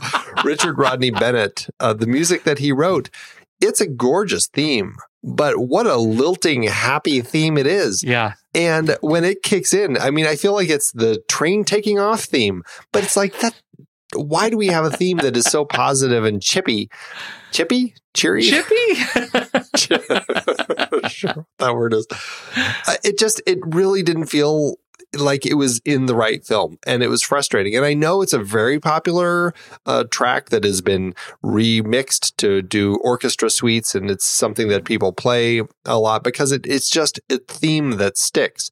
Richard 0.44 0.78
Rodney 0.78 1.12
Bennett, 1.12 1.68
uh, 1.80 1.94
the 1.94 2.08
music 2.08 2.44
that 2.44 2.60
he 2.60 2.72
wrote, 2.72 3.10
it's 3.62 3.82
a 3.82 3.88
gorgeous 3.88 4.48
theme, 4.48 4.96
but 5.24 5.58
what 5.58 5.88
a 5.88 5.96
lilting, 5.96 6.64
happy 6.64 7.22
theme 7.22 7.58
it 7.58 7.66
is. 7.66 8.04
Yeah. 8.04 8.34
And 8.54 8.98
when 9.02 9.24
it 9.24 9.42
kicks 9.42 9.74
in, 9.74 9.98
I 9.98 10.12
mean, 10.12 10.26
I 10.26 10.36
feel 10.36 10.54
like 10.54 10.70
it's 10.70 10.92
the 10.92 11.24
train 11.30 11.64
taking 11.64 12.00
off 12.00 12.26
theme, 12.26 12.64
but 12.92 13.04
it's 13.04 13.18
like 13.18 13.40
that. 13.40 13.56
Why 14.16 14.52
do 14.52 14.58
we 14.58 14.68
have 14.68 14.86
a 14.86 14.92
theme 14.92 15.18
that 15.18 15.36
is 15.36 15.46
so 15.46 15.66
positive 15.66 16.26
and 16.26 16.42
chippy? 16.42 16.90
Chippy? 17.52 17.96
Cheery? 18.14 18.44
Chippy? 18.44 18.76
sure, 21.08 21.48
that 21.58 21.74
word 21.74 21.94
is. 21.94 22.06
Uh, 22.88 22.96
it 23.04 23.18
just, 23.18 23.42
it 23.48 23.58
really 23.66 24.04
didn't 24.04 24.28
feel 24.28 24.76
like 25.16 25.46
it 25.46 25.56
was 25.56 25.80
in 25.86 26.08
the 26.08 26.16
right 26.16 26.46
film 26.46 26.78
and 26.86 27.04
it 27.04 27.08
was 27.08 27.22
frustrating 27.22 27.76
and 27.76 27.86
i 27.86 27.94
know 27.94 28.22
it's 28.22 28.34
a 28.34 28.40
very 28.40 28.80
popular 28.80 29.54
uh, 29.86 30.04
track 30.06 30.50
that 30.50 30.64
has 30.64 30.82
been 30.82 31.14
remixed 31.44 32.36
to 32.38 32.62
do 32.62 32.96
orchestra 33.04 33.50
suites 33.50 33.96
and 33.96 34.10
it's 34.10 34.26
something 34.26 34.70
that 34.70 34.86
people 34.86 35.14
play 35.14 35.62
a 35.86 36.00
lot 36.00 36.24
because 36.24 36.52
it, 36.52 36.66
it's 36.66 36.90
just 36.90 37.20
a 37.30 37.38
theme 37.38 37.92
that 37.92 38.18
sticks 38.18 38.72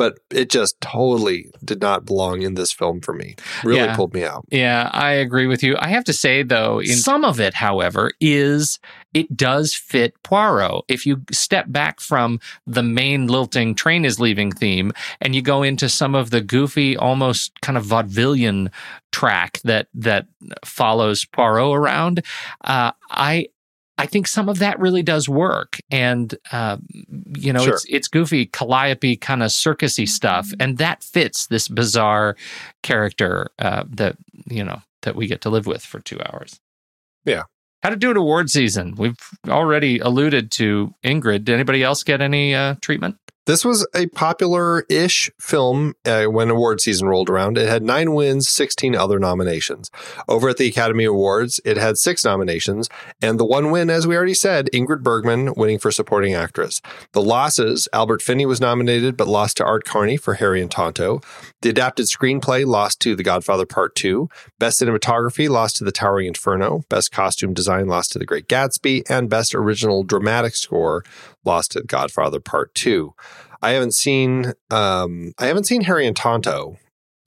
but 0.00 0.18
it 0.30 0.48
just 0.48 0.80
totally 0.80 1.50
did 1.62 1.82
not 1.82 2.06
belong 2.06 2.40
in 2.40 2.54
this 2.54 2.72
film 2.72 3.02
for 3.02 3.12
me. 3.12 3.36
Really 3.62 3.80
yeah. 3.80 3.94
pulled 3.94 4.14
me 4.14 4.24
out. 4.24 4.46
Yeah, 4.50 4.88
I 4.94 5.10
agree 5.10 5.46
with 5.46 5.62
you. 5.62 5.76
I 5.78 5.88
have 5.88 6.04
to 6.04 6.14
say 6.14 6.42
though, 6.42 6.78
in 6.78 6.96
some 6.96 7.22
of 7.22 7.38
it, 7.38 7.52
however, 7.52 8.12
is 8.18 8.78
it 9.14 9.36
does 9.36 9.74
fit 9.74 10.14
Poirot. 10.22 10.84
If 10.88 11.06
you 11.06 11.22
step 11.32 11.66
back 11.68 12.00
from 12.00 12.40
the 12.66 12.82
main 12.82 13.26
lilting 13.26 13.74
train 13.74 14.04
is 14.04 14.20
leaving 14.20 14.52
theme 14.52 14.92
and 15.20 15.34
you 15.34 15.42
go 15.42 15.62
into 15.62 15.88
some 15.88 16.14
of 16.14 16.30
the 16.30 16.40
goofy, 16.40 16.96
almost 16.96 17.60
kind 17.60 17.76
of 17.76 17.84
vaudevillian 17.84 18.70
track 19.12 19.60
that 19.64 19.88
that 19.94 20.26
follows 20.64 21.24
Poirot 21.24 21.76
around, 21.76 22.24
uh, 22.64 22.92
I 23.10 23.48
I 24.00 24.06
think 24.06 24.26
some 24.26 24.48
of 24.48 24.60
that 24.60 24.80
really 24.80 25.02
does 25.02 25.28
work, 25.28 25.78
and 25.90 26.34
uh, 26.52 26.78
you 27.36 27.52
know, 27.52 27.62
sure. 27.62 27.74
it's 27.74 27.84
it's 27.86 28.08
goofy, 28.08 28.46
calliope 28.46 29.16
kind 29.16 29.42
of 29.42 29.50
circusy 29.50 30.08
stuff, 30.08 30.50
and 30.58 30.78
that 30.78 31.02
fits 31.02 31.48
this 31.48 31.68
bizarre 31.68 32.34
character 32.82 33.50
uh, 33.58 33.84
that 33.90 34.16
you 34.46 34.64
know 34.64 34.80
that 35.02 35.16
we 35.16 35.26
get 35.26 35.42
to 35.42 35.50
live 35.50 35.66
with 35.66 35.84
for 35.84 36.00
two 36.00 36.18
hours. 36.22 36.60
Yeah. 37.26 37.42
How 37.82 37.88
to 37.88 37.96
do 37.96 38.10
an 38.10 38.16
award 38.16 38.50
season? 38.50 38.94
We've 38.96 39.16
already 39.48 39.98
alluded 40.00 40.50
to 40.52 40.94
Ingrid. 41.02 41.44
Did 41.44 41.54
anybody 41.54 41.82
else 41.82 42.02
get 42.02 42.20
any 42.20 42.54
uh, 42.54 42.74
treatment? 42.82 43.16
This 43.50 43.64
was 43.64 43.84
a 43.96 44.06
popular 44.06 44.82
ish 44.88 45.28
film 45.40 45.96
uh, 46.04 46.26
when 46.26 46.50
award 46.50 46.80
season 46.80 47.08
rolled 47.08 47.28
around. 47.28 47.58
It 47.58 47.68
had 47.68 47.82
nine 47.82 48.14
wins, 48.14 48.48
16 48.48 48.94
other 48.94 49.18
nominations. 49.18 49.90
Over 50.28 50.50
at 50.50 50.56
the 50.56 50.68
Academy 50.68 51.02
Awards, 51.02 51.60
it 51.64 51.76
had 51.76 51.98
six 51.98 52.24
nominations, 52.24 52.88
and 53.20 53.40
the 53.40 53.44
one 53.44 53.72
win, 53.72 53.90
as 53.90 54.06
we 54.06 54.14
already 54.14 54.34
said, 54.34 54.70
Ingrid 54.72 55.02
Bergman 55.02 55.54
winning 55.56 55.80
for 55.80 55.90
supporting 55.90 56.32
actress. 56.32 56.80
The 57.10 57.22
losses 57.22 57.88
Albert 57.92 58.22
Finney 58.22 58.46
was 58.46 58.60
nominated, 58.60 59.16
but 59.16 59.26
lost 59.26 59.56
to 59.56 59.64
Art 59.64 59.84
Carney 59.84 60.16
for 60.16 60.34
Harry 60.34 60.62
and 60.62 60.70
Tonto. 60.70 61.20
The 61.62 61.70
adapted 61.70 62.06
screenplay 62.06 62.64
lost 62.64 63.00
to 63.00 63.16
The 63.16 63.24
Godfather 63.24 63.66
Part 63.66 63.96
2. 63.96 64.28
Best 64.60 64.80
cinematography 64.80 65.48
lost 65.48 65.74
to 65.78 65.84
The 65.84 65.90
Towering 65.90 66.28
Inferno. 66.28 66.84
Best 66.88 67.10
costume 67.10 67.52
design 67.52 67.88
lost 67.88 68.12
to 68.12 68.20
The 68.20 68.26
Great 68.26 68.46
Gatsby. 68.46 69.10
And 69.10 69.28
best 69.28 69.56
original 69.56 70.04
dramatic 70.04 70.54
score 70.54 71.02
lost 71.44 71.74
The 71.74 71.82
Godfather 71.82 72.40
Part 72.40 72.74
2. 72.74 73.14
I 73.62 73.70
haven't 73.70 73.94
seen 73.94 74.52
um, 74.70 75.32
I 75.38 75.46
haven't 75.46 75.64
seen 75.64 75.82
Harry 75.82 76.06
and 76.06 76.16
Tonto. 76.16 76.78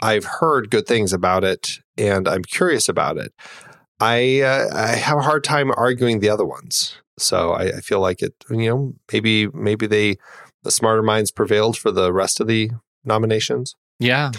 I've 0.01 0.25
heard 0.25 0.71
good 0.71 0.87
things 0.87 1.13
about 1.13 1.43
it, 1.43 1.79
and 1.97 2.27
I'm 2.27 2.43
curious 2.43 2.89
about 2.89 3.17
it. 3.17 3.33
I 3.99 4.41
uh, 4.41 4.69
I 4.73 4.87
have 4.95 5.19
a 5.19 5.21
hard 5.21 5.43
time 5.43 5.71
arguing 5.75 6.19
the 6.19 6.29
other 6.29 6.45
ones, 6.45 6.97
so 7.17 7.51
I, 7.51 7.77
I 7.77 7.79
feel 7.79 7.99
like 7.99 8.21
it. 8.21 8.33
You 8.49 8.69
know, 8.69 8.93
maybe 9.11 9.47
maybe 9.47 9.85
they 9.85 10.17
the 10.63 10.71
smarter 10.71 11.03
minds 11.03 11.31
prevailed 11.31 11.77
for 11.77 11.91
the 11.91 12.11
rest 12.11 12.39
of 12.39 12.47
the 12.47 12.71
nominations. 13.05 13.75
Yeah. 13.99 14.31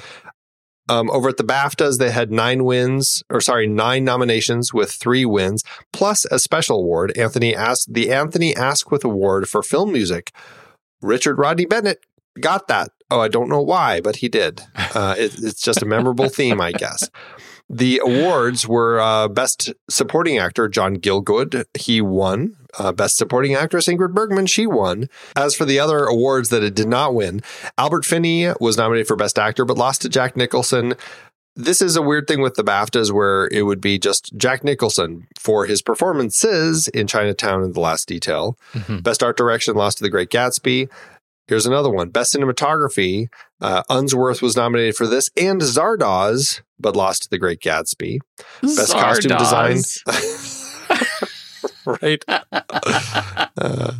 Um, 0.88 1.10
over 1.10 1.30
at 1.30 1.38
the 1.38 1.44
BAFTAs, 1.44 1.98
they 1.98 2.10
had 2.10 2.30
nine 2.30 2.64
wins, 2.64 3.22
or 3.30 3.40
sorry, 3.40 3.66
nine 3.66 4.04
nominations 4.04 4.74
with 4.74 4.92
three 4.92 5.24
wins, 5.24 5.64
plus 5.92 6.26
a 6.26 6.38
special 6.38 6.80
award. 6.80 7.16
Anthony 7.16 7.56
asked 7.56 7.94
the 7.94 8.12
Anthony 8.12 8.54
Asquith 8.54 9.04
Award 9.04 9.48
for 9.48 9.62
film 9.62 9.92
music 9.92 10.32
Richard 11.00 11.38
Rodney 11.38 11.66
Bennett 11.66 12.04
got 12.40 12.68
that 12.68 12.90
Oh, 13.10 13.20
I 13.20 13.28
don't 13.28 13.48
know 13.48 13.60
why, 13.60 14.00
but 14.00 14.16
he 14.16 14.28
did. 14.28 14.62
Uh, 14.74 15.14
it, 15.16 15.34
it's 15.40 15.60
just 15.60 15.82
a 15.82 15.86
memorable 15.86 16.28
theme, 16.28 16.60
I 16.60 16.72
guess. 16.72 17.08
The 17.74 18.00
awards 18.04 18.68
were 18.68 19.00
uh, 19.00 19.26
Best 19.26 19.72
Supporting 19.90 20.38
Actor, 20.38 20.68
John 20.68 20.96
Gielgud, 20.98 21.64
He 21.76 22.00
won. 22.00 22.56
Uh, 22.78 22.92
Best 22.92 23.16
Supporting 23.16 23.54
Actress, 23.54 23.88
Ingrid 23.88 24.14
Bergman. 24.14 24.46
She 24.46 24.64
won. 24.66 25.08
As 25.34 25.56
for 25.56 25.64
the 25.64 25.80
other 25.80 26.04
awards 26.04 26.50
that 26.50 26.62
it 26.62 26.74
did 26.74 26.86
not 26.88 27.14
win, 27.14 27.42
Albert 27.76 28.04
Finney 28.04 28.48
was 28.60 28.76
nominated 28.76 29.08
for 29.08 29.16
Best 29.16 29.38
Actor, 29.40 29.64
but 29.64 29.76
lost 29.76 30.02
to 30.02 30.08
Jack 30.08 30.36
Nicholson. 30.36 30.94
This 31.56 31.80
is 31.82 31.94
a 31.96 32.02
weird 32.02 32.26
thing 32.26 32.40
with 32.40 32.54
the 32.54 32.64
BAFTAs 32.64 33.12
where 33.12 33.48
it 33.52 33.62
would 33.62 33.80
be 33.80 33.96
just 33.98 34.36
Jack 34.36 34.62
Nicholson 34.64 35.26
for 35.38 35.66
his 35.66 35.82
performances 35.82 36.88
in 36.88 37.06
Chinatown 37.06 37.62
and 37.62 37.74
The 37.74 37.80
Last 37.80 38.08
Detail. 38.08 38.56
Mhm. 38.72 39.02
Best 39.02 39.22
Art 39.22 39.36
Direction 39.36 39.74
lost 39.76 39.98
to 39.98 40.04
The 40.04 40.10
Great 40.10 40.30
Gatsby. 40.30 40.88
Here's 41.46 41.66
another 41.66 41.90
one. 41.90 42.08
Best 42.08 42.34
Cinematography. 42.34 43.28
Uh, 43.60 43.82
Unsworth 43.90 44.40
was 44.40 44.56
nominated 44.56 44.96
for 44.96 45.06
this 45.06 45.28
and 45.36 45.60
Zardoz, 45.60 46.62
but 46.78 46.96
lost 46.96 47.24
to 47.24 47.30
The 47.30 47.38
Great 47.38 47.60
Gatsby. 47.60 48.18
Best 48.62 48.92
costume 48.92 49.36
design. 49.36 49.78
right? 52.00 52.24
Uh, 52.28 53.92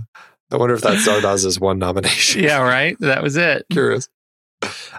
I 0.50 0.56
wonder 0.56 0.74
if 0.74 0.80
that's 0.80 1.06
Zardoz's 1.06 1.60
one 1.60 1.78
nomination. 1.78 2.42
yeah, 2.44 2.58
right. 2.58 2.96
That 3.00 3.22
was 3.22 3.36
it. 3.36 3.66
Curious. 3.70 4.08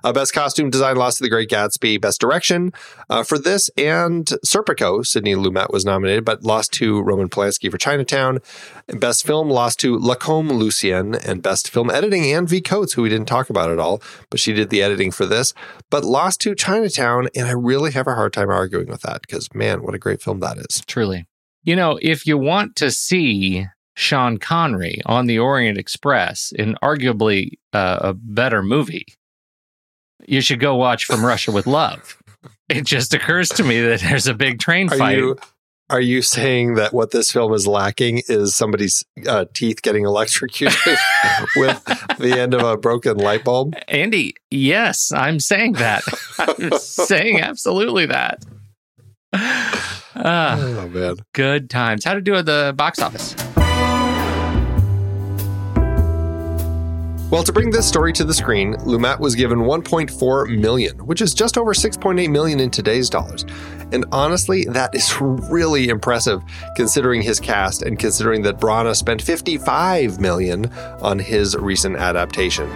Uh, 0.04 0.14
best 0.14 0.34
costume 0.34 0.70
design 0.70 0.96
lost 0.96 1.18
to 1.18 1.24
The 1.24 1.30
Great 1.30 1.50
Gatsby. 1.50 2.00
Best 2.00 2.20
direction 2.22 2.74
uh, 3.10 3.24
for 3.24 3.38
this 3.38 3.70
and 3.78 4.26
Serpico, 4.46 5.06
Sidney 5.06 5.36
Lumet 5.36 5.72
was 5.72 5.86
nominated, 5.86 6.26
but 6.26 6.44
lost 6.44 6.72
to 6.74 7.02
Roman 7.02 7.30
Polanski 7.30 7.70
for 7.70 7.78
Chinatown. 7.78 8.40
Best 8.88 9.26
film 9.26 9.50
lost 9.50 9.80
to 9.80 9.98
Lacombe 9.98 10.52
Lucien, 10.52 11.16
and 11.16 11.42
best 11.42 11.70
film 11.70 11.90
editing 11.90 12.26
Anne 12.26 12.48
V. 12.48 12.62
Coates, 12.62 12.94
who 12.94 13.02
we 13.02 13.10
didn't 13.10 13.28
talk 13.28 13.50
about 13.50 13.72
at 13.72 13.80
all, 13.80 14.02
but 14.30 14.40
she 14.40 14.54
did 14.54 14.70
the 14.70 14.84
editing 14.84 15.12
for 15.12 15.26
this, 15.26 15.54
but 15.90 16.04
lost 16.04 16.42
to 16.42 16.56
Chinatown. 16.56 17.30
And 17.36 17.48
I 17.48 17.52
really 17.52 17.92
have 17.92 18.08
a 18.08 18.16
hard 18.16 18.34
time 18.34 18.50
arguing 18.50 18.88
with 18.88 19.02
that 19.02 19.22
because, 19.22 19.54
man, 19.54 19.84
what 19.84 19.96
a 19.96 20.00
great 20.00 20.22
film 20.22 20.40
that 20.42 20.58
is. 20.58 20.82
Truly. 20.86 21.26
You 21.64 21.76
know, 21.76 21.98
if 22.02 22.28
you 22.28 22.38
want 22.38 22.76
to 22.76 22.92
see 22.92 23.66
Sean 23.96 24.38
Connery 24.38 25.02
on 25.06 25.26
the 25.26 25.40
Orient 25.40 25.78
Express 25.78 26.52
in 26.52 26.76
arguably 26.84 27.54
uh, 27.74 28.00
a 28.02 28.14
better 28.14 28.62
movie, 28.62 29.06
you 30.28 30.42
should 30.42 30.60
go 30.60 30.76
watch 30.76 31.06
From 31.06 31.26
Russia 31.26 31.52
with 31.52 31.68
Love. 31.68 32.18
It 32.70 32.86
just 32.86 33.14
occurs 33.14 33.50
to 33.50 33.64
me 33.64 33.82
that 33.82 34.02
there's 34.02 34.28
a 34.28 34.34
big 34.34 34.60
train 34.60 34.92
Are 34.92 34.98
fight. 34.98 35.18
you 35.18 35.38
are 35.88 36.02
you 36.02 36.24
saying 36.24 36.74
that 36.76 36.94
what 36.96 37.12
this 37.12 37.32
film 37.32 37.54
is 37.54 37.68
lacking 37.68 38.24
is 38.28 38.56
somebody's 38.56 39.04
uh, 39.28 39.46
teeth 39.54 39.84
getting 39.84 40.04
electrocuted 40.04 40.76
with 41.58 41.84
the 42.18 42.36
end 42.40 42.56
of 42.56 42.62
a 42.64 42.76
broken 42.76 43.18
light 43.18 43.44
bulb? 43.44 43.76
Andy, 43.88 44.34
yes, 44.50 45.12
I'm 45.12 45.40
saying 45.40 45.74
that. 45.74 46.02
I'm 46.40 46.72
saying 46.80 47.42
absolutely 47.42 48.08
that. 48.08 48.44
Ah, 50.18 50.58
Oh 50.58 50.88
man. 50.88 51.18
good 51.34 51.70
times. 51.70 52.06
How 52.06 52.14
to 52.14 52.22
do 52.22 52.36
at 52.36 52.46
the 52.46 52.74
box 52.78 53.00
office? 53.00 53.36
Well, 57.32 57.44
to 57.44 57.52
bring 57.52 57.72
this 57.72 57.88
story 57.88 58.14
to 58.14 58.24
the 58.24 58.36
screen, 58.36 58.76
Lumet 58.76 59.20
was 59.20 59.34
given 59.34 59.62
1.4 59.62 60.60
million, 60.60 60.96
which 61.08 61.22
is 61.22 61.34
just 61.34 61.58
over 61.58 61.74
6.8 61.74 62.30
million 62.30 62.60
in 62.60 62.70
today's 62.70 63.10
dollars. 63.10 63.44
And 63.92 64.06
honestly, 64.12 64.66
that 64.66 64.94
is 64.94 65.20
really 65.22 65.90
impressive 65.90 66.44
considering 66.76 67.24
his 67.24 67.40
cast 67.40 67.82
and 67.82 67.98
considering 67.98 68.44
that 68.44 68.60
Branagh 68.60 68.96
spent 68.96 69.24
55 69.24 70.20
million 70.20 70.72
on 71.02 71.18
his 71.18 71.58
recent 71.58 71.96
adaptation. 71.96 72.70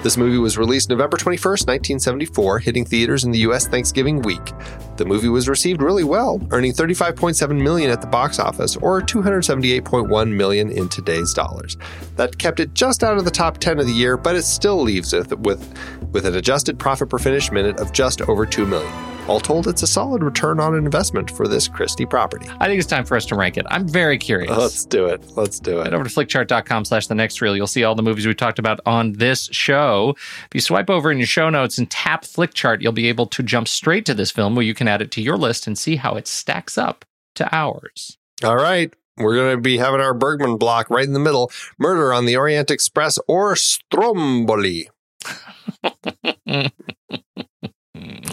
This 0.00 0.16
movie 0.16 0.38
was 0.38 0.56
released 0.56 0.90
November 0.90 1.16
21st, 1.16 1.66
1974, 1.66 2.60
hitting 2.60 2.84
theaters 2.84 3.24
in 3.24 3.32
the 3.32 3.40
US 3.40 3.66
Thanksgiving 3.66 4.22
week. 4.22 4.52
The 4.96 5.04
movie 5.04 5.28
was 5.28 5.48
received 5.48 5.82
really 5.82 6.04
well, 6.04 6.40
earning 6.52 6.72
35.7 6.72 7.60
million 7.60 7.90
at 7.90 8.00
the 8.00 8.06
box 8.06 8.38
office 8.38 8.76
or 8.76 9.02
278.1 9.02 10.32
million 10.32 10.70
in 10.70 10.88
today's 10.88 11.34
dollars. 11.34 11.76
That 12.14 12.38
kept 12.38 12.60
it 12.60 12.74
just 12.74 13.02
out 13.02 13.18
of 13.18 13.24
the 13.24 13.30
top 13.32 13.58
10 13.58 13.80
of 13.80 13.86
the 13.86 13.92
year, 13.92 14.16
but 14.16 14.36
it 14.36 14.42
still 14.42 14.80
leaves 14.80 15.12
it 15.12 15.36
with 15.40 15.97
with 16.12 16.26
an 16.26 16.34
adjusted 16.36 16.78
profit 16.78 17.08
per 17.08 17.18
finished 17.18 17.52
minute 17.52 17.78
of 17.78 17.92
just 17.92 18.22
over 18.22 18.46
2 18.46 18.66
million. 18.66 18.92
All 19.28 19.40
told, 19.40 19.68
it's 19.68 19.82
a 19.82 19.86
solid 19.86 20.22
return 20.22 20.58
on 20.58 20.74
investment 20.74 21.30
for 21.30 21.46
this 21.46 21.68
Christie 21.68 22.06
property. 22.06 22.48
I 22.60 22.66
think 22.66 22.78
it's 22.78 22.88
time 22.88 23.04
for 23.04 23.14
us 23.14 23.26
to 23.26 23.34
rank 23.34 23.58
it. 23.58 23.66
I'm 23.68 23.86
very 23.86 24.16
curious. 24.16 24.56
Let's 24.56 24.86
do 24.86 25.04
it. 25.04 25.22
Let's 25.36 25.60
do 25.60 25.80
it. 25.80 25.84
Head 25.84 25.92
over 25.92 26.04
to 26.04 26.10
flickchart.com 26.10 26.86
slash 26.86 27.08
the 27.08 27.14
next 27.14 27.42
reel. 27.42 27.54
You'll 27.54 27.66
see 27.66 27.84
all 27.84 27.94
the 27.94 28.02
movies 28.02 28.26
we 28.26 28.34
talked 28.34 28.58
about 28.58 28.80
on 28.86 29.12
this 29.12 29.50
show. 29.52 30.14
If 30.16 30.48
you 30.54 30.62
swipe 30.62 30.88
over 30.88 31.12
in 31.12 31.18
your 31.18 31.26
show 31.26 31.50
notes 31.50 31.76
and 31.76 31.90
tap 31.90 32.24
flickchart, 32.24 32.80
you'll 32.80 32.92
be 32.92 33.08
able 33.08 33.26
to 33.26 33.42
jump 33.42 33.68
straight 33.68 34.06
to 34.06 34.14
this 34.14 34.30
film 34.30 34.54
where 34.54 34.64
you 34.64 34.72
can 34.72 34.88
add 34.88 35.02
it 35.02 35.10
to 35.12 35.20
your 35.20 35.36
list 35.36 35.66
and 35.66 35.76
see 35.76 35.96
how 35.96 36.14
it 36.14 36.26
stacks 36.26 36.78
up 36.78 37.04
to 37.34 37.54
ours. 37.54 38.16
All 38.42 38.56
right. 38.56 38.92
We're 39.18 39.34
going 39.34 39.56
to 39.56 39.60
be 39.60 39.76
having 39.76 40.00
our 40.00 40.14
Bergman 40.14 40.56
block 40.56 40.88
right 40.88 41.04
in 41.04 41.12
the 41.12 41.18
middle 41.18 41.50
Murder 41.78 42.14
on 42.14 42.24
the 42.24 42.36
Orient 42.36 42.70
Express 42.70 43.18
or 43.28 43.56
Stromboli. 43.56 44.88
I 45.84 46.70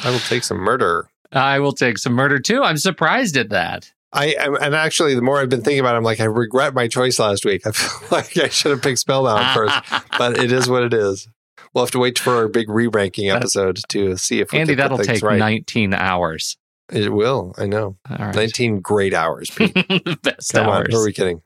will 0.06 0.20
take 0.20 0.44
some 0.44 0.58
murder. 0.58 1.10
I 1.32 1.60
will 1.60 1.74
take 1.74 1.98
some 1.98 2.14
murder 2.14 2.40
too. 2.40 2.64
I'm 2.64 2.78
surprised 2.78 3.38
at 3.38 3.50
that. 3.50 3.92
I 4.14 4.28
am, 4.40 4.56
and 4.56 4.74
actually, 4.74 5.14
the 5.14 5.22
more 5.22 5.42
I've 5.42 5.50
been 5.50 5.62
thinking 5.62 5.82
about 5.82 5.96
it, 5.96 5.98
I'm 5.98 6.04
like, 6.04 6.22
I 6.22 6.26
regret 6.26 6.74
my 6.74 6.88
choice 6.88 7.20
last 7.20 7.44
week. 7.44 7.68
I 7.68 7.72
feel 7.74 8.08
like 8.12 8.38
I 8.38 8.48
should 8.48 8.72
have 8.72 8.82
picked 8.82 9.00
Spellbound 9.00 9.54
first, 9.54 9.76
but 10.18 10.38
it 10.38 10.52
is 10.52 10.70
what 10.70 10.84
it 10.84 10.94
is. 10.94 11.28
We'll 11.74 11.84
have 11.84 11.92
to 11.92 12.00
wait 12.00 12.18
for 12.18 12.36
our 12.36 12.48
big 12.48 12.70
re-ranking 12.70 13.30
episode 13.30 13.82
to 13.90 14.16
see 14.16 14.40
if 14.40 14.54
we 14.54 14.60
Andy, 14.60 14.76
that'll 14.76 14.98
take 14.98 15.22
right. 15.22 15.38
19 15.38 15.94
hours. 15.94 16.56
It 16.90 17.12
will. 17.12 17.54
I 17.58 17.66
know. 17.66 17.98
All 18.10 18.18
right. 18.18 18.36
19 18.36 18.80
great 18.80 19.14
hours, 19.14 19.50
Pete. 19.50 19.74
Best 20.22 20.54
Come 20.54 20.68
hours. 20.68 20.86
on, 20.88 20.92
who 20.92 21.02
are 21.02 21.06
we 21.06 21.12
kidding? 21.12 21.42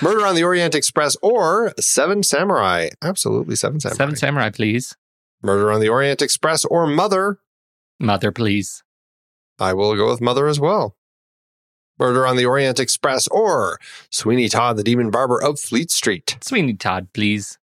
Murder 0.00 0.26
on 0.26 0.34
the 0.34 0.42
Orient 0.42 0.74
Express 0.74 1.14
or 1.22 1.72
Seven 1.78 2.22
Samurai. 2.24 2.88
Absolutely, 3.02 3.54
Seven 3.54 3.78
Samurai. 3.78 3.96
Seven 3.96 4.16
Samurai, 4.16 4.50
please. 4.50 4.96
Murder 5.42 5.72
on 5.72 5.80
the 5.80 5.88
Orient 5.88 6.22
Express 6.22 6.64
or 6.64 6.86
Mother. 6.86 7.38
Mother, 7.98 8.30
please. 8.32 8.82
I 9.58 9.72
will 9.72 9.96
go 9.96 10.10
with 10.10 10.20
Mother 10.20 10.46
as 10.46 10.60
well. 10.60 10.96
Murder 11.98 12.26
on 12.26 12.36
the 12.36 12.46
Orient 12.46 12.80
Express 12.80 13.28
or 13.28 13.78
Sweeney 14.10 14.48
Todd, 14.48 14.76
the 14.76 14.82
Demon 14.82 15.10
Barber 15.10 15.40
of 15.40 15.60
Fleet 15.60 15.90
Street. 15.90 16.36
Sweeney 16.40 16.74
Todd, 16.74 17.08
please. 17.12 17.58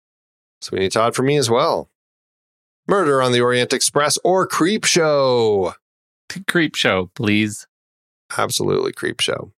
Sweeney 0.61 0.89
Todd 0.89 1.15
for 1.15 1.23
me 1.23 1.37
as 1.37 1.51
well. 1.51 1.91
Murder 2.87 3.23
on 3.23 3.33
the 3.33 3.41
Orient 3.41 3.73
Express 3.73 4.19
or 4.25 4.47
Creepshow. 4.47 5.75
Creep 6.49 6.75
Show, 6.75 7.11
please. 7.15 7.67
Absolutely, 8.37 8.93
Creepshow. 8.93 9.53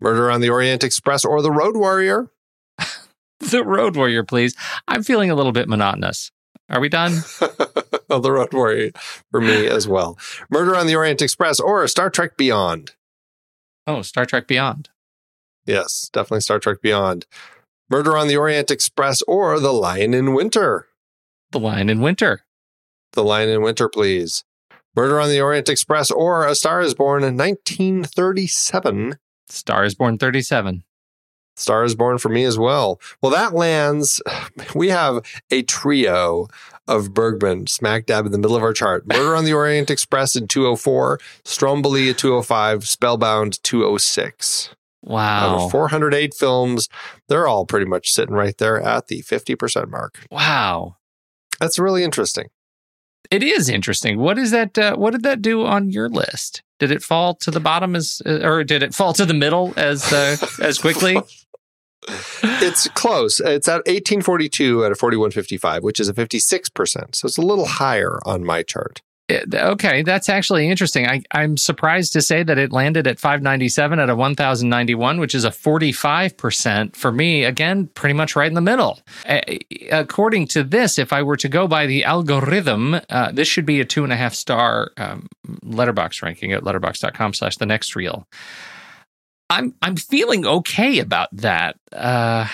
Murder 0.00 0.30
on 0.30 0.40
the 0.40 0.48
Orient 0.50 0.82
Express 0.82 1.24
or 1.24 1.42
The 1.42 1.50
Road 1.52 1.76
Warrior. 1.76 2.30
The 3.40 3.64
Road 3.64 3.96
Warrior, 3.96 4.22
please. 4.22 4.54
I'm 4.86 5.02
feeling 5.02 5.28
a 5.28 5.34
little 5.34 5.50
bit 5.50 5.68
monotonous. 5.68 6.30
Are 6.72 6.80
we 6.80 6.88
done? 6.88 7.18
oh, 8.10 8.18
The 8.18 8.32
Road 8.32 8.54
Warrior 8.54 8.92
for 9.30 9.42
me 9.42 9.66
as 9.66 9.86
well. 9.86 10.18
Murder 10.50 10.74
on 10.74 10.86
the 10.86 10.96
Orient 10.96 11.20
Express 11.20 11.60
or 11.60 11.86
Star 11.86 12.08
Trek 12.08 12.38
Beyond. 12.38 12.92
Oh, 13.86 14.00
Star 14.00 14.24
Trek 14.24 14.48
Beyond. 14.48 14.88
Yes, 15.66 16.08
definitely 16.12 16.40
Star 16.40 16.58
Trek 16.58 16.78
Beyond. 16.82 17.26
Murder 17.90 18.16
on 18.16 18.26
the 18.26 18.38
Orient 18.38 18.70
Express 18.70 19.20
or 19.28 19.60
The 19.60 19.72
Lion 19.72 20.14
in 20.14 20.32
Winter. 20.32 20.88
The 21.50 21.60
Lion 21.60 21.90
in 21.90 22.00
Winter. 22.00 22.44
The 23.12 23.22
Lion 23.22 23.50
in 23.50 23.60
Winter, 23.60 23.90
please. 23.90 24.42
Murder 24.96 25.20
on 25.20 25.28
the 25.28 25.40
Orient 25.42 25.68
Express 25.68 26.10
or 26.10 26.46
A 26.46 26.54
Star 26.54 26.80
is 26.80 26.94
Born 26.94 27.22
in 27.22 27.36
1937. 27.36 29.18
Star 29.48 29.84
is 29.84 29.94
Born 29.94 30.16
37. 30.16 30.84
Star 31.56 31.84
is 31.84 31.94
Born 31.94 32.18
for 32.18 32.28
me 32.28 32.44
as 32.44 32.58
well. 32.58 33.00
Well, 33.20 33.32
that 33.32 33.54
lands. 33.54 34.20
We 34.74 34.88
have 34.88 35.22
a 35.50 35.62
trio 35.62 36.48
of 36.88 37.12
Bergman 37.12 37.66
smack 37.66 38.06
dab 38.06 38.26
in 38.26 38.32
the 38.32 38.38
middle 38.38 38.56
of 38.56 38.62
our 38.62 38.72
chart. 38.72 39.06
Murder 39.06 39.36
on 39.36 39.44
the 39.44 39.52
Orient 39.52 39.90
Express 39.90 40.34
in 40.36 40.48
204, 40.48 41.18
Stromboli 41.44 42.10
at 42.10 42.18
205, 42.18 42.88
Spellbound 42.88 43.62
206. 43.62 44.74
Wow. 45.02 45.56
Out 45.56 45.64
of 45.64 45.70
408 45.70 46.34
films, 46.34 46.88
they're 47.28 47.46
all 47.46 47.66
pretty 47.66 47.86
much 47.86 48.10
sitting 48.10 48.34
right 48.34 48.56
there 48.56 48.80
at 48.80 49.08
the 49.08 49.22
50% 49.22 49.88
mark. 49.90 50.18
Wow. 50.30 50.96
That's 51.60 51.78
really 51.78 52.04
interesting. 52.04 52.46
It 53.30 53.42
is 53.42 53.68
interesting. 53.68 54.18
What 54.18 54.38
is 54.38 54.50
that? 54.50 54.76
Uh, 54.76 54.96
what 54.96 55.12
did 55.12 55.22
that 55.22 55.40
do 55.42 55.64
on 55.64 55.90
your 55.90 56.08
list? 56.08 56.62
Did 56.78 56.90
it 56.90 57.02
fall 57.02 57.34
to 57.36 57.50
the 57.50 57.60
bottom 57.60 57.96
as, 57.96 58.20
uh, 58.26 58.40
or 58.42 58.64
did 58.64 58.82
it 58.82 58.94
fall 58.94 59.12
to 59.14 59.24
the 59.24 59.34
middle 59.34 59.72
as 59.76 60.12
uh, 60.12 60.36
as 60.60 60.78
quickly? 60.78 61.18
It's 62.08 62.88
close. 62.88 63.40
It's 63.40 63.68
at 63.68 63.86
1842 63.86 64.84
at 64.84 64.92
of 64.92 64.98
4155, 64.98 65.82
which 65.82 66.00
is 66.00 66.08
a 66.08 66.14
56%. 66.14 67.14
So 67.14 67.26
it's 67.26 67.38
a 67.38 67.42
little 67.42 67.66
higher 67.66 68.18
on 68.24 68.44
my 68.44 68.62
chart. 68.62 69.02
It- 69.28 69.54
okay, 69.54 70.02
that's 70.02 70.28
actually 70.28 70.68
interesting. 70.68 71.06
I, 71.06 71.22
I'm 71.30 71.56
surprised 71.56 72.12
to 72.14 72.20
say 72.22 72.42
that 72.42 72.58
it 72.58 72.72
landed 72.72 73.06
at 73.06 73.20
597 73.20 74.00
out 74.00 74.10
of 74.10 74.18
1,091, 74.18 75.20
which 75.20 75.34
is 75.34 75.44
a 75.44 75.50
45% 75.50 76.96
for 76.96 77.12
me. 77.12 77.44
Again, 77.44 77.86
pretty 77.94 78.14
much 78.14 78.34
right 78.36 78.48
in 78.48 78.54
the 78.54 78.60
middle. 78.60 79.00
Uh, 79.26 79.40
according 79.90 80.48
to 80.48 80.64
this, 80.64 80.98
if 80.98 81.12
I 81.12 81.22
were 81.22 81.36
to 81.36 81.48
go 81.48 81.66
by 81.68 81.86
the 81.86 82.04
algorithm, 82.04 83.00
uh, 83.08 83.32
this 83.32 83.48
should 83.48 83.64
be 83.64 83.80
a 83.80 83.84
two 83.84 84.04
and 84.04 84.12
a 84.12 84.16
half 84.16 84.34
star 84.34 84.90
um, 84.96 85.28
letterboxd 85.64 86.20
ranking 86.22 86.52
at 86.52 86.62
letterboxd.com 86.62 87.32
slash 87.32 87.56
the 87.56 87.66
next 87.66 87.94
reel. 87.96 88.26
I'm 89.52 89.74
I'm 89.82 89.96
feeling 89.96 90.46
okay 90.46 90.98
about 90.98 91.28
that. 91.32 91.76
Uh, 91.92 92.48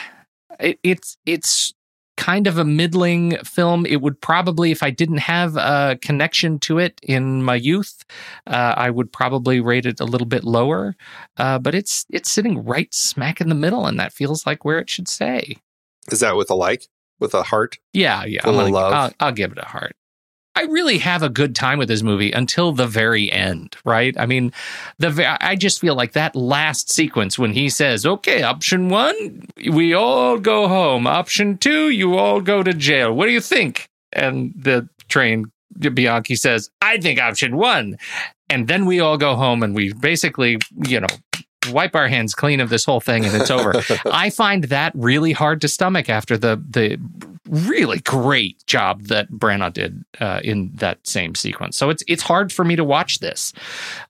it, 0.58 0.78
it's 0.82 1.16
it's 1.24 1.72
kind 2.16 2.48
of 2.48 2.58
a 2.58 2.64
middling 2.64 3.36
film. 3.44 3.86
It 3.86 4.02
would 4.02 4.20
probably, 4.20 4.72
if 4.72 4.82
I 4.82 4.90
didn't 4.90 5.18
have 5.18 5.56
a 5.56 5.96
connection 6.02 6.58
to 6.60 6.78
it 6.78 6.98
in 7.02 7.44
my 7.44 7.54
youth, 7.54 8.04
uh, 8.48 8.74
I 8.76 8.90
would 8.90 9.12
probably 9.12 9.60
rate 9.60 9.86
it 9.86 10.00
a 10.00 10.04
little 10.04 10.26
bit 10.26 10.42
lower. 10.42 10.96
Uh, 11.36 11.60
but 11.60 11.74
it's 11.76 12.04
it's 12.10 12.30
sitting 12.30 12.64
right 12.64 12.92
smack 12.92 13.40
in 13.40 13.48
the 13.48 13.54
middle, 13.54 13.86
and 13.86 13.98
that 14.00 14.12
feels 14.12 14.44
like 14.46 14.64
where 14.64 14.80
it 14.80 14.90
should 14.90 15.06
stay. 15.08 15.56
Is 16.10 16.20
that 16.20 16.36
with 16.36 16.50
a 16.50 16.54
like? 16.54 16.88
With 17.20 17.34
a 17.34 17.42
heart? 17.44 17.78
Yeah, 17.92 18.24
yeah. 18.24 18.42
Full 18.42 18.58
I'm 18.58 18.72
gonna- 18.72 18.74
love. 18.74 18.92
I'll, 18.92 19.12
I'll 19.28 19.32
give 19.32 19.52
it 19.52 19.58
a 19.58 19.64
heart. 19.64 19.94
I 20.58 20.62
really 20.62 20.98
have 20.98 21.22
a 21.22 21.28
good 21.28 21.54
time 21.54 21.78
with 21.78 21.86
this 21.86 22.02
movie 22.02 22.32
until 22.32 22.72
the 22.72 22.88
very 22.88 23.30
end, 23.30 23.76
right? 23.84 24.12
I 24.18 24.26
mean, 24.26 24.52
the 24.98 25.36
I 25.40 25.54
just 25.54 25.80
feel 25.80 25.94
like 25.94 26.14
that 26.14 26.34
last 26.34 26.90
sequence 26.90 27.38
when 27.38 27.52
he 27.52 27.68
says, 27.68 28.04
"Okay, 28.04 28.42
option 28.42 28.88
1, 28.88 29.46
we 29.70 29.94
all 29.94 30.36
go 30.36 30.66
home. 30.66 31.06
Option 31.06 31.58
2, 31.58 31.90
you 31.90 32.18
all 32.18 32.40
go 32.40 32.64
to 32.64 32.74
jail. 32.74 33.12
What 33.14 33.26
do 33.26 33.32
you 33.32 33.40
think?" 33.40 33.86
And 34.12 34.52
the 34.56 34.88
train 35.08 35.44
Bianchi 35.78 36.34
says, 36.34 36.70
"I 36.82 36.98
think 36.98 37.20
option 37.20 37.56
1." 37.56 37.96
And 38.50 38.66
then 38.66 38.84
we 38.84 38.98
all 38.98 39.16
go 39.16 39.36
home 39.36 39.62
and 39.62 39.76
we 39.76 39.92
basically, 39.92 40.58
you 40.88 40.98
know, 40.98 41.06
wipe 41.70 41.94
our 41.94 42.08
hands 42.08 42.34
clean 42.34 42.60
of 42.60 42.70
this 42.70 42.84
whole 42.84 43.00
thing 43.00 43.24
and 43.24 43.34
it's 43.34 43.50
over. 43.50 43.74
I 44.06 44.30
find 44.30 44.64
that 44.64 44.92
really 44.94 45.32
hard 45.32 45.60
to 45.62 45.68
stomach 45.68 46.08
after 46.08 46.36
the 46.36 46.62
the 46.68 46.98
really 47.48 47.98
great 48.00 48.64
job 48.66 49.04
that 49.04 49.30
Branagh 49.30 49.72
did 49.72 50.04
uh, 50.20 50.40
in 50.44 50.70
that 50.74 51.06
same 51.06 51.34
sequence. 51.34 51.76
So 51.76 51.90
it's 51.90 52.02
it's 52.06 52.22
hard 52.22 52.52
for 52.52 52.64
me 52.64 52.76
to 52.76 52.84
watch 52.84 53.20
this. 53.20 53.52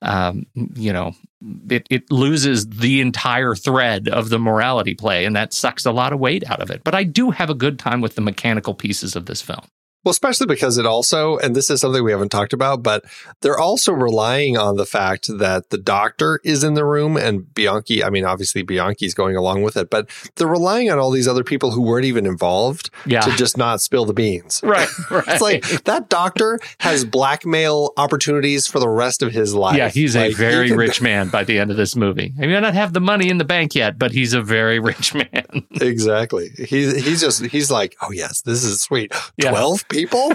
Um, 0.01 0.45
you 0.75 0.93
know, 0.93 1.13
it 1.69 1.87
it 1.89 2.11
loses 2.11 2.67
the 2.67 3.01
entire 3.01 3.55
thread 3.55 4.07
of 4.09 4.29
the 4.29 4.39
morality 4.39 4.95
play, 4.95 5.25
and 5.25 5.35
that 5.35 5.53
sucks 5.53 5.85
a 5.85 5.91
lot 5.91 6.13
of 6.13 6.19
weight 6.19 6.49
out 6.49 6.61
of 6.61 6.69
it. 6.69 6.83
But 6.83 6.95
I 6.95 7.03
do 7.03 7.31
have 7.31 7.49
a 7.49 7.55
good 7.55 7.79
time 7.79 8.01
with 8.01 8.15
the 8.15 8.21
mechanical 8.21 8.73
pieces 8.73 9.15
of 9.15 9.25
this 9.25 9.41
film. 9.41 9.65
Well, 10.05 10.11
especially 10.11 10.47
because 10.47 10.77
it 10.77 10.85
also, 10.85 11.37
and 11.39 11.53
this 11.53 11.69
is 11.69 11.81
something 11.81 12.01
we 12.01 12.11
haven't 12.11 12.29
talked 12.29 12.53
about, 12.53 12.81
but 12.81 13.03
they're 13.41 13.59
also 13.59 13.91
relying 13.91 14.57
on 14.57 14.77
the 14.77 14.85
fact 14.85 15.27
that 15.39 15.71
the 15.71 15.77
doctor 15.77 16.39
is 16.45 16.63
in 16.63 16.73
the 16.73 16.85
room 16.85 17.17
and 17.17 17.53
Bianchi, 17.53 18.01
I 18.01 18.09
mean, 18.09 18.23
obviously 18.23 18.63
Bianchi's 18.63 19.13
going 19.13 19.35
along 19.35 19.63
with 19.63 19.75
it, 19.75 19.89
but 19.89 20.09
they're 20.35 20.47
relying 20.47 20.89
on 20.89 20.99
all 20.99 21.11
these 21.11 21.27
other 21.27 21.43
people 21.43 21.71
who 21.71 21.81
weren't 21.81 22.05
even 22.05 22.25
involved 22.25 22.89
yeah. 23.05 23.19
to 23.19 23.35
just 23.35 23.57
not 23.57 23.81
spill 23.81 24.05
the 24.05 24.13
beans. 24.13 24.61
Right. 24.69 24.87
right. 25.09 25.23
it's 25.27 25.41
like 25.41 25.63
that 25.85 26.09
doctor 26.09 26.59
has 26.79 27.03
blackmail 27.03 27.91
opportunities 27.97 28.67
for 28.67 28.79
the 28.79 28.87
rest 28.87 29.23
of 29.23 29.31
his 29.31 29.55
life. 29.55 29.77
Yeah. 29.77 29.89
He's 29.89 30.15
like, 30.15 30.33
a 30.33 30.35
very 30.35 30.67
he 30.67 30.75
rich 30.75 31.01
man 31.09 31.29
by 31.29 31.43
the 31.43 31.57
end 31.57 31.71
of 31.71 31.77
this 31.77 31.95
movie. 31.95 32.31
He 32.37 32.45
don't 32.45 32.63
have 32.63 32.93
the 32.93 33.01
money 33.01 33.29
in 33.29 33.39
the 33.39 33.45
bank 33.45 33.73
yet, 33.73 33.97
but 33.97 34.11
he's 34.11 34.33
a 34.33 34.43
very 34.43 34.79
rich 34.79 35.15
man. 35.15 35.65
exactly. 35.81 36.49
He's, 36.49 37.03
he's 37.03 37.19
just, 37.19 37.43
he's 37.47 37.71
like, 37.71 37.95
oh, 38.03 38.11
yes, 38.11 38.41
this 38.43 38.63
is 38.63 38.79
sweet. 38.79 39.11
12 39.41 39.88
people, 39.89 40.31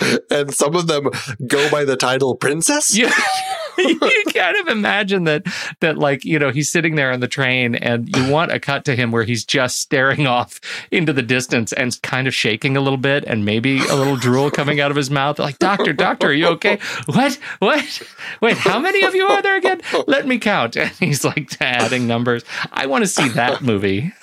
and 0.30 0.52
some 0.54 0.74
of 0.74 0.86
them 0.86 1.08
go 1.46 1.70
by 1.70 1.84
the 1.84 1.96
title 1.96 2.34
princess. 2.36 2.96
you, 3.78 3.98
you 4.02 4.24
kind 4.34 4.56
of 4.56 4.68
imagine 4.68 5.24
that 5.24 5.44
that 5.80 5.98
like 5.98 6.24
you 6.24 6.38
know 6.38 6.50
he's 6.50 6.70
sitting 6.70 6.94
there 6.96 7.12
on 7.12 7.20
the 7.20 7.28
train 7.28 7.74
and 7.74 8.14
you 8.14 8.30
want 8.30 8.52
a 8.52 8.60
cut 8.60 8.84
to 8.84 8.96
him 8.96 9.10
where 9.10 9.24
he's 9.24 9.44
just 9.44 9.78
staring 9.78 10.26
off 10.26 10.60
into 10.90 11.12
the 11.12 11.22
distance 11.22 11.72
and 11.72 12.00
kind 12.02 12.26
of 12.26 12.34
shaking 12.34 12.76
a 12.76 12.80
little 12.80 12.98
bit 12.98 13.24
and 13.26 13.44
maybe 13.44 13.78
a 13.86 13.94
little 13.94 14.16
drool 14.16 14.50
coming 14.50 14.80
out 14.80 14.90
of 14.90 14.96
his 14.96 15.10
mouth. 15.10 15.38
Like 15.38 15.58
doctor 15.58 15.92
doctor 15.92 16.28
are 16.28 16.32
you 16.32 16.46
okay? 16.48 16.78
What? 17.06 17.38
What? 17.58 18.02
Wait 18.40 18.56
how 18.56 18.78
many 18.78 19.02
of 19.04 19.14
you 19.14 19.26
are 19.26 19.42
there 19.42 19.56
again? 19.56 19.80
Let 20.06 20.26
me 20.26 20.38
count. 20.38 20.76
And 20.76 20.90
he's 20.92 21.24
like 21.24 21.60
adding 21.60 22.06
numbers. 22.06 22.44
I 22.72 22.86
want 22.86 23.04
to 23.04 23.08
see 23.08 23.28
that 23.30 23.62
movie. 23.62 24.12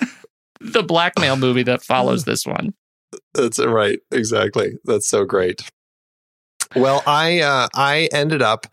The 0.60 0.82
blackmail 0.82 1.36
movie 1.36 1.62
that 1.62 1.84
follows 1.84 2.24
this 2.24 2.44
one 2.44 2.74
That's 3.38 3.58
right. 3.60 4.00
Exactly. 4.10 4.72
That's 4.84 5.08
so 5.08 5.24
great. 5.24 5.62
Well, 6.74 7.02
I 7.06 7.40
uh, 7.40 7.68
I 7.74 8.08
ended 8.12 8.42
up 8.42 8.66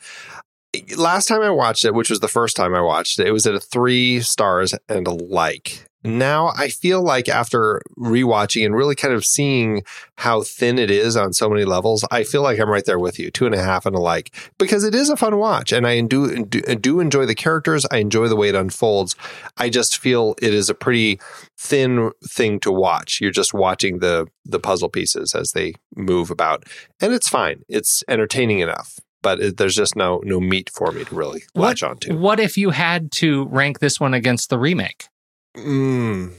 last 0.98 1.28
time 1.28 1.42
I 1.42 1.52
watched 1.52 1.86
it, 1.86 1.94
which 1.94 2.10
was 2.10 2.20
the 2.20 2.28
first 2.28 2.56
time 2.56 2.74
I 2.74 2.82
watched 2.82 3.20
it, 3.20 3.28
it 3.28 3.32
was 3.32 3.46
at 3.46 3.54
a 3.56 3.60
three 3.60 4.22
stars 4.22 4.74
and 4.90 5.08
a 5.08 5.12
like. 5.12 5.86
Now 6.06 6.54
I 6.56 6.70
feel 6.70 7.02
like 7.02 7.28
after 7.28 7.82
rewatching 7.98 8.64
and 8.66 8.76
really 8.76 8.96
kind 8.96 9.14
of 9.14 9.26
seeing 9.26 9.84
how 10.18 10.44
thin 10.44 10.78
it 10.78 10.92
is 10.92 11.18
on 11.18 11.34
so 11.34 11.50
many 11.50 11.66
levels, 11.66 12.06
I 12.12 12.24
feel 12.24 12.44
like 12.44 12.60
I'm 12.60 12.70
right 12.70 12.86
there 12.86 13.00
with 13.00 13.18
you, 13.18 13.32
two 13.32 13.48
and 13.48 13.56
a 13.56 13.64
half 13.64 13.86
and 13.86 13.96
a 13.96 14.00
like, 14.00 14.34
because 14.60 14.84
it 14.84 14.94
is 14.94 15.10
a 15.10 15.18
fun 15.18 15.38
watch, 15.38 15.72
and 15.72 15.88
I 15.88 16.02
do 16.02 16.46
do, 16.46 17.00
enjoy 17.00 17.26
the 17.26 17.36
characters. 17.36 17.86
I 17.92 17.98
enjoy 17.98 18.28
the 18.28 18.36
way 18.36 18.50
it 18.50 18.56
unfolds. 18.56 19.16
I 19.58 19.70
just 19.70 19.98
feel 19.98 20.36
it 20.42 20.54
is 20.54 20.70
a 20.70 20.76
pretty 20.76 21.20
thin 21.58 22.12
thing 22.24 22.60
to 22.62 22.72
watch. 22.72 23.20
You're 23.20 23.32
just 23.32 23.54
watching 23.54 24.00
the 24.00 24.28
the 24.46 24.60
puzzle 24.60 24.90
pieces 24.90 25.34
as 25.34 25.52
they 25.54 25.74
move 25.96 26.30
about, 26.30 26.66
and 27.02 27.14
it's 27.14 27.28
fine. 27.28 27.64
It's 27.68 28.04
entertaining 28.08 28.60
enough, 28.60 29.00
but 29.24 29.58
there's 29.58 29.76
just 29.76 29.96
no 29.96 30.22
no 30.24 30.40
meat 30.40 30.70
for 30.70 30.92
me 30.92 31.04
to 31.04 31.16
really 31.16 31.44
latch 31.56 31.82
what, 31.82 31.90
onto. 31.90 32.16
what 32.16 32.40
if 32.40 32.58
you 32.58 32.70
had 32.70 33.12
to 33.14 33.46
rank 33.48 33.80
this 33.80 34.00
one 34.00 34.14
against 34.14 34.52
the 34.52 34.60
remake 34.60 35.08
Mm. 35.56 36.34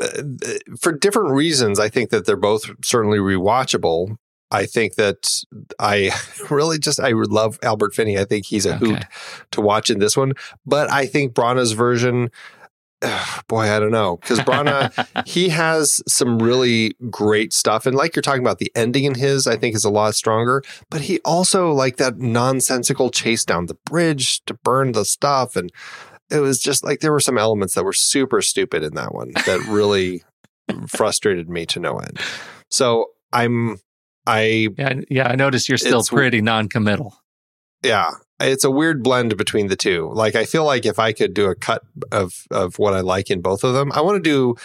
Uh, 0.00 0.22
for 0.80 0.92
different 0.92 1.30
reasons, 1.30 1.78
I 1.80 1.88
think 1.88 2.10
that 2.10 2.26
they're 2.26 2.36
both 2.36 2.64
certainly 2.84 3.18
rewatchable. 3.18 4.16
I 4.50 4.66
think 4.66 4.94
that 4.94 5.28
I 5.78 6.10
really 6.50 6.78
just 6.78 7.00
I 7.00 7.10
love 7.12 7.58
Albert 7.62 7.94
Finney. 7.94 8.18
I 8.18 8.24
think 8.24 8.46
he's 8.46 8.66
a 8.66 8.76
Okay. 8.76 8.86
hoot 8.86 9.04
to 9.52 9.60
watch 9.60 9.90
in 9.90 9.98
this 9.98 10.16
one. 10.16 10.34
But 10.64 10.90
I 10.92 11.06
think 11.06 11.32
Branagh's 11.34 11.72
version, 11.72 12.30
boy, 13.48 13.62
I 13.74 13.78
don't 13.80 13.90
know, 13.90 14.18
because 14.18 14.38
Branagh, 14.40 15.26
he 15.26 15.48
has 15.50 16.00
some 16.06 16.38
really 16.38 16.94
great 17.10 17.52
stuff, 17.52 17.86
and 17.86 17.94
like 17.96 18.14
you're 18.14 18.22
talking 18.22 18.40
about, 18.42 18.58
the 18.58 18.70
ending 18.74 19.04
in 19.04 19.14
his 19.14 19.46
I 19.46 19.56
think 19.56 19.74
is 19.74 19.84
a 19.84 19.90
lot 19.90 20.14
stronger. 20.14 20.62
But 20.90 21.02
he 21.02 21.20
also 21.24 21.72
like 21.72 21.96
that 21.96 22.18
nonsensical 22.18 23.10
chase 23.10 23.44
down 23.44 23.66
the 23.66 23.74
bridge 23.86 24.44
to 24.46 24.54
burn 24.54 24.92
the 24.92 25.04
stuff, 25.04 25.56
and 25.56 25.70
it 26.30 26.40
was 26.40 26.58
just 26.58 26.84
like 26.84 27.00
there 27.00 27.12
were 27.12 27.20
some 27.20 27.38
elements 27.38 27.74
that 27.74 27.84
were 27.84 27.92
super 27.92 28.42
stupid 28.42 28.82
in 28.82 28.94
that 28.94 29.14
one 29.14 29.32
that 29.46 29.64
really 29.68 30.22
frustrated 30.88 31.48
me 31.48 31.66
to 31.66 31.80
no 31.80 31.98
end. 31.98 32.18
So 32.70 33.10
I'm 33.32 33.78
I 34.26 34.68
Yeah, 34.76 35.00
yeah. 35.08 35.28
I 35.28 35.36
noticed 35.36 35.68
you're 35.68 35.78
still 35.78 36.02
pretty 36.02 36.40
non-committal. 36.40 37.16
yeah, 37.82 38.10
it's 38.40 38.64
a 38.64 38.70
weird 38.70 39.02
blend 39.02 39.36
between 39.36 39.68
the 39.68 39.76
two. 39.76 40.10
Like 40.12 40.34
I 40.34 40.44
feel 40.44 40.64
like 40.64 40.84
if 40.84 40.98
I 40.98 41.12
could 41.12 41.32
do 41.32 41.46
a 41.46 41.54
cut 41.54 41.82
of 42.12 42.46
of 42.50 42.78
what 42.78 42.94
I 42.94 43.00
like 43.00 43.30
in 43.30 43.40
both 43.40 43.64
of 43.64 43.74
them, 43.74 43.92
I 43.92 44.00
want 44.00 44.22
to 44.22 44.30
do 44.30 44.56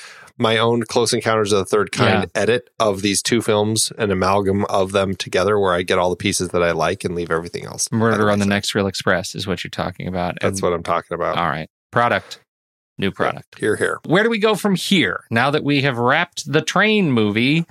my 0.42 0.58
own 0.58 0.84
Close 0.84 1.14
Encounters 1.14 1.52
of 1.54 1.60
the 1.60 1.66
Third 1.66 1.92
Kind 1.92 2.30
edit 2.36 2.70
of 2.80 3.02
these 3.02 3.22
two 3.22 3.42
films, 3.42 3.92
an 3.98 4.12
amalgam 4.12 4.66
of 4.66 4.92
them 4.92 5.16
together, 5.16 5.60
where 5.60 5.74
I 5.74 5.84
get 5.84 5.98
all 6.00 6.10
the 6.10 6.16
pieces 6.16 6.50
that 6.50 6.64
I 6.64 6.72
like 6.72 7.04
and 7.06 7.16
leave 7.16 7.32
everything 7.32 7.66
else. 7.66 7.90
Murder 7.92 8.30
on 8.32 8.40
the. 8.40 8.46
Next 8.46 8.76
Reel 8.76 8.88
Express 8.88 9.34
is 9.36 9.48
what 9.48 9.64
you're 9.64 9.70
talking 9.70 10.08
about. 10.08 10.38
That's 10.42 10.60
And- 10.60 10.62
what 10.64 10.74
I'm 10.74 10.84
talking 10.84 11.16
about. 11.16 11.38
All 11.38 11.48
right, 11.48 11.70
product, 11.92 12.40
new 12.98 13.12
product. 13.12 13.58
Here, 13.60 13.76
here. 13.78 14.00
Where 14.06 14.24
do 14.24 14.30
we 14.30 14.40
go 14.40 14.56
from 14.56 14.76
here? 14.76 15.24
Now 15.32 15.52
that 15.52 15.64
we 15.64 15.82
have 15.84 15.98
wrapped 15.98 16.52
the 16.52 16.62
train 16.62 17.12
movie, 17.12 17.66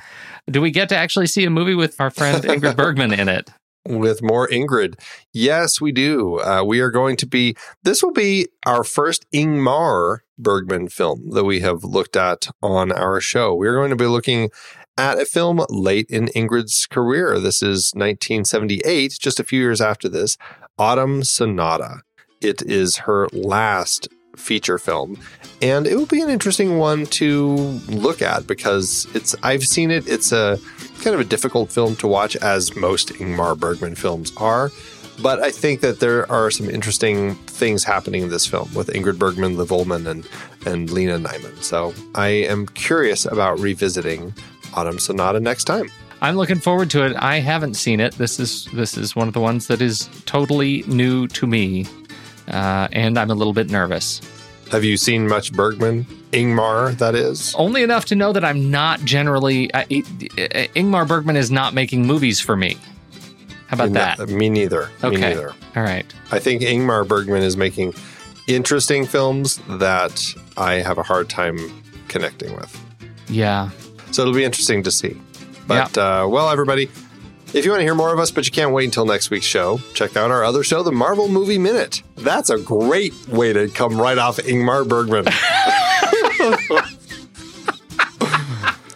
do 0.50 0.60
we 0.60 0.70
get 0.70 0.88
to 0.90 0.96
actually 0.96 1.26
see 1.26 1.44
a 1.44 1.50
movie 1.50 1.74
with 1.74 2.00
our 2.00 2.10
friend 2.10 2.42
Ingrid 2.44 2.76
Bergman 2.76 3.12
in 3.12 3.28
it? 3.28 3.50
With 3.86 4.22
more 4.22 4.48
Ingrid. 4.48 5.00
Yes, 5.32 5.80
we 5.80 5.92
do. 5.92 6.38
Uh, 6.40 6.62
we 6.64 6.80
are 6.80 6.90
going 6.90 7.16
to 7.16 7.26
be, 7.26 7.56
this 7.82 8.02
will 8.02 8.12
be 8.12 8.48
our 8.66 8.84
first 8.84 9.26
Ingmar 9.32 10.18
Bergman 10.38 10.88
film 10.88 11.30
that 11.30 11.44
we 11.44 11.60
have 11.60 11.84
looked 11.84 12.16
at 12.16 12.48
on 12.62 12.92
our 12.92 13.20
show. 13.20 13.54
We're 13.54 13.74
going 13.74 13.90
to 13.90 13.96
be 13.96 14.06
looking 14.06 14.50
at 14.98 15.18
a 15.18 15.24
film 15.24 15.64
late 15.70 16.06
in 16.10 16.26
Ingrid's 16.28 16.86
career. 16.86 17.38
This 17.38 17.62
is 17.62 17.92
1978, 17.94 19.16
just 19.18 19.40
a 19.40 19.44
few 19.44 19.60
years 19.60 19.80
after 19.80 20.08
this, 20.08 20.36
Autumn 20.78 21.24
Sonata. 21.24 22.02
It 22.40 22.62
is 22.62 22.98
her 22.98 23.28
last 23.32 24.08
feature 24.36 24.78
film 24.78 25.18
and 25.62 25.86
it 25.86 25.96
will 25.96 26.06
be 26.06 26.22
an 26.22 26.30
interesting 26.30 26.78
one 26.78 27.04
to 27.06 27.54
look 27.88 28.22
at 28.22 28.46
because 28.46 29.06
it's 29.14 29.34
I've 29.42 29.66
seen 29.66 29.90
it 29.90 30.08
it's 30.08 30.32
a 30.32 30.58
kind 31.02 31.14
of 31.14 31.20
a 31.20 31.24
difficult 31.24 31.70
film 31.70 31.96
to 31.96 32.06
watch 32.06 32.36
as 32.36 32.76
most 32.76 33.10
Ingmar 33.14 33.58
Bergman 33.58 33.94
films 33.94 34.32
are 34.36 34.70
but 35.22 35.40
I 35.40 35.50
think 35.50 35.80
that 35.80 36.00
there 36.00 36.30
are 36.30 36.50
some 36.50 36.70
interesting 36.70 37.34
things 37.46 37.84
happening 37.84 38.22
in 38.22 38.28
this 38.30 38.46
film 38.46 38.72
with 38.74 38.88
Ingrid 38.88 39.18
Bergman, 39.18 39.56
Liv 39.56 39.68
Ullmann, 39.68 40.06
and 40.06 40.26
and 40.66 40.90
Lena 40.90 41.18
Nyman. 41.18 41.62
So 41.62 41.94
I 42.14 42.28
am 42.28 42.66
curious 42.66 43.26
about 43.26 43.58
revisiting 43.58 44.34
Autumn 44.74 44.98
Sonata 44.98 45.40
next 45.40 45.64
time. 45.64 45.90
I'm 46.22 46.36
looking 46.36 46.58
forward 46.58 46.90
to 46.90 47.04
it. 47.06 47.16
I 47.16 47.40
haven't 47.40 47.74
seen 47.74 48.00
it. 48.00 48.14
This 48.14 48.38
is 48.38 48.66
this 48.72 48.96
is 48.96 49.16
one 49.16 49.28
of 49.28 49.34
the 49.34 49.40
ones 49.40 49.66
that 49.68 49.80
is 49.80 50.08
totally 50.26 50.84
new 50.86 51.26
to 51.28 51.46
me, 51.46 51.86
uh, 52.50 52.88
and 52.92 53.18
I'm 53.18 53.30
a 53.30 53.34
little 53.34 53.52
bit 53.52 53.70
nervous. 53.70 54.20
Have 54.70 54.84
you 54.84 54.96
seen 54.96 55.26
much 55.26 55.52
Bergman? 55.52 56.04
Ingmar, 56.32 56.96
that 56.98 57.14
is. 57.16 57.54
Only 57.56 57.82
enough 57.82 58.04
to 58.06 58.14
know 58.14 58.32
that 58.32 58.44
I'm 58.44 58.70
not 58.70 59.00
generally. 59.04 59.72
Uh, 59.74 59.84
Ingmar 59.84 61.08
Bergman 61.08 61.36
is 61.36 61.50
not 61.50 61.74
making 61.74 62.06
movies 62.06 62.40
for 62.40 62.56
me. 62.56 62.76
How 63.66 63.84
about 63.84 63.92
that? 63.92 64.28
me 64.28 64.48
neither. 64.48 64.90
Okay. 65.02 65.14
Me 65.16 65.20
neither. 65.20 65.54
All 65.76 65.82
right. 65.82 66.06
I 66.30 66.38
think 66.38 66.62
Ingmar 66.62 67.06
Bergman 67.06 67.42
is 67.42 67.56
making 67.56 67.94
interesting 68.46 69.06
films 69.06 69.60
that 69.68 70.34
I 70.56 70.74
have 70.74 70.98
a 70.98 71.02
hard 71.02 71.28
time 71.28 71.58
connecting 72.08 72.54
with. 72.54 72.80
Yeah. 73.28 73.70
So 74.10 74.22
it'll 74.22 74.34
be 74.34 74.44
interesting 74.44 74.82
to 74.84 74.90
see. 74.90 75.16
But, 75.68 75.96
uh, 75.96 76.26
well, 76.28 76.50
everybody, 76.50 76.90
if 77.52 77.64
you 77.64 77.70
want 77.70 77.80
to 77.80 77.84
hear 77.84 77.94
more 77.94 78.12
of 78.12 78.18
us, 78.18 78.30
but 78.30 78.46
you 78.46 78.52
can't 78.52 78.72
wait 78.72 78.84
until 78.84 79.04
next 79.06 79.30
week's 79.30 79.46
show, 79.46 79.78
check 79.94 80.16
out 80.16 80.30
our 80.30 80.44
other 80.44 80.62
show, 80.62 80.82
The 80.82 80.92
Marvel 80.92 81.28
Movie 81.28 81.58
Minute. 81.58 82.02
That's 82.16 82.50
a 82.50 82.58
great 82.58 83.14
way 83.28 83.52
to 83.52 83.68
come 83.68 84.00
right 84.00 84.18
off 84.18 84.36
Ingmar 84.38 84.86
Bergman. 84.88 85.24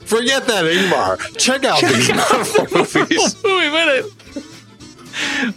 Forget 0.04 0.46
that, 0.46 0.64
Ingmar. 0.64 1.36
Check 1.38 1.64
out 1.64 1.80
these 1.80 2.08
Marvel 2.14 2.66
movies. 2.78 3.34
A 3.44 3.48
minute. 3.48 4.06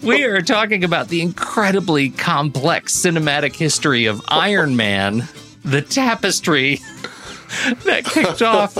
We 0.01 0.23
are 0.23 0.41
talking 0.41 0.83
about 0.83 1.09
the 1.09 1.21
incredibly 1.21 2.09
complex 2.09 2.95
cinematic 2.95 3.55
history 3.55 4.05
of 4.05 4.21
Iron 4.27 4.75
Man, 4.75 5.27
the 5.63 5.81
tapestry 5.81 6.75
that 7.85 8.05
kicked 8.05 8.41
off. 8.41 8.77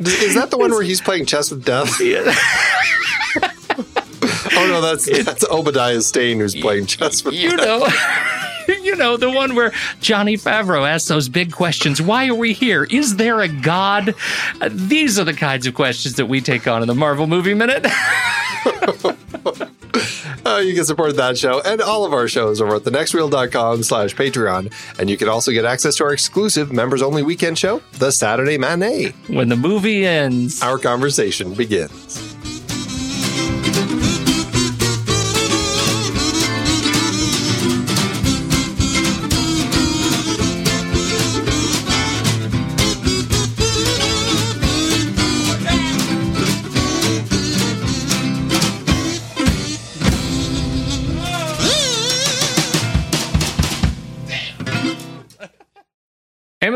Is 0.00 0.34
that 0.34 0.50
the 0.50 0.58
one 0.58 0.70
where 0.70 0.82
he's 0.82 1.00
playing 1.00 1.26
chess 1.26 1.50
with 1.50 1.64
death? 1.64 2.00
Oh 4.58 4.66
no, 4.68 4.80
that's 4.80 5.04
that's 5.24 5.44
Obadiah 5.50 6.00
Stane 6.00 6.38
who's 6.38 6.54
playing 6.54 6.86
chess 6.86 7.22
with 7.22 7.34
you 7.34 7.50
death. 7.58 7.66
know, 8.68 8.74
you 8.82 8.96
know 8.96 9.18
the 9.18 9.30
one 9.30 9.54
where 9.54 9.70
Johnny 10.00 10.36
Favreau 10.38 10.88
asks 10.88 11.08
those 11.08 11.28
big 11.28 11.52
questions. 11.52 12.00
Why 12.00 12.26
are 12.28 12.34
we 12.34 12.54
here? 12.54 12.84
Is 12.84 13.16
there 13.16 13.42
a 13.42 13.48
god? 13.48 14.14
These 14.70 15.18
are 15.18 15.24
the 15.24 15.34
kinds 15.34 15.66
of 15.66 15.74
questions 15.74 16.14
that 16.16 16.26
we 16.26 16.40
take 16.40 16.66
on 16.66 16.80
in 16.80 16.88
the 16.88 16.94
Marvel 16.94 17.26
Movie 17.26 17.52
Minute. 17.54 17.86
Uh, 20.44 20.58
you 20.58 20.74
can 20.74 20.84
support 20.84 21.16
that 21.16 21.36
show 21.36 21.60
and 21.62 21.80
all 21.80 22.04
of 22.04 22.12
our 22.12 22.28
shows 22.28 22.60
over 22.60 22.76
at 22.76 22.82
thenextreel.com 22.82 23.82
slash 23.82 24.14
Patreon. 24.14 24.72
And 24.98 25.10
you 25.10 25.16
can 25.16 25.28
also 25.28 25.50
get 25.50 25.64
access 25.64 25.96
to 25.96 26.04
our 26.04 26.12
exclusive 26.12 26.72
members 26.72 27.02
only 27.02 27.24
weekend 27.24 27.58
show, 27.58 27.82
The 27.94 28.12
Saturday 28.12 28.56
Matinee. 28.56 29.10
when 29.26 29.48
the 29.48 29.56
movie 29.56 30.06
ends. 30.06 30.62
Our 30.62 30.78
conversation 30.78 31.54
begins. 31.54 32.35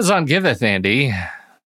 Amazon 0.00 0.24
giveth, 0.24 0.62
Andy. 0.62 1.12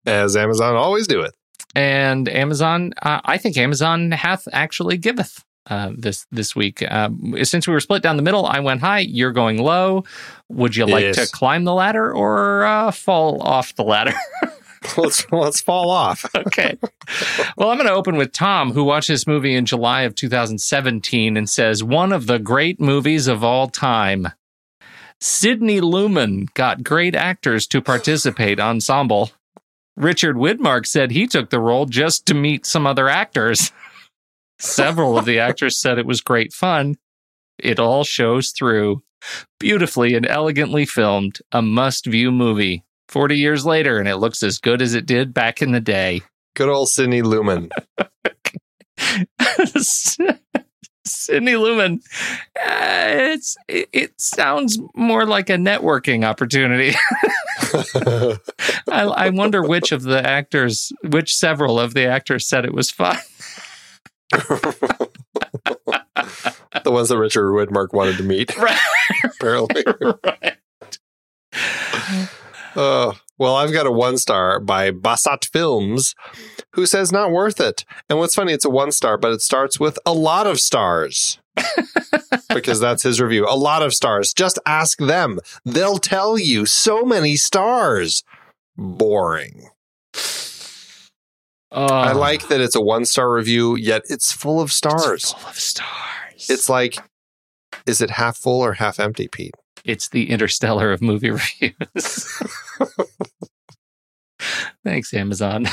As 0.07 0.35
Amazon 0.35 0.75
always 0.75 1.05
doeth. 1.05 1.35
and 1.75 2.27
Amazon. 2.27 2.91
Uh, 3.03 3.21
I 3.23 3.37
think 3.37 3.55
Amazon 3.55 4.09
hath 4.09 4.47
actually 4.51 4.97
giveth 4.97 5.43
uh, 5.69 5.91
this 5.95 6.25
this 6.31 6.55
week. 6.55 6.83
Um, 6.91 7.35
since 7.43 7.67
we 7.67 7.73
were 7.75 7.79
split 7.79 8.01
down 8.01 8.17
the 8.17 8.23
middle, 8.23 8.47
I 8.47 8.61
went 8.61 8.81
high. 8.81 9.01
You're 9.01 9.31
going 9.31 9.59
low. 9.61 10.05
Would 10.49 10.75
you 10.75 10.87
like 10.87 11.03
Yes. 11.03 11.17
to 11.23 11.31
climb 11.31 11.65
the 11.65 11.73
ladder 11.75 12.11
or 12.11 12.65
uh, 12.65 12.89
fall 12.89 13.43
off 13.43 13.75
the 13.75 13.83
ladder? 13.83 14.15
Let's 14.97 15.25
let's 15.31 15.61
fall 15.61 15.89
off. 15.91 16.25
okay. 16.35 16.77
Well, 17.57 17.69
I'm 17.71 17.77
going 17.77 17.87
to 17.87 17.93
open 17.93 18.17
with 18.17 18.31
Tom, 18.31 18.71
who 18.71 18.83
watched 18.83 19.07
this 19.07 19.25
movie 19.25 19.55
in 19.55 19.65
July 19.65 20.01
of 20.01 20.13
2017 20.15 21.37
and 21.37 21.49
says 21.49 21.83
one 21.83 22.11
of 22.13 22.27
the 22.27 22.37
great 22.37 22.79
movies 22.79 23.27
of 23.27 23.43
all 23.43 23.67
time. 23.67 24.27
Sidney 25.21 25.81
Lumen 25.81 26.47
got 26.53 26.83
great 26.83 27.15
actors 27.15 27.67
to 27.67 27.81
participate 27.81 28.59
ensemble. 28.59 29.31
Richard 29.95 30.35
Widmark 30.35 30.85
said 30.85 31.11
he 31.11 31.25
took 31.25 31.49
the 31.49 31.59
role 31.59 31.85
just 31.85 32.25
to 32.25 32.33
meet 32.33 32.65
some 32.65 32.85
other 32.85 33.07
actors. 33.07 33.71
Several 34.59 35.17
of 35.17 35.25
the 35.25 35.39
actors 35.39 35.77
said 35.77 35.97
it 35.97 36.05
was 36.05 36.21
great 36.21 36.53
fun. 36.53 36.95
It 37.57 37.79
all 37.79 38.03
shows 38.03 38.51
through. 38.51 39.03
Beautifully 39.59 40.15
and 40.15 40.25
elegantly 40.25 40.85
filmed, 40.85 41.39
a 41.51 41.61
must 41.61 42.05
view 42.05 42.31
movie. 42.31 42.83
40 43.07 43.37
years 43.37 43.65
later, 43.65 43.99
and 43.99 44.07
it 44.07 44.17
looks 44.17 44.43
as 44.43 44.59
good 44.59 44.81
as 44.81 44.93
it 44.93 45.05
did 45.05 45.33
back 45.33 45.61
in 45.61 45.71
the 45.71 45.79
day. 45.79 46.21
Good 46.55 46.69
old 46.69 46.89
Sidney 46.89 47.21
Lumen. 47.21 47.69
Sidney 51.05 51.55
Lumen. 51.55 52.01
Uh, 52.55 53.05
it's 53.33 53.55
it, 53.67 53.89
it 53.93 54.19
sounds 54.19 54.77
more 54.95 55.25
like 55.25 55.49
a 55.49 55.53
networking 55.57 56.25
opportunity. 56.25 56.95
I, 58.91 59.03
I 59.03 59.29
wonder 59.29 59.61
which 59.63 59.91
of 59.91 60.03
the 60.03 60.25
actors, 60.27 60.91
which 61.03 61.35
several 61.35 61.79
of 61.79 61.93
the 61.93 62.05
actors 62.07 62.47
said 62.47 62.65
it 62.65 62.73
was 62.73 62.91
fun. 62.91 63.17
the 64.31 65.19
ones 66.85 67.09
that 67.09 67.17
Richard 67.17 67.51
Widmark 67.51 67.93
wanted 67.93 68.17
to 68.17 68.23
meet, 68.23 68.55
Right. 68.57 68.79
apparently. 69.23 69.83
right. 70.23 70.57
Uh, 72.75 73.13
well, 73.37 73.55
I've 73.55 73.71
got 73.71 73.85
a 73.87 73.91
one 73.91 74.17
star 74.17 74.59
by 74.59 74.91
Basat 74.91 75.45
Films, 75.45 76.15
who 76.75 76.85
says 76.85 77.11
not 77.11 77.31
worth 77.31 77.59
it. 77.59 77.83
And 78.09 78.19
what's 78.19 78.35
funny, 78.35 78.53
it's 78.53 78.65
a 78.65 78.69
one 78.69 78.91
star, 78.91 79.17
but 79.17 79.31
it 79.31 79.41
starts 79.41 79.79
with 79.79 79.97
a 80.05 80.13
lot 80.13 80.45
of 80.47 80.59
stars. 80.59 81.39
because 82.53 82.79
that's 82.79 83.03
his 83.03 83.19
review. 83.21 83.45
A 83.49 83.55
lot 83.57 83.81
of 83.81 83.93
stars. 83.93 84.33
Just 84.33 84.59
ask 84.65 84.97
them. 84.99 85.39
They'll 85.63 85.97
tell 85.97 86.37
you 86.37 86.65
so 86.65 87.03
many 87.03 87.35
stars. 87.37 88.23
Boring. 88.77 89.69
I 91.71 92.11
Oh, 92.13 92.17
like 92.17 92.47
that 92.47 92.61
it's 92.61 92.75
a 92.75 92.81
one 92.81 93.03
star 93.05 93.31
review, 93.33 93.75
yet 93.75 94.03
it's 94.09 94.31
full 94.31 94.61
of 94.61 94.67
it's 94.67 94.75
stars. 94.75 95.33
full 95.33 95.49
of 95.49 95.59
stars. 95.59 96.49
It's 96.49 96.69
like, 96.69 96.97
is 97.85 97.99
it 98.01 98.11
half 98.11 98.37
full 98.37 98.61
or 98.61 98.73
half 98.73 98.99
empty, 98.99 99.27
Pete? 99.27 99.55
It's 99.83 100.07
the 100.09 100.29
interstellar 100.29 100.91
of 100.91 101.01
movie 101.01 101.31
reviews. 101.31 102.41
Thanks, 104.83 105.13
Amazon. 105.13 105.67